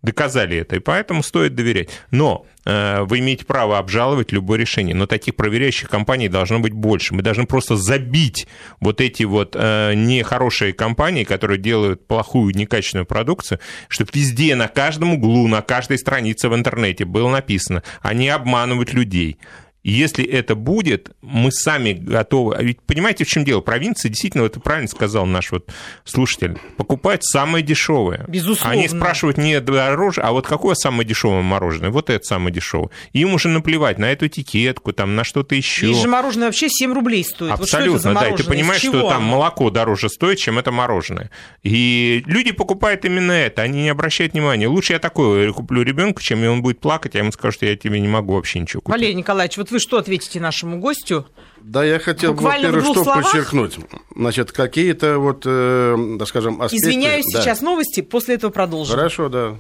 Доказали 0.02 0.58
это, 0.58 0.76
и 0.76 0.80
поэтому 0.80 1.22
стоит 1.22 1.54
доверять. 1.54 1.88
Но 2.10 2.46
вы 2.64 3.18
имеете 3.20 3.44
право 3.44 3.78
обжаловать 3.78 4.32
любое 4.32 4.58
решение, 4.58 4.94
но 4.94 5.06
таких 5.06 5.36
проверяющих 5.36 5.88
компаний 5.88 6.28
должно 6.28 6.60
быть 6.60 6.72
больше. 6.72 7.14
Мы 7.14 7.22
должны 7.22 7.46
просто 7.46 7.76
забить 7.76 8.46
вот 8.80 9.00
эти 9.00 9.24
вот 9.24 9.56
э, 9.58 9.94
нехорошие 9.94 10.72
компании, 10.72 11.24
которые 11.24 11.58
делают 11.58 12.06
плохую, 12.06 12.54
некачественную 12.54 13.06
продукцию, 13.06 13.60
чтобы 13.88 14.10
везде, 14.14 14.54
на 14.54 14.68
каждом 14.68 15.14
углу, 15.14 15.48
на 15.48 15.62
каждой 15.62 15.98
странице 15.98 16.48
в 16.48 16.54
интернете 16.54 17.04
было 17.04 17.30
написано, 17.30 17.82
они 18.02 18.28
обманывают 18.28 18.92
людей. 18.92 19.38
И 19.82 19.92
если 19.92 20.24
это 20.24 20.54
будет, 20.54 21.10
мы 21.22 21.50
сами 21.50 21.92
готовы. 21.92 22.54
А 22.54 22.62
ведь 22.62 22.80
понимаете, 22.82 23.24
в 23.24 23.28
чем 23.28 23.44
дело? 23.44 23.60
Провинция, 23.60 24.10
действительно, 24.10 24.42
это 24.42 24.60
правильно 24.60 24.88
сказал 24.88 25.26
наш 25.26 25.52
вот 25.52 25.70
слушатель, 26.04 26.58
покупает 26.76 27.24
самое 27.24 27.64
дешевое. 27.64 28.24
Безусловно. 28.28 28.78
Они 28.78 28.88
спрашивают 28.88 29.38
не 29.38 29.60
дороже, 29.60 30.20
а 30.20 30.32
вот 30.32 30.46
какое 30.46 30.74
самое 30.74 31.08
дешевое 31.08 31.42
мороженое? 31.42 31.90
Вот 31.90 32.10
это 32.10 32.24
самое 32.24 32.54
дешевое. 32.54 32.90
им 33.12 33.34
уже 33.34 33.48
наплевать 33.48 33.98
на 33.98 34.12
эту 34.12 34.26
этикетку, 34.26 34.92
там, 34.92 35.16
на 35.16 35.24
что-то 35.24 35.54
еще. 35.54 35.88
Есть 35.88 36.02
же 36.02 36.08
мороженое 36.08 36.48
вообще 36.48 36.68
7 36.68 36.92
рублей 36.92 37.24
стоит. 37.24 37.52
Абсолютно, 37.52 38.12
вот 38.12 38.20
да. 38.20 38.28
И 38.28 38.36
ты 38.36 38.44
понимаешь, 38.44 38.82
что 38.82 39.08
там 39.08 39.24
молоко 39.24 39.70
дороже 39.70 40.08
стоит, 40.08 40.38
чем 40.38 40.58
это 40.58 40.70
мороженое. 40.70 41.30
И 41.62 42.22
люди 42.26 42.52
покупают 42.52 43.04
именно 43.04 43.32
это, 43.32 43.62
они 43.62 43.82
не 43.82 43.88
обращают 43.88 44.34
внимания. 44.34 44.68
Лучше 44.68 44.92
я 44.92 44.98
такое 44.98 45.52
куплю 45.52 45.82
ребенку, 45.82 46.20
чем 46.20 46.46
он 46.46 46.62
будет 46.62 46.80
плакать, 46.80 47.14
а 47.14 47.18
ему 47.18 47.32
скажут, 47.32 47.56
что 47.56 47.66
я 47.66 47.76
тебе 47.76 48.00
не 48.00 48.08
могу 48.08 48.34
вообще 48.34 48.58
ничего 48.58 48.82
купить. 48.82 48.98
Валерий 48.98 49.14
Николаевич, 49.14 49.56
вот 49.56 49.69
Вот 49.70 49.74
вы 49.74 49.78
что 49.78 49.98
ответите 49.98 50.40
нашему 50.40 50.78
гостю? 50.80 51.26
Да, 51.62 51.84
я 51.84 52.00
хотел, 52.00 52.34
во-первых, 52.34 52.84
что 52.84 53.04
словах? 53.04 53.24
подчеркнуть. 53.24 53.78
Значит, 54.16 54.50
какие-то 54.50 55.18
вот, 55.18 55.42
э, 55.46 56.16
так 56.18 56.26
скажем, 56.26 56.60
аспекты... 56.60 56.88
Извиняюсь, 56.88 57.24
Да. 57.32 57.40
сейчас 57.40 57.60
новости, 57.60 58.00
после 58.00 58.34
этого 58.34 58.50
продолжим. 58.50 58.96
Хорошо, 58.96 59.28
да. 59.28 59.56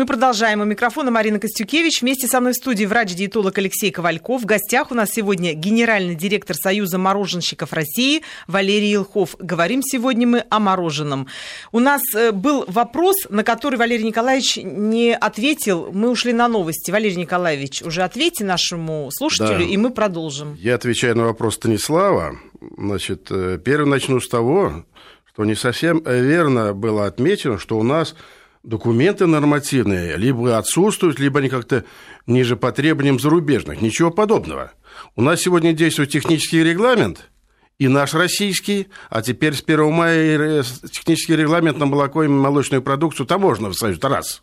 Мы 0.00 0.06
продолжаем. 0.06 0.62
У 0.62 0.64
микрофона 0.64 1.10
Марина 1.10 1.38
Костюкевич. 1.38 2.00
Вместе 2.00 2.26
со 2.26 2.40
мной 2.40 2.54
в 2.54 2.56
студии 2.56 2.86
врач-диетолог 2.86 3.58
Алексей 3.58 3.90
Ковальков. 3.90 4.40
В 4.40 4.46
гостях 4.46 4.90
у 4.90 4.94
нас 4.94 5.10
сегодня 5.10 5.52
генеральный 5.52 6.14
директор 6.14 6.56
Союза 6.56 6.96
мороженщиков 6.96 7.74
России 7.74 8.22
Валерий 8.46 8.94
Илхов. 8.94 9.36
Говорим 9.38 9.82
сегодня 9.82 10.26
мы 10.26 10.44
о 10.48 10.58
мороженом. 10.58 11.26
У 11.70 11.80
нас 11.80 12.00
э, 12.16 12.32
был 12.32 12.64
вопрос, 12.66 13.14
на 13.28 13.44
который 13.44 13.76
Валерий 13.76 14.06
Николаевич 14.06 14.56
не 14.56 15.14
ответил. 15.14 15.90
Мы 15.92 16.08
ушли 16.08 16.32
на 16.32 16.48
новости. 16.48 16.90
Валерий 16.90 17.16
Николаевич, 17.16 17.82
уже 17.82 18.00
ответьте 18.02 18.42
нашему 18.42 19.10
слушателю, 19.12 19.58
Да. 19.58 19.64
и 19.64 19.76
мы 19.76 19.90
продолжим. 19.90 20.54
Я 20.54 20.76
отвечаю 20.76 21.14
на 21.14 21.24
вопрос 21.24 21.56
Станислава. 21.56 22.36
Значит, 22.78 23.26
э, 23.28 23.58
первым 23.62 23.90
начну 23.90 24.18
с 24.18 24.28
того, 24.30 24.82
что 25.30 25.44
не 25.44 25.56
совсем 25.56 26.02
верно 26.06 26.72
было 26.72 27.04
отмечено, 27.04 27.58
что 27.58 27.78
у 27.78 27.82
нас 27.82 28.14
документы 28.62 29.26
нормативные 29.26 30.16
либо 30.16 30.58
отсутствуют, 30.58 31.18
либо 31.18 31.40
они 31.40 31.48
как-то 31.48 31.84
ниже 32.26 32.56
по 32.56 32.72
требованиям 32.72 33.18
зарубежных. 33.18 33.80
Ничего 33.80 34.10
подобного. 34.10 34.72
У 35.16 35.22
нас 35.22 35.40
сегодня 35.40 35.72
действует 35.72 36.10
технический 36.10 36.62
регламент, 36.62 37.30
и 37.78 37.88
наш 37.88 38.12
российский, 38.12 38.88
а 39.08 39.22
теперь 39.22 39.54
с 39.54 39.62
1 39.62 39.90
мая 39.90 40.62
технический 40.92 41.34
регламент 41.34 41.78
на 41.78 41.86
молоко 41.86 42.22
и 42.22 42.28
молочную 42.28 42.82
продукцию 42.82 43.26
таможенного 43.26 43.72
союза. 43.72 44.06
Раз. 44.06 44.42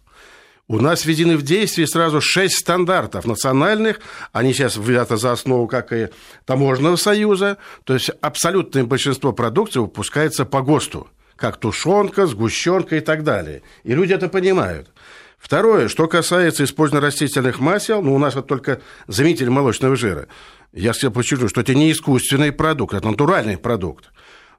У 0.68 0.82
нас 0.82 1.05
введены 1.05 1.38
в 1.38 1.43
действие 1.43 1.88
сразу 1.88 2.20
шесть 2.20 2.57
стандартов 2.57 3.26
национальных. 3.26 4.01
Они 4.34 4.53
сейчас 4.53 4.76
взяты 4.76 5.15
за 5.15 5.32
основу, 5.32 5.68
как 5.68 5.93
и 5.93 6.09
таможенного 6.45 6.97
союза. 6.97 7.57
То 7.86 7.93
есть 7.93 8.09
абсолютное 8.22 8.84
большинство 8.84 9.32
продукции 9.32 9.80
выпускается 9.80 10.43
по 10.43 10.61
ГОСТу. 10.61 11.07
Как 11.38 11.57
тушенка, 11.57 12.25
сгущенка 12.25 12.97
и 12.97 12.99
так 12.99 13.23
далее. 13.23 13.61
И 13.83 13.93
люди 13.93 14.13
это 14.13 14.27
понимают. 14.27 14.89
Второе, 15.38 15.88
что 15.88 16.07
касается 16.07 16.63
использования 16.63 17.05
растительных 17.05 17.59
масел, 17.59 18.01
ну, 18.01 18.15
у 18.15 18.17
нас 18.17 18.35
вот 18.35 18.47
только 18.47 18.81
заменитель 19.05 19.49
молочного 19.49 19.95
жира. 19.95 20.27
Я 20.73 20.93
хотел 20.93 21.11
подчеркнуть, 21.11 21.51
что 21.51 21.61
это 21.61 21.75
не 21.75 21.91
искусственный 21.91 22.51
продукт, 22.51 22.95
это 22.95 23.07
натуральный 23.07 23.57
продукт. 23.57 24.09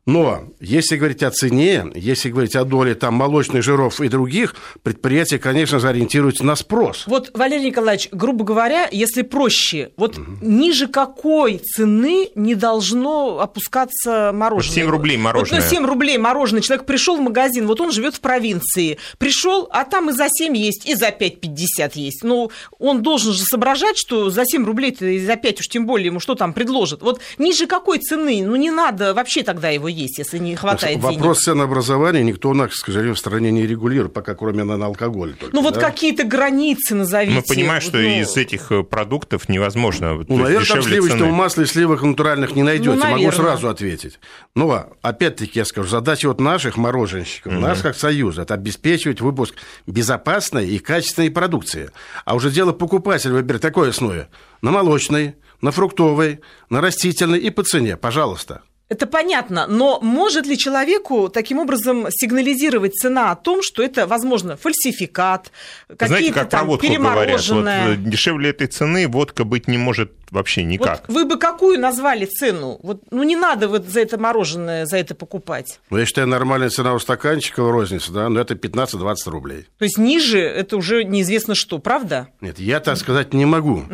Но 0.08 0.44
если 0.58 0.96
говорить 0.96 1.22
о 1.22 1.30
цене, 1.30 1.84
если 1.94 2.30
говорить 2.30 2.56
о 2.56 2.64
доле 2.64 2.94
там, 2.94 3.12
молочных 3.12 3.62
жиров 3.62 4.00
и 4.00 4.08
других, 4.08 4.54
предприятия, 4.82 5.38
конечно 5.38 5.80
же, 5.80 5.86
ориентируются 5.86 6.46
на 6.46 6.56
спрос. 6.56 7.04
Вот, 7.06 7.30
Валерий 7.34 7.66
Николаевич, 7.66 8.08
грубо 8.10 8.42
говоря, 8.42 8.88
если 8.90 9.20
проще, 9.20 9.90
вот 9.98 10.18
ниже 10.40 10.86
какой 10.86 11.58
цены 11.58 12.30
не 12.34 12.54
должно 12.54 13.38
опускаться 13.38 14.30
мороженое? 14.32 14.76
7 14.76 14.88
рублей 14.88 15.18
мороженое. 15.18 15.60
Вот, 15.60 15.70
ну, 15.70 15.76
7 15.76 15.86
рублей 15.86 16.16
мороженое. 16.16 16.62
Человек 16.62 16.86
пришел 16.86 17.18
в 17.18 17.20
магазин, 17.20 17.66
вот 17.66 17.78
он 17.78 17.92
живет 17.92 18.14
в 18.14 18.20
провинции. 18.20 18.96
Пришел, 19.18 19.68
а 19.70 19.84
там 19.84 20.08
и 20.08 20.14
за 20.14 20.28
7 20.30 20.56
есть, 20.56 20.88
и 20.88 20.94
за 20.94 21.08
5,50 21.08 21.90
есть. 21.96 22.24
Ну, 22.24 22.50
он 22.78 23.02
должен 23.02 23.34
же 23.34 23.42
соображать, 23.42 23.98
что 23.98 24.30
за 24.30 24.46
7 24.46 24.64
рублей-то 24.64 25.04
и 25.04 25.18
за 25.18 25.36
5 25.36 25.60
уж 25.60 25.68
тем 25.68 25.84
более 25.84 26.06
ему 26.06 26.18
что 26.18 26.34
там 26.34 26.54
предложат. 26.54 27.02
Вот 27.02 27.20
ниже 27.36 27.66
какой 27.66 27.98
цены? 27.98 28.42
Ну, 28.42 28.56
не 28.56 28.70
надо 28.70 29.12
вообще 29.12 29.42
тогда 29.42 29.68
его 29.68 29.97
есть, 29.98 30.18
если 30.18 30.38
не 30.38 30.56
хватает 30.56 31.00
денег. 31.00 31.16
Вопрос 31.16 31.40
ценообразования 31.40 32.22
никто 32.22 32.50
у 32.50 32.54
нас, 32.54 32.70
к 32.70 32.86
сожалению, 32.86 33.14
в 33.14 33.18
стране 33.18 33.50
не 33.50 33.66
регулирует, 33.66 34.12
пока 34.12 34.34
кроме 34.34 34.64
на, 34.64 34.84
алкоголь. 34.84 35.34
Только, 35.34 35.54
Ну, 35.54 35.62
вот 35.62 35.74
да? 35.74 35.80
какие-то 35.80 36.24
границы 36.24 36.94
назовите. 36.94 37.34
Мы 37.36 37.42
понимаем, 37.42 37.82
что 37.82 37.98
ну, 37.98 38.08
из 38.08 38.36
этих 38.36 38.70
э, 38.72 38.82
продуктов 38.82 39.48
невозможно. 39.48 40.18
то 40.18 40.24
Ну, 40.28 40.38
наверное, 40.38 40.66
там 40.66 40.82
сливочного 40.82 41.26
цены. 41.26 41.32
масла 41.32 41.62
и 41.62 41.66
сливок 41.66 42.02
натуральных 42.02 42.54
не 42.54 42.62
найдете. 42.62 42.90
Ну, 42.90 43.06
Могу 43.06 43.32
сразу 43.32 43.68
ответить. 43.68 44.18
Ну, 44.54 44.70
а, 44.70 44.90
опять-таки, 45.02 45.58
я 45.58 45.64
скажу, 45.64 45.88
задача 45.88 46.28
вот 46.28 46.40
наших 46.40 46.76
мороженщиков, 46.76 47.52
нас 47.52 47.80
как 47.80 47.96
союза, 47.96 48.42
это 48.42 48.54
обеспечивать 48.54 49.20
выпуск 49.20 49.54
безопасной 49.86 50.68
и 50.68 50.78
качественной 50.78 51.30
продукции. 51.30 51.90
А 52.24 52.34
уже 52.34 52.50
дело 52.50 52.72
покупателя 52.72 53.32
выбирать 53.32 53.62
такой 53.62 53.90
основе. 53.90 54.28
На 54.62 54.70
молочной, 54.70 55.36
на 55.60 55.70
фруктовой, 55.70 56.40
на 56.70 56.80
растительной 56.80 57.38
и 57.38 57.50
по 57.50 57.62
цене, 57.62 57.96
пожалуйста. 57.96 58.62
Это 58.88 59.06
понятно, 59.06 59.66
но 59.66 60.00
может 60.00 60.46
ли 60.46 60.56
человеку 60.56 61.28
таким 61.28 61.58
образом 61.58 62.06
сигнализировать 62.10 62.94
цена 62.94 63.30
о 63.30 63.36
том, 63.36 63.62
что 63.62 63.82
это, 63.82 64.06
возможно, 64.06 64.56
фальсификат, 64.56 65.52
Знаете, 65.88 66.14
какие-то 66.14 66.34
как 66.34 66.50
про 66.50 66.58
там 66.58 66.66
водку 66.68 66.86
говорят, 66.94 67.48
вот, 67.48 67.66
э, 67.66 67.96
дешевле 67.98 68.50
этой 68.50 68.66
цены 68.66 69.06
водка 69.06 69.44
быть 69.44 69.68
не 69.68 69.76
может 69.76 70.12
вообще 70.30 70.62
Вот 70.62 70.68
никак. 70.68 71.04
вы 71.08 71.26
бы 71.26 71.38
какую 71.38 71.78
назвали 71.78 72.24
цену? 72.24 72.78
Вот, 72.82 73.02
ну 73.10 73.22
не 73.24 73.36
надо 73.36 73.68
вот 73.68 73.86
за 73.86 74.00
это 74.00 74.18
мороженое 74.18 74.86
за 74.86 74.96
это 74.96 75.14
покупать. 75.14 75.80
Ну, 75.90 75.98
я 75.98 76.06
считаю, 76.06 76.26
нормальная 76.26 76.70
цена 76.70 76.94
у 76.94 76.98
стаканчика 76.98 77.62
в 77.62 77.70
рознице, 77.70 78.10
да, 78.12 78.30
но 78.30 78.40
это 78.40 78.54
15-20 78.54 79.16
рублей. 79.26 79.66
То 79.78 79.84
есть 79.84 79.98
ниже 79.98 80.40
это 80.40 80.78
уже 80.78 81.04
неизвестно 81.04 81.54
что, 81.54 81.78
правда? 81.78 82.28
Нет, 82.40 82.58
я 82.58 82.80
так 82.80 82.96
сказать 82.96 83.34
не 83.34 83.44
могу. 83.44 83.84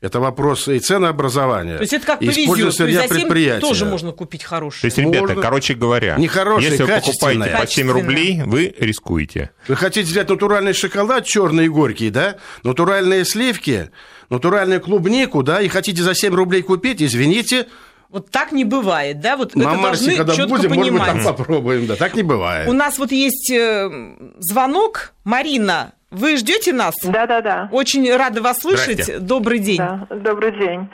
Это 0.00 0.20
вопрос 0.20 0.68
и 0.68 0.78
ценообразования. 0.78 1.76
То 1.76 1.82
есть 1.82 1.92
это 1.92 2.06
как 2.06 2.18
повезет. 2.20 2.38
использования 2.44 2.62
То 2.62 2.66
есть 2.66 2.78
сырья 2.78 3.02
за 3.02 3.08
7 3.08 3.16
предприятия. 3.22 3.60
тоже 3.66 3.84
можно 3.84 4.12
купить 4.12 4.44
хорошее. 4.44 4.80
То 4.82 4.86
есть, 4.86 4.98
ребята, 4.98 5.26
Можно. 5.26 5.42
короче 5.42 5.74
говоря, 5.74 6.16
Не 6.16 6.28
хорошее, 6.28 6.70
если 6.70 6.84
вы 6.84 7.00
покупаете 7.00 7.56
по 7.58 7.66
7 7.66 7.90
рублей, 7.90 8.42
вы 8.44 8.74
рискуете. 8.78 9.50
Вы 9.66 9.74
хотите 9.74 10.08
взять 10.08 10.28
натуральный 10.28 10.72
шоколад, 10.72 11.24
черный 11.24 11.64
и 11.64 11.68
горький, 11.68 12.10
да? 12.10 12.36
Натуральные 12.62 13.24
сливки, 13.24 13.90
натуральную 14.30 14.80
клубнику, 14.80 15.42
да? 15.42 15.60
И 15.60 15.68
хотите 15.68 16.02
за 16.02 16.14
7 16.14 16.32
рублей 16.32 16.62
купить, 16.62 17.02
извините, 17.02 17.66
Вот 18.10 18.30
так 18.30 18.52
не 18.52 18.64
бывает, 18.64 19.20
да? 19.20 19.36
Вот 19.36 19.54
на 19.56 19.62
это 19.64 19.72
Марсе, 19.74 20.04
должны 20.04 20.16
когда 20.16 20.34
четко 20.34 20.48
будем, 20.56 20.68
может 20.74 20.92
быть, 20.92 21.02
понимать. 21.02 21.24
там 21.24 21.36
попробуем, 21.36 21.86
да. 21.86 21.96
Так 21.96 22.14
не 22.14 22.22
бывает. 22.22 22.66
У 22.68 22.72
нас 22.72 22.98
вот 22.98 23.10
есть 23.12 23.50
э, 23.50 23.90
звонок. 24.38 25.12
Марина, 25.24 25.92
вы 26.10 26.36
ждете 26.36 26.72
нас? 26.72 26.94
Да-да-да. 27.04 27.68
Очень 27.70 28.14
рада 28.16 28.40
вас 28.42 28.60
слышать. 28.60 29.02
Здрасте. 29.04 29.18
Добрый 29.18 29.58
день. 29.58 29.76
Да, 29.78 30.06
добрый 30.10 30.52
день. 30.52 30.88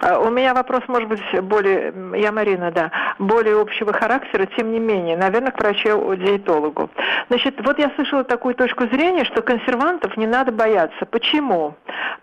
А, 0.00 0.18
У 0.20 0.30
меня 0.30 0.54
вопрос, 0.54 0.82
может 0.88 1.08
быть, 1.08 1.20
более, 1.42 1.92
я 2.16 2.30
Марина, 2.32 2.70
да, 2.70 2.90
более 3.18 3.60
общего 3.60 3.92
характера, 3.92 4.46
тем 4.56 4.72
не 4.72 4.78
менее, 4.78 5.16
наверное, 5.16 5.50
к 5.50 5.58
врачу-диетологу. 5.58 6.90
Значит, 7.28 7.60
вот 7.64 7.78
я 7.78 7.90
слышала 7.96 8.22
такую 8.24 8.54
точку 8.54 8.86
зрения, 8.86 9.24
что 9.24 9.42
консервантов 9.42 10.16
не 10.16 10.26
надо 10.26 10.52
бояться. 10.52 11.06
Почему? 11.06 11.74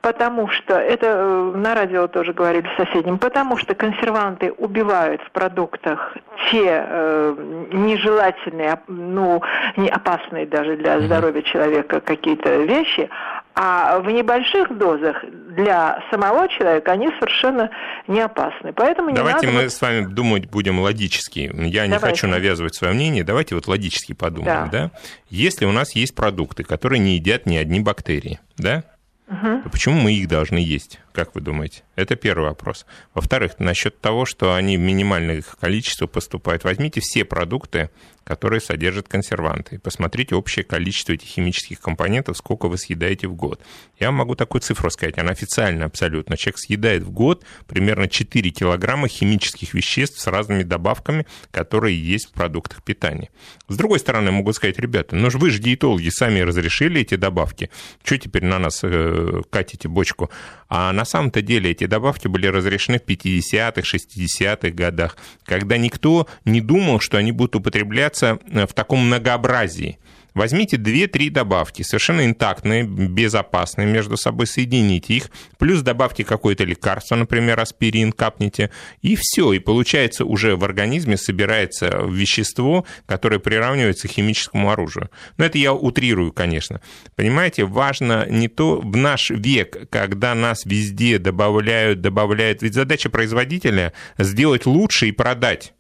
Потому 0.02 0.48
что, 0.50 0.76
это 0.80 1.08
э, 1.08 1.52
на 1.56 1.76
радио 1.76 2.08
тоже 2.08 2.32
говорили 2.34 2.68
в 2.74 2.78
соседнем, 2.86 3.18
потому 3.18 3.58
что 3.58 3.76
консерванты 3.76 4.54
убивают 4.54 5.22
в 5.24 5.32
продуктах 5.32 6.16
те 6.50 6.86
э, 6.88 7.36
нежелательные, 7.74 8.74
оп- 8.74 8.84
ну, 8.88 9.42
не 9.76 9.90
опасные 9.90 10.46
даже 10.46 10.78
для 10.78 11.02
здоровья 11.02 11.42
человека 11.42 12.00
какие-то 12.36 12.64
вещи, 12.64 13.10
а 13.56 14.00
в 14.00 14.10
небольших 14.10 14.78
дозах 14.78 15.24
для 15.56 16.02
самого 16.12 16.48
человека 16.48 16.92
они 16.92 17.10
совершенно 17.20 17.70
не 18.08 18.22
опасны. 18.22 18.72
Поэтому 18.74 19.10
не 19.10 19.16
Давайте 19.16 19.48
надо... 19.48 19.64
мы 19.64 19.70
с 19.70 19.82
вами 19.82 20.06
думать 20.06 20.46
будем 20.50 20.80
логически. 20.80 21.52
Я 21.54 21.88
не 21.88 21.94
Давайте. 21.94 22.00
хочу 22.00 22.28
навязывать 22.28 22.76
свое 22.76 22.94
мнение. 22.94 23.24
Давайте 23.24 23.56
вот 23.56 23.68
логически 23.68 24.14
подумаем, 24.14 24.70
Да. 24.72 24.90
да? 24.90 24.92
Если 25.30 25.66
у 25.66 25.72
нас 25.72 25.96
есть 25.96 26.16
продукты, 26.16 26.64
которые 26.64 27.00
не 27.00 27.16
едят 27.16 27.46
ни 27.46 27.58
одни 27.58 27.80
бактерии, 27.80 28.40
да? 28.58 28.84
То 29.28 29.70
почему 29.72 29.96
мы 30.00 30.14
их 30.14 30.28
должны 30.28 30.58
есть, 30.58 31.00
как 31.12 31.36
вы 31.36 31.42
думаете? 31.42 31.84
Это 31.96 32.16
первый 32.16 32.50
вопрос. 32.50 32.86
Во-вторых, 33.14 33.60
насчет 33.60 34.00
того, 34.00 34.26
что 34.26 34.54
они 34.54 34.78
в 34.78 34.82
минимальных 34.82 35.58
количествах 35.60 36.12
поступают. 36.12 36.64
Возьмите 36.64 37.02
все 37.02 37.26
продукты, 37.26 37.90
которые 38.30 38.62
содержат 38.62 39.08
консерванты. 39.08 39.76
И 39.76 39.78
посмотрите 39.80 40.36
общее 40.36 40.64
количество 40.64 41.14
этих 41.14 41.28
химических 41.28 41.82
компонентов, 41.82 42.38
сколько 42.38 42.68
вы 42.68 42.78
съедаете 42.78 43.28
в 43.28 43.34
год. 43.34 43.60
Я 44.00 44.12
могу 44.12 44.36
такую 44.36 44.62
цифру 44.62 44.92
сказать, 44.92 45.18
она 45.18 45.32
официальна 45.32 45.86
абсолютно. 45.86 46.38
Человек 46.38 46.60
съедает 46.60 47.02
в 47.02 47.10
год 47.10 47.44
примерно 47.66 48.08
4 48.08 48.52
килограмма 48.52 49.08
химических 49.08 49.74
веществ 49.74 50.20
с 50.20 50.28
разными 50.28 50.62
добавками, 50.62 51.26
которые 51.50 52.00
есть 52.00 52.30
в 52.30 52.34
продуктах 52.34 52.84
питания. 52.84 53.30
С 53.68 53.76
другой 53.76 53.98
стороны, 53.98 54.32
могу 54.32 54.54
сказать, 54.54 54.78
ребята, 54.78 55.16
ну 55.16 55.30
вы 55.30 55.50
же 55.50 55.58
диетологи 55.58 56.10
сами 56.10 56.42
разрешили 56.42 57.02
эти 57.02 57.16
добавки. 57.16 57.72
Что 58.04 58.18
теперь 58.20 58.46
на 58.46 58.60
нас 58.60 58.82
э, 58.84 59.42
катите 59.50 59.88
бочку? 59.88 60.30
А 60.68 60.94
на 60.94 61.04
самом-то 61.10 61.42
деле 61.42 61.72
эти 61.72 61.86
добавки 61.86 62.28
были 62.28 62.48
разрешены 62.48 63.00
в 63.00 63.10
50-х, 63.10 63.82
60-х 63.82 64.70
годах, 64.70 65.18
когда 65.44 65.78
никто 65.78 66.28
не 66.46 66.62
думал, 66.62 67.00
что 67.00 67.18
они 67.18 67.32
будут 67.32 67.56
употребляться 67.56 68.40
э, 68.52 68.66
в 68.66 68.74
таком 68.74 69.06
многообразии. 69.06 69.98
Возьмите 70.34 70.78
2-3 70.78 71.30
добавки, 71.30 71.82
совершенно 71.82 72.26
интактные, 72.26 72.84
безопасные, 72.84 73.88
между 73.88 74.18
собой 74.18 74.48
соедините 74.48 75.16
их, 75.16 75.30
плюс 75.58 75.82
добавьте 75.82 76.24
какое-то 76.24 76.64
лекарство, 76.64 77.16
например, 77.16 77.60
аспирин, 77.60 78.12
капните, 78.12 78.72
и 79.02 79.18
все, 79.20 79.54
и 79.54 79.60
получается 79.60 80.26
уже 80.26 80.56
в 80.56 80.64
организме 80.64 81.18
собирается 81.18 82.06
вещество, 82.08 82.86
которое 83.06 83.40
приравнивается 83.40 84.08
к 84.08 84.12
химическому 84.12 84.72
оружию. 84.72 85.10
Но 85.38 85.46
это 85.46 85.58
я 85.58 85.74
утрирую, 85.74 86.32
конечно. 86.32 86.82
Понимаете, 87.16 87.66
важно 87.66 88.28
не 88.30 88.48
то 88.48 88.80
в 88.80 88.96
наш 88.96 89.30
век, 89.30 89.90
когда 89.90 90.36
нас 90.36 90.66
везде 90.66 91.18
добавляют, 91.18 92.02
добавляют, 92.02 92.62
ведь 92.62 92.74
задача 92.74 93.10
производителя 93.10 93.94
сделать 94.18 94.66
лучше 94.66 95.08
и 95.08 95.12
продать 95.12 95.74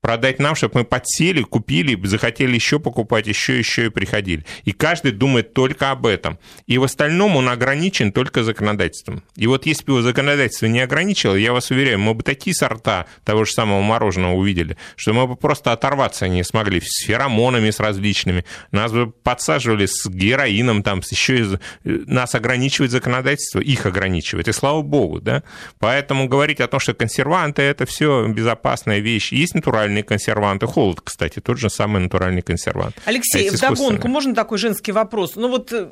продать 0.00 0.38
нам, 0.38 0.54
чтобы 0.54 0.80
мы 0.80 0.84
подсели, 0.84 1.42
купили, 1.42 1.98
захотели 2.06 2.54
еще 2.54 2.78
покупать, 2.78 3.26
еще, 3.26 3.58
еще 3.58 3.86
и 3.86 3.88
приходили. 3.90 4.44
И 4.64 4.72
каждый 4.72 5.12
думает 5.12 5.54
только 5.54 5.90
об 5.90 6.06
этом. 6.06 6.38
И 6.66 6.78
в 6.78 6.84
остальном 6.84 7.36
он 7.36 7.48
ограничен 7.48 8.12
только 8.12 8.42
законодательством. 8.42 9.22
И 9.36 9.46
вот 9.46 9.66
если 9.66 9.84
бы 9.84 9.92
его 9.94 10.02
законодательство 10.02 10.66
не 10.66 10.80
ограничило, 10.80 11.34
я 11.34 11.52
вас 11.52 11.70
уверяю, 11.70 11.98
мы 11.98 12.14
бы 12.14 12.22
такие 12.22 12.54
сорта 12.54 13.06
того 13.24 13.44
же 13.44 13.52
самого 13.52 13.82
мороженого 13.82 14.34
увидели, 14.34 14.76
что 14.96 15.12
мы 15.12 15.26
бы 15.26 15.36
просто 15.36 15.72
оторваться 15.72 16.28
не 16.28 16.44
смогли 16.44 16.80
с 16.80 17.04
феромонами, 17.04 17.70
с 17.70 17.80
различными. 17.80 18.44
Нас 18.70 18.92
бы 18.92 19.10
подсаживали 19.10 19.86
с 19.86 20.08
героином, 20.08 20.82
там, 20.82 21.00
еще 21.10 21.40
и 21.40 21.46
нас 21.84 22.34
ограничивает 22.34 22.92
законодательство, 22.92 23.60
их 23.60 23.84
ограничивает. 23.86 24.48
И 24.48 24.52
слава 24.52 24.82
богу, 24.82 25.20
да. 25.20 25.42
Поэтому 25.78 26.28
говорить 26.28 26.60
о 26.60 26.68
том, 26.68 26.80
что 26.80 26.94
консерванты 26.94 27.62
это 27.62 27.84
все 27.86 28.26
безопасная 28.28 29.00
вещь. 29.00 29.32
Есть 29.32 29.54
натуральные 29.54 29.87
натуральные 29.88 30.04
консерванты. 30.04 30.66
Холод, 30.66 31.00
кстати, 31.00 31.40
тот 31.40 31.58
же 31.58 31.70
самый 31.70 32.00
натуральный 32.00 32.42
консервант. 32.42 32.96
Алексей, 33.04 33.48
а 33.48 33.52
вдогонку, 33.52 34.08
можно 34.08 34.34
такой 34.34 34.58
женский 34.58 34.92
вопрос? 34.92 35.36
Ну 35.36 35.48
вот 35.48 35.72
э, 35.72 35.88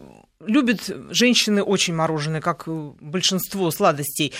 любят 0.47 0.90
женщины 1.11 1.62
очень 1.62 1.94
мороженое, 1.94 2.40
как 2.40 2.64
большинство 2.66 3.70
сладостей. 3.70 4.32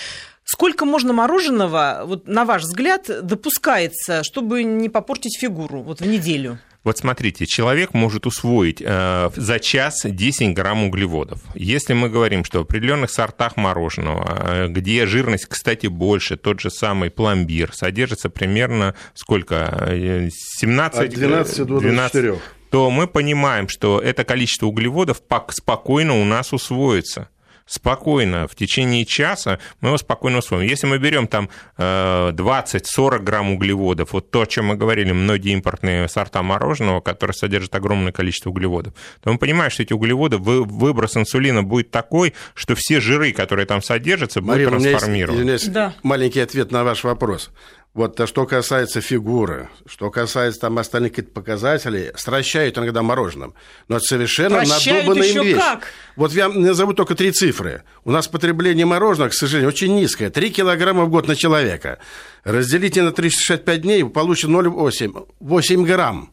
Сколько 0.43 0.85
можно 0.85 1.13
мороженого, 1.13 2.03
вот 2.05 2.27
на 2.27 2.45
ваш 2.45 2.63
взгляд, 2.63 3.09
допускается, 3.23 4.23
чтобы 4.23 4.63
не 4.63 4.89
попортить 4.89 5.37
фигуру 5.39 5.81
вот 5.81 5.99
в 5.99 6.05
неделю? 6.05 6.59
Вот 6.87 6.97
смотрите, 6.97 7.45
человек 7.45 7.93
может 7.93 8.25
усвоить 8.25 8.81
э, 8.81 9.29
за 9.35 9.59
час 9.59 10.03
10 10.05 10.53
грамм 10.53 10.85
углеводов. 10.85 11.41
Если 11.53 11.91
мы 11.91 12.07
говорим, 12.07 12.45
что 12.45 12.59
в 12.59 12.61
определенных 12.61 13.11
сортах 13.11 13.57
мороженого, 13.57 14.25
э, 14.25 14.67
где 14.69 15.05
жирность, 15.05 15.47
кстати, 15.47 15.87
больше, 15.87 16.37
тот 16.37 16.61
же 16.61 16.71
самый 16.71 17.09
пломбир, 17.09 17.73
содержится 17.73 18.29
примерно 18.29 18.95
сколько? 19.15 19.85
17? 19.91 20.99
От 21.01 21.09
12 21.09 21.57
до 21.57 21.79
24. 21.81 22.39
То 22.69 22.89
мы 22.89 23.07
понимаем, 23.07 23.67
что 23.67 23.99
это 23.99 24.23
количество 24.23 24.67
углеводов 24.67 25.21
спокойно 25.49 26.21
у 26.21 26.23
нас 26.23 26.53
усвоится 26.53 27.27
спокойно, 27.67 28.47
в 28.47 28.55
течение 28.55 29.05
часа 29.05 29.59
мы 29.81 29.89
его 29.89 29.97
спокойно 29.97 30.39
усвоим. 30.39 30.67
Если 30.67 30.87
мы 30.87 30.97
берем 30.97 31.27
там 31.27 31.49
20-40 31.77 33.15
э, 33.15 33.19
грамм 33.19 33.51
углеводов, 33.51 34.13
вот 34.13 34.31
то, 34.31 34.41
о 34.41 34.45
чем 34.47 34.67
мы 34.67 34.75
говорили, 34.75 35.11
многие 35.11 35.51
импортные 35.53 36.07
сорта 36.07 36.41
мороженого, 36.41 37.01
которые 37.01 37.35
содержат 37.35 37.75
огромное 37.75 38.11
количество 38.11 38.49
углеводов, 38.49 38.93
то 39.21 39.31
мы 39.31 39.37
понимаем, 39.37 39.69
что 39.69 39.83
эти 39.83 39.93
углеводы, 39.93 40.37
выброс 40.37 41.17
инсулина 41.17 41.61
будет 41.61 41.91
такой, 41.91 42.33
что 42.55 42.75
все 42.75 42.99
жиры, 42.99 43.33
которые 43.33 43.65
там 43.65 43.81
содержатся, 43.81 44.41
будут 44.41 44.55
Марина, 44.55 44.71
трансформированы. 44.71 45.39
У 45.39 45.43
меня 45.43 45.53
есть, 45.53 45.71
да. 45.71 45.93
маленький 46.03 46.39
ответ 46.39 46.71
на 46.71 46.83
ваш 46.83 47.03
вопрос. 47.03 47.51
Вот 47.97 48.15
то, 48.15 48.27
что 48.27 48.45
касается 48.45 49.01
фигуры, 49.01 49.69
что 49.87 50.11
касается 50.11 50.61
там 50.61 50.77
остальных 50.77 51.13
каких-то 51.13 51.31
показателей, 51.31 52.11
стращают 52.15 52.77
иногда 52.77 53.01
мороженым. 53.01 53.55
Но 53.87 53.95
это 53.95 54.05
совершенно 54.05 54.57
Прощают 54.57 55.07
надуманная 55.07 55.27
еще 55.27 55.43
вещь. 55.43 55.57
как? 55.57 55.87
Вот 56.15 56.31
я 56.31 56.47
назову 56.47 56.93
только 56.93 57.15
три 57.15 57.31
цифры. 57.31 57.81
У 58.05 58.11
нас 58.11 58.27
потребление 58.27 58.85
мороженого, 58.85 59.29
к 59.29 59.33
сожалению, 59.33 59.69
очень 59.69 59.95
низкое. 59.95 60.29
3 60.29 60.51
килограмма 60.51 61.05
в 61.05 61.09
год 61.09 61.27
на 61.27 61.35
человека. 61.35 61.97
Разделите 62.43 63.01
на 63.01 63.11
365 63.11 63.81
дней, 63.81 64.03
вы 64.03 64.11
получите 64.11 64.49
0,8 64.49 65.27
8 65.39 65.83
грамм. 65.83 66.31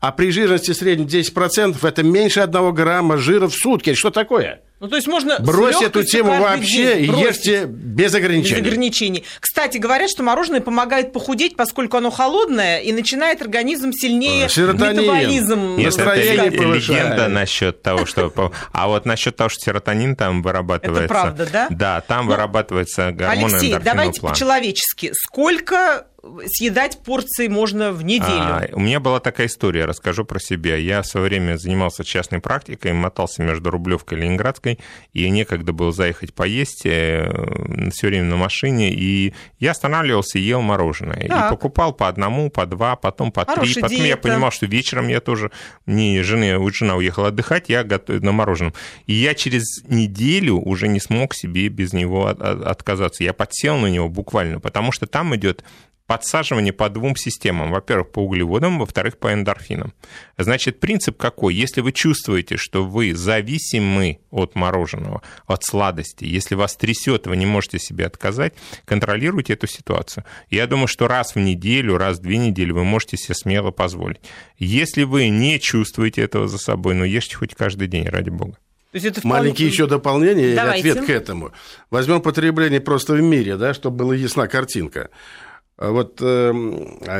А 0.00 0.10
при 0.10 0.30
жирности 0.30 0.72
среднем 0.72 1.06
10% 1.06 1.86
это 1.86 2.02
меньше 2.02 2.40
1 2.40 2.72
грамма 2.72 3.18
жира 3.18 3.48
в 3.48 3.54
сутки. 3.54 3.92
Что 3.92 4.08
такое? 4.08 4.62
Ну, 4.84 4.90
то 4.90 4.96
есть 4.96 5.08
можно 5.08 5.38
Брось 5.38 5.80
эту 5.80 6.02
тему 6.04 6.38
вообще 6.38 7.00
и 7.00 7.06
ешьте 7.06 7.64
без 7.64 8.14
ограничений. 8.14 8.60
Без 8.60 8.66
ограничений. 8.66 9.24
Кстати, 9.40 9.78
говорят, 9.78 10.10
что 10.10 10.22
мороженое 10.22 10.60
помогает 10.60 11.10
похудеть, 11.14 11.56
поскольку 11.56 11.96
оно 11.96 12.10
холодное 12.10 12.80
и 12.80 12.92
начинает 12.92 13.40
организм 13.40 13.92
сильнее 13.92 14.46
Серотонин. 14.50 15.00
метаболизм. 15.00 15.76
Нет, 15.76 15.96
это 15.96 16.14
легенда 16.14 17.28
насчет 17.28 17.80
того, 17.80 18.04
что... 18.04 18.52
А 18.72 18.88
вот 18.88 19.06
насчет 19.06 19.34
того, 19.36 19.48
что 19.48 19.64
серотонин 19.64 20.16
там 20.16 20.42
вырабатывается... 20.42 21.04
Это 21.04 21.14
правда, 21.14 21.48
да? 21.50 21.66
Да, 21.70 22.00
там 22.02 22.26
ну, 22.26 22.32
вырабатывается 22.32 23.10
гормон 23.10 23.54
Алексей, 23.54 23.74
давайте 23.82 24.20
по-человечески. 24.20 25.12
Сколько 25.14 26.08
съедать 26.46 26.98
порции 27.04 27.48
можно 27.48 27.92
в 27.92 28.04
неделю? 28.04 28.28
А, 28.28 28.68
у 28.72 28.80
меня 28.80 29.00
была 29.00 29.20
такая 29.20 29.46
история, 29.46 29.84
расскажу 29.84 30.24
про 30.24 30.38
себя. 30.38 30.76
Я 30.76 31.02
в 31.02 31.06
свое 31.06 31.26
время 31.26 31.56
занимался 31.56 32.04
частной 32.04 32.40
практикой, 32.40 32.92
мотался 32.92 33.42
между 33.42 33.70
Рублевкой 33.70 34.18
и 34.18 34.20
Ленинградской, 34.22 34.78
и 35.12 35.28
некогда 35.30 35.72
было 35.72 35.92
заехать 35.92 36.34
поесть 36.34 36.86
э, 36.86 37.30
все 37.92 38.08
время 38.08 38.24
на 38.24 38.36
машине, 38.36 38.92
и 38.92 39.34
я 39.58 39.72
останавливался 39.72 40.38
и 40.38 40.42
ел 40.42 40.60
мороженое. 40.60 41.28
Так. 41.28 41.46
И 41.46 41.54
покупал 41.54 41.92
по 41.92 42.08
одному, 42.08 42.50
по 42.50 42.66
два, 42.66 42.96
потом 42.96 43.32
по 43.32 43.44
Хорошая 43.44 43.74
три. 43.74 43.82
Потом 43.82 43.96
диета. 43.96 44.08
я 44.08 44.16
понимал, 44.16 44.50
что 44.50 44.66
вечером 44.66 45.08
я 45.08 45.20
тоже, 45.20 45.50
не 45.86 46.22
жены, 46.22 46.58
жена 46.72 46.96
уехала 46.96 47.28
отдыхать, 47.28 47.68
я 47.68 47.84
готовил 47.84 48.22
на 48.22 48.32
мороженом. 48.32 48.74
И 49.06 49.14
я 49.14 49.34
через 49.34 49.82
неделю 49.88 50.56
уже 50.56 50.88
не 50.88 51.00
смог 51.00 51.34
себе 51.34 51.68
без 51.68 51.92
него 51.92 52.26
отказаться. 52.26 53.24
Я 53.24 53.32
подсел 53.32 53.76
на 53.78 53.86
него 53.86 54.08
буквально, 54.08 54.60
потому 54.60 54.92
что 54.92 55.06
там 55.06 55.34
идет 55.36 55.64
подсаживание 56.06 56.72
по 56.72 56.88
двум 56.88 57.16
системам. 57.16 57.70
Во-первых, 57.70 58.12
по 58.12 58.20
углеводам, 58.20 58.78
во-вторых, 58.78 59.18
по 59.18 59.32
эндорфинам. 59.32 59.94
Значит, 60.36 60.80
принцип 60.80 61.16
какой? 61.16 61.54
Если 61.54 61.80
вы 61.80 61.92
чувствуете, 61.92 62.56
что 62.56 62.84
вы 62.84 63.14
зависимы 63.14 64.20
от 64.30 64.54
мороженого, 64.54 65.22
от 65.46 65.64
сладости, 65.64 66.24
если 66.24 66.54
вас 66.54 66.76
трясет, 66.76 67.26
вы 67.26 67.36
не 67.36 67.46
можете 67.46 67.78
себе 67.78 68.06
отказать, 68.06 68.54
контролируйте 68.84 69.54
эту 69.54 69.66
ситуацию. 69.66 70.24
Я 70.50 70.66
думаю, 70.66 70.88
что 70.88 71.08
раз 71.08 71.34
в 71.34 71.38
неделю, 71.38 71.96
раз 71.96 72.18
в 72.18 72.22
две 72.22 72.36
недели 72.36 72.72
вы 72.72 72.84
можете 72.84 73.16
себе 73.16 73.34
смело 73.34 73.70
позволить. 73.70 74.20
Если 74.58 75.04
вы 75.04 75.28
не 75.28 75.58
чувствуете 75.58 76.22
этого 76.22 76.48
за 76.48 76.58
собой, 76.58 76.94
ну 76.94 77.04
ешьте 77.04 77.36
хоть 77.36 77.54
каждый 77.54 77.88
день, 77.88 78.06
ради 78.08 78.30
бога. 78.30 78.58
То 78.92 78.96
есть 78.96 79.06
это 79.06 79.20
вполне... 79.20 79.38
Маленькие 79.38 79.66
еще 79.66 79.88
дополнения 79.88 80.54
Давайте. 80.54 80.92
ответ 80.92 81.06
к 81.06 81.10
этому. 81.10 81.50
Возьмем 81.90 82.22
потребление 82.22 82.80
просто 82.80 83.14
в 83.14 83.20
мире, 83.20 83.56
да, 83.56 83.74
чтобы 83.74 83.96
была 83.96 84.14
ясна 84.14 84.46
картинка. 84.46 85.10
А 85.76 85.90
вот 85.90 86.18
э, 86.20 86.52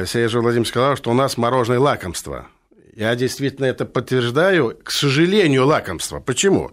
Сережа 0.07 0.41
Владимирович 0.41 0.69
сказал, 0.69 0.97
что 0.97 1.11
у 1.11 1.15
нас 1.15 1.37
мороженое 1.37 1.81
лакомство. 1.81 2.47
Я 2.95 3.15
действительно 3.17 3.67
это 3.67 3.85
подтверждаю. 3.85 4.79
К 4.83 4.91
сожалению, 4.91 5.67
лакомство. 5.67 6.21
Почему? 6.21 6.71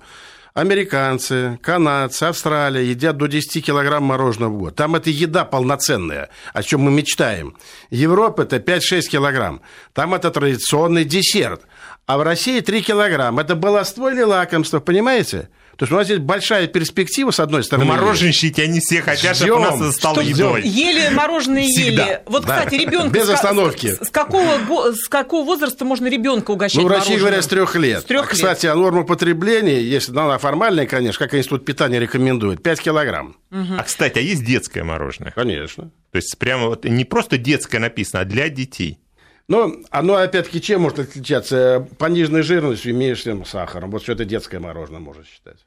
Американцы, 0.54 1.60
канадцы, 1.64 2.24
Австралия 2.24 2.84
едят 2.84 3.16
до 3.16 3.28
10 3.28 3.66
килограмм 3.66 4.04
мороженого 4.04 4.52
в 4.52 4.58
год. 4.58 4.76
Там 4.76 4.96
это 4.96 5.10
еда 5.10 5.46
полноценная, 5.46 6.30
о 6.54 6.62
чем 6.62 6.82
мы 6.82 6.92
мечтаем. 6.92 7.56
Европа 7.90 8.42
это 8.42 8.58
5-6 8.58 9.04
килограмм. 9.04 9.62
Там 9.94 10.14
это 10.14 10.30
традиционный 10.30 11.06
десерт. 11.06 11.62
А 12.06 12.18
в 12.18 12.24
России 12.24 12.60
3 12.60 12.82
килограмма. 12.82 13.44
Это 13.44 13.56
баловство 13.56 14.10
или 14.10 14.22
лакомство, 14.22 14.82
понимаете? 14.82 15.48
То 15.82 15.86
есть 15.86 15.94
у 15.94 15.96
нас 15.96 16.10
есть 16.10 16.22
большая 16.22 16.68
перспектива, 16.68 17.32
с 17.32 17.40
одной 17.40 17.64
стороны. 17.64 17.88
Но 17.88 17.94
мороженщики, 17.94 18.62
они 18.62 18.80
все 18.82 19.02
хотят, 19.02 19.36
чтобы 19.36 19.54
у 19.54 19.60
нас 19.62 19.96
стал 19.96 20.22
едой. 20.22 20.62
Ели 20.62 21.12
мороженое, 21.12 21.64
ели. 21.64 22.22
Вот, 22.28 22.46
да. 22.46 22.60
кстати, 22.60 22.76
ребенка... 22.76 23.10
Без 23.10 23.28
остановки. 23.28 23.96
С, 23.96 24.06
с, 24.06 24.12
какого, 24.12 24.94
с 24.94 25.08
какого 25.08 25.44
возраста 25.44 25.84
можно 25.84 26.06
ребенка 26.06 26.52
угощать 26.52 26.80
Ну, 26.80 26.88
в 26.88 26.92
России 26.92 27.18
говорят, 27.18 27.44
с 27.44 27.48
трех 27.48 27.76
лет. 27.76 28.02
С 28.02 28.04
трех 28.04 28.26
лет. 28.26 28.32
Кстати, 28.32 28.68
а 28.68 28.76
норма 28.76 29.06
потребления, 29.06 29.82
если 29.82 30.12
она 30.12 30.38
формальная, 30.38 30.86
конечно, 30.86 31.26
как 31.26 31.34
Институт 31.34 31.66
питания 31.66 32.00
рекомендует, 32.00 32.62
5 32.62 32.80
килограмм. 32.80 33.38
Угу. 33.50 33.74
А, 33.80 33.82
кстати, 33.82 34.20
а 34.20 34.22
есть 34.22 34.46
детское 34.46 34.84
мороженое? 34.84 35.32
Конечно. 35.32 35.86
То 36.12 36.18
есть 36.18 36.38
прямо 36.38 36.68
вот 36.68 36.86
не 36.86 37.06
просто 37.06 37.40
детское 37.40 37.80
написано, 37.80 38.22
а 38.22 38.26
для 38.26 38.50
детей. 38.50 39.00
Но 39.48 39.74
оно, 39.90 40.14
опять-таки, 40.14 40.62
чем 40.62 40.82
может 40.82 41.00
отличаться? 41.00 41.88
Пониженной 41.98 42.44
жирностью 42.44 42.92
и 42.92 42.96
меньшим 42.96 43.46
сахаром. 43.46 43.90
Вот 43.90 44.04
что 44.04 44.12
это 44.12 44.26
детское 44.26 44.60
мороженое 44.60 45.00
можно 45.00 45.26
считать. 45.26 45.66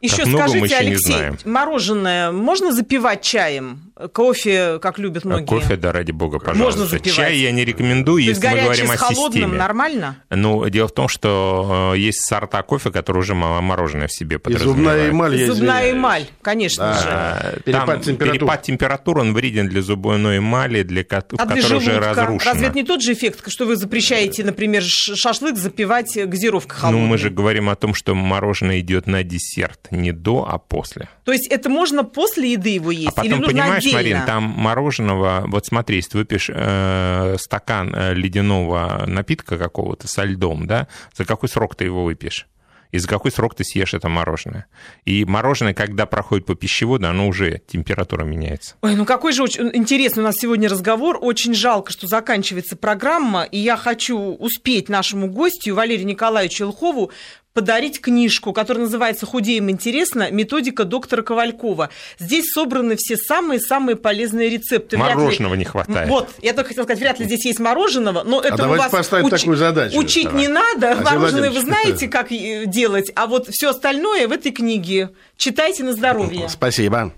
Еще 0.00 0.24
мы 0.24 0.38
скажите, 0.38 0.64
еще 0.64 0.76
Алексей, 0.76 1.30
мороженое 1.44 2.32
можно 2.32 2.72
запивать 2.72 3.22
чаем? 3.22 3.89
Кофе, 4.08 4.78
как 4.80 4.98
любят 4.98 5.24
А 5.24 5.28
многие. 5.28 5.46
Кофе, 5.46 5.76
да, 5.76 5.92
ради 5.92 6.10
бога, 6.12 6.38
пожалуйста. 6.38 6.64
Можно 6.64 6.86
запивать. 6.86 7.16
Чай 7.16 7.36
я 7.38 7.52
не 7.52 7.64
рекомендую, 7.64 8.22
То 8.24 8.28
если 8.30 8.46
мы 8.48 8.60
говорим 8.62 8.86
с 8.86 8.90
о 8.90 8.96
холодным 8.96 9.32
системе. 9.32 9.58
нормально? 9.58 10.16
Ну, 10.30 10.68
дело 10.68 10.88
в 10.88 10.92
том, 10.94 11.08
что 11.08 11.92
э, 11.94 11.98
есть 11.98 12.26
сорта 12.26 12.62
кофе, 12.62 12.90
которые 12.90 13.20
уже 13.20 13.34
мо- 13.34 13.60
мороженое 13.60 14.08
в 14.08 14.12
себе 14.12 14.36
И 14.36 14.38
подразумевают. 14.38 14.76
зубная 14.78 15.10
эмаль, 15.10 15.36
я 15.36 15.46
Зубная 15.52 15.92
эмаль, 15.92 16.24
конечно 16.42 16.84
Да. 16.84 16.94
же. 17.00 17.08
А, 17.10 17.56
Перепад 17.64 17.86
там 17.86 18.00
температур. 18.00 18.38
перепад 18.38 18.62
температур, 18.62 19.18
он 19.18 19.34
вреден 19.34 19.68
для 19.68 19.82
зубной 19.82 20.38
эмали, 20.38 20.82
для, 20.82 21.04
ко- 21.04 21.24
А 21.38 21.46
для 21.46 21.56
которая 21.56 21.78
уже 21.78 21.98
разрушена. 21.98 22.52
Разве 22.52 22.66
это 22.68 22.76
не 22.76 22.84
тот 22.84 23.02
же 23.02 23.12
эффект, 23.12 23.44
что 23.48 23.66
вы 23.66 23.76
запрещаете, 23.76 24.44
например, 24.44 24.82
шашлык 24.84 25.56
запивать 25.56 26.16
газировкой 26.26 26.76
Ну, 26.76 26.80
холодной? 26.80 27.06
мы 27.06 27.18
же 27.18 27.30
говорим 27.30 27.68
о 27.68 27.76
том, 27.76 27.94
что 27.94 28.14
мороженое 28.14 28.80
идет 28.80 29.06
на 29.06 29.22
десерт, 29.22 29.88
не 29.90 30.12
до, 30.12 30.46
а 30.48 30.58
после. 30.58 31.08
То 31.24 31.32
есть 31.32 31.46
это 31.48 31.68
можно 31.68 32.04
после 32.04 32.52
еды 32.52 32.70
его 32.70 32.90
есть? 32.90 33.12
А 33.16 33.22
или 33.22 33.30
потом, 33.32 33.40
нужно 33.42 33.62
понимаешь, 33.62 33.84
отдельно? 33.96 34.20
Марин, 34.20 34.26
там 34.26 34.42
мороженого, 34.44 35.44
вот 35.46 35.66
смотри, 35.66 35.96
если 35.96 36.18
выпьешь 36.18 36.50
э, 36.52 37.36
стакан 37.38 37.94
э, 37.94 38.14
ледяного 38.14 39.04
напитка 39.06 39.58
какого-то 39.58 40.08
со 40.08 40.24
льдом, 40.24 40.66
да, 40.66 40.88
за 41.16 41.24
какой 41.24 41.48
срок 41.48 41.74
ты 41.74 41.84
его 41.84 42.04
выпьешь? 42.04 42.46
И 42.92 42.98
за 42.98 43.06
какой 43.06 43.30
срок 43.30 43.54
ты 43.54 43.64
съешь 43.64 43.94
это 43.94 44.08
мороженое? 44.08 44.66
И 45.04 45.24
мороженое, 45.24 45.74
когда 45.74 46.06
проходит 46.06 46.46
по 46.46 46.54
пищеводу, 46.54 47.06
оно 47.06 47.28
уже 47.28 47.62
температура 47.66 48.24
меняется. 48.24 48.74
Ой, 48.82 48.96
ну 48.96 49.04
какой 49.04 49.32
же 49.32 49.42
очень 49.42 49.70
интересный 49.74 50.22
у 50.22 50.24
нас 50.24 50.36
сегодня 50.36 50.68
разговор. 50.68 51.18
Очень 51.20 51.54
жалко, 51.54 51.92
что 51.92 52.08
заканчивается 52.08 52.76
программа, 52.76 53.44
и 53.44 53.58
я 53.58 53.76
хочу 53.76 54.18
успеть 54.18 54.88
нашему 54.88 55.28
гостю 55.28 55.74
Валерию 55.74 56.06
Николаевичу 56.06 56.64
Илхову 56.64 57.12
подарить 57.52 58.00
книжку, 58.00 58.52
которая 58.52 58.84
называется 58.84 59.26
«Худеем 59.26 59.70
интересно. 59.70 60.30
Методика 60.30 60.84
доктора 60.84 61.22
Ковалькова». 61.22 61.90
Здесь 62.18 62.50
собраны 62.52 62.96
все 62.96 63.16
самые-самые 63.16 63.96
полезные 63.96 64.48
рецепты. 64.48 64.96
Вряд 64.96 65.10
ли- 65.10 65.14
Мороженого 65.16 65.54
не 65.54 65.64
хватает. 65.64 66.08
Вот, 66.08 66.28
я 66.42 66.52
только 66.52 66.68
хотела 66.68 66.84
сказать, 66.84 67.00
вряд 67.00 67.18
ли 67.18 67.26
здесь 67.26 67.44
есть 67.44 67.58
мороженого, 67.58 68.22
но 68.22 68.40
это 68.40 68.54
у 68.54 68.56
давайте 68.56 68.82
вас 68.84 68.92
поставим 68.92 69.28
такую 69.28 69.56
задачу. 69.56 69.98
учить 69.98 70.24
Давай. 70.24 70.40
не 70.42 70.48
надо. 70.48 70.92
Алексей 70.92 71.04
Мороженое 71.04 71.50
вы 71.50 71.60
знаете, 71.60 72.08
как 72.08 72.30
э, 72.32 72.64
делать, 72.66 73.10
а 73.14 73.26
вот 73.26 73.48
все 73.50 73.70
остальное 73.70 74.28
в 74.28 74.32
этой 74.32 74.52
книге. 74.52 75.10
Читайте 75.36 75.84
на 75.84 75.92
здоровье. 75.92 76.48
Спасибо. 76.48 77.12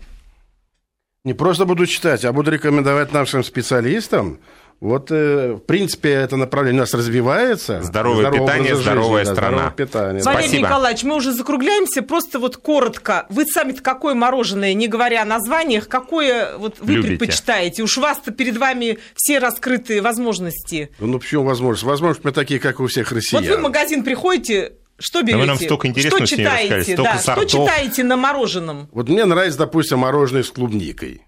Не 1.24 1.34
просто 1.34 1.66
буду 1.66 1.86
читать, 1.86 2.24
а 2.24 2.32
буду 2.32 2.50
рекомендовать 2.50 3.12
нашим 3.12 3.44
специалистам. 3.44 4.40
Вот, 4.82 5.12
э, 5.12 5.52
в 5.52 5.60
принципе, 5.60 6.10
это 6.10 6.34
направление 6.34 6.80
у 6.80 6.82
нас 6.82 6.92
развивается. 6.92 7.80
Здоровое 7.82 8.22
Здоровый 8.22 8.40
питание, 8.40 8.74
здоровая 8.74 9.20
жизни, 9.20 9.30
да, 9.30 9.34
страна. 9.36 9.56
здоровое 9.58 9.76
питание. 9.76 10.22
Валерий 10.24 10.42
Спасибо. 10.48 10.66
Николаевич, 10.66 11.02
мы 11.04 11.14
уже 11.14 11.32
закругляемся. 11.32 12.02
Просто 12.02 12.40
вот 12.40 12.56
коротко. 12.56 13.26
Вы 13.28 13.46
сами-то 13.46 13.80
какое 13.80 14.14
мороженое, 14.14 14.74
не 14.74 14.88
говоря 14.88 15.22
о 15.22 15.24
названиях, 15.24 15.86
какое 15.86 16.58
вот 16.58 16.78
вы 16.80 16.94
Любите. 16.94 17.16
предпочитаете? 17.16 17.84
Уж 17.84 17.96
вас-то 17.98 18.32
перед 18.32 18.56
вами 18.56 18.98
все 19.14 19.38
раскрытые 19.38 20.00
возможности. 20.02 20.90
Ну, 20.98 21.20
почему 21.20 21.44
возможность? 21.44 21.84
Возможность 21.84 22.24
мы 22.24 22.32
такие, 22.32 22.58
как 22.58 22.80
у 22.80 22.88
всех 22.88 23.12
россиян. 23.12 23.44
Вот 23.44 23.48
вы 23.52 23.58
в 23.58 23.62
магазин 23.62 24.02
приходите, 24.02 24.72
что 24.98 25.22
берете? 25.22 25.38
вы 25.38 25.46
нам 25.46 25.58
столько 25.58 25.86
интересного 25.86 26.26
что 26.26 26.36
читаете? 26.36 26.94
столько 26.94 27.02
да, 27.04 27.18
что 27.20 27.44
читаете 27.44 28.02
на 28.02 28.16
мороженом? 28.16 28.88
Вот 28.90 29.08
мне 29.08 29.26
нравится, 29.26 29.60
допустим, 29.60 30.00
мороженое 30.00 30.42
с 30.42 30.50
клубникой. 30.50 31.22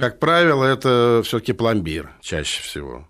Как 0.00 0.18
правило, 0.18 0.64
это 0.64 1.22
все-таки 1.24 1.52
пломбир 1.52 2.10
чаще 2.20 2.62
всего. 2.62 3.06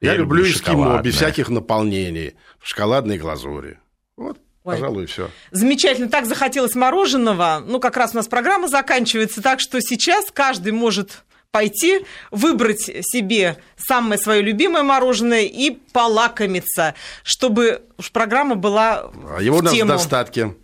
Я, 0.00 0.12
Я 0.12 0.18
люблю 0.18 0.44
эскимо 0.44 1.00
без 1.02 1.14
всяких 1.16 1.48
наполнений, 1.48 2.34
в 2.60 2.68
шоколадной 2.68 3.18
глазури. 3.18 3.78
Вот, 4.16 4.38
Ой. 4.64 4.74
пожалуй, 4.74 5.06
все. 5.06 5.30
Замечательно, 5.50 6.08
так 6.08 6.26
захотелось 6.26 6.74
мороженого. 6.74 7.62
Ну, 7.64 7.80
как 7.80 7.96
раз 7.96 8.12
у 8.12 8.16
нас 8.16 8.28
программа 8.28 8.68
заканчивается, 8.68 9.40
так 9.42 9.60
что 9.60 9.80
сейчас 9.80 10.26
каждый 10.32 10.72
может 10.72 11.22
пойти, 11.50 12.04
выбрать 12.32 12.80
себе 12.80 13.58
самое 13.76 14.20
свое 14.20 14.42
любимое 14.42 14.82
мороженое 14.82 15.42
и 15.44 15.70
полакомиться, 15.92 16.94
чтобы 17.22 17.82
уж 17.96 18.10
программа 18.10 18.56
была 18.56 19.10
А 19.30 19.40
его 19.40 19.58
у 19.58 19.60
в 19.60 19.62
нас 19.62 19.72
в 19.72 19.76
тему. 19.76 19.88
достатке. 19.90 20.54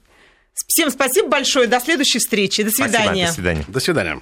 Всем 0.66 0.90
спасибо 0.90 1.28
большое, 1.28 1.68
до 1.68 1.78
следующей 1.80 2.18
встречи, 2.18 2.62
до 2.64 2.70
Спасибо, 2.70 2.88
свидания. 2.96 3.26
до 3.26 3.32
свидания. 3.32 3.64
До 3.68 3.80
свидания. 3.80 4.20